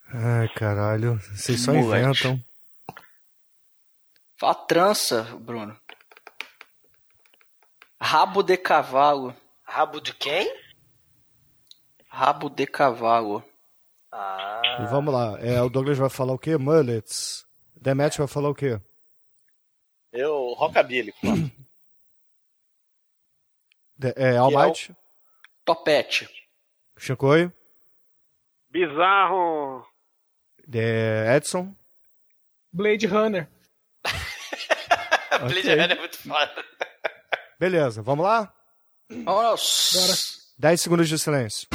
[0.07, 1.19] Ai, caralho.
[1.33, 2.03] Vocês só Mullet.
[2.03, 2.43] inventam.
[4.37, 5.75] Fala trança, Bruno.
[7.99, 9.35] Rabo de cavalo.
[9.63, 10.47] Rabo de quem?
[12.07, 13.43] Rabo de cavalo.
[14.11, 14.61] Ah.
[14.83, 15.39] E vamos lá.
[15.39, 16.55] É, o Douglas vai falar o quê?
[16.55, 17.47] Mullets.
[17.75, 18.79] Demet vai falar o quê?
[20.15, 21.11] Eu, rockabilly.
[21.19, 21.51] claro.
[23.97, 24.95] De, é, Almighty.
[25.63, 26.27] Topete.
[26.97, 27.51] Chicoio.
[28.69, 29.85] Bizarro.
[30.67, 30.79] De,
[31.35, 31.75] Edson.
[32.71, 33.47] Blade Runner.
[35.39, 35.69] Blade.
[35.69, 36.65] Runner é muito foda.
[37.59, 38.53] Beleza, vamos lá?
[39.09, 40.53] Vamos.
[40.57, 41.67] 10 segundos de silêncio.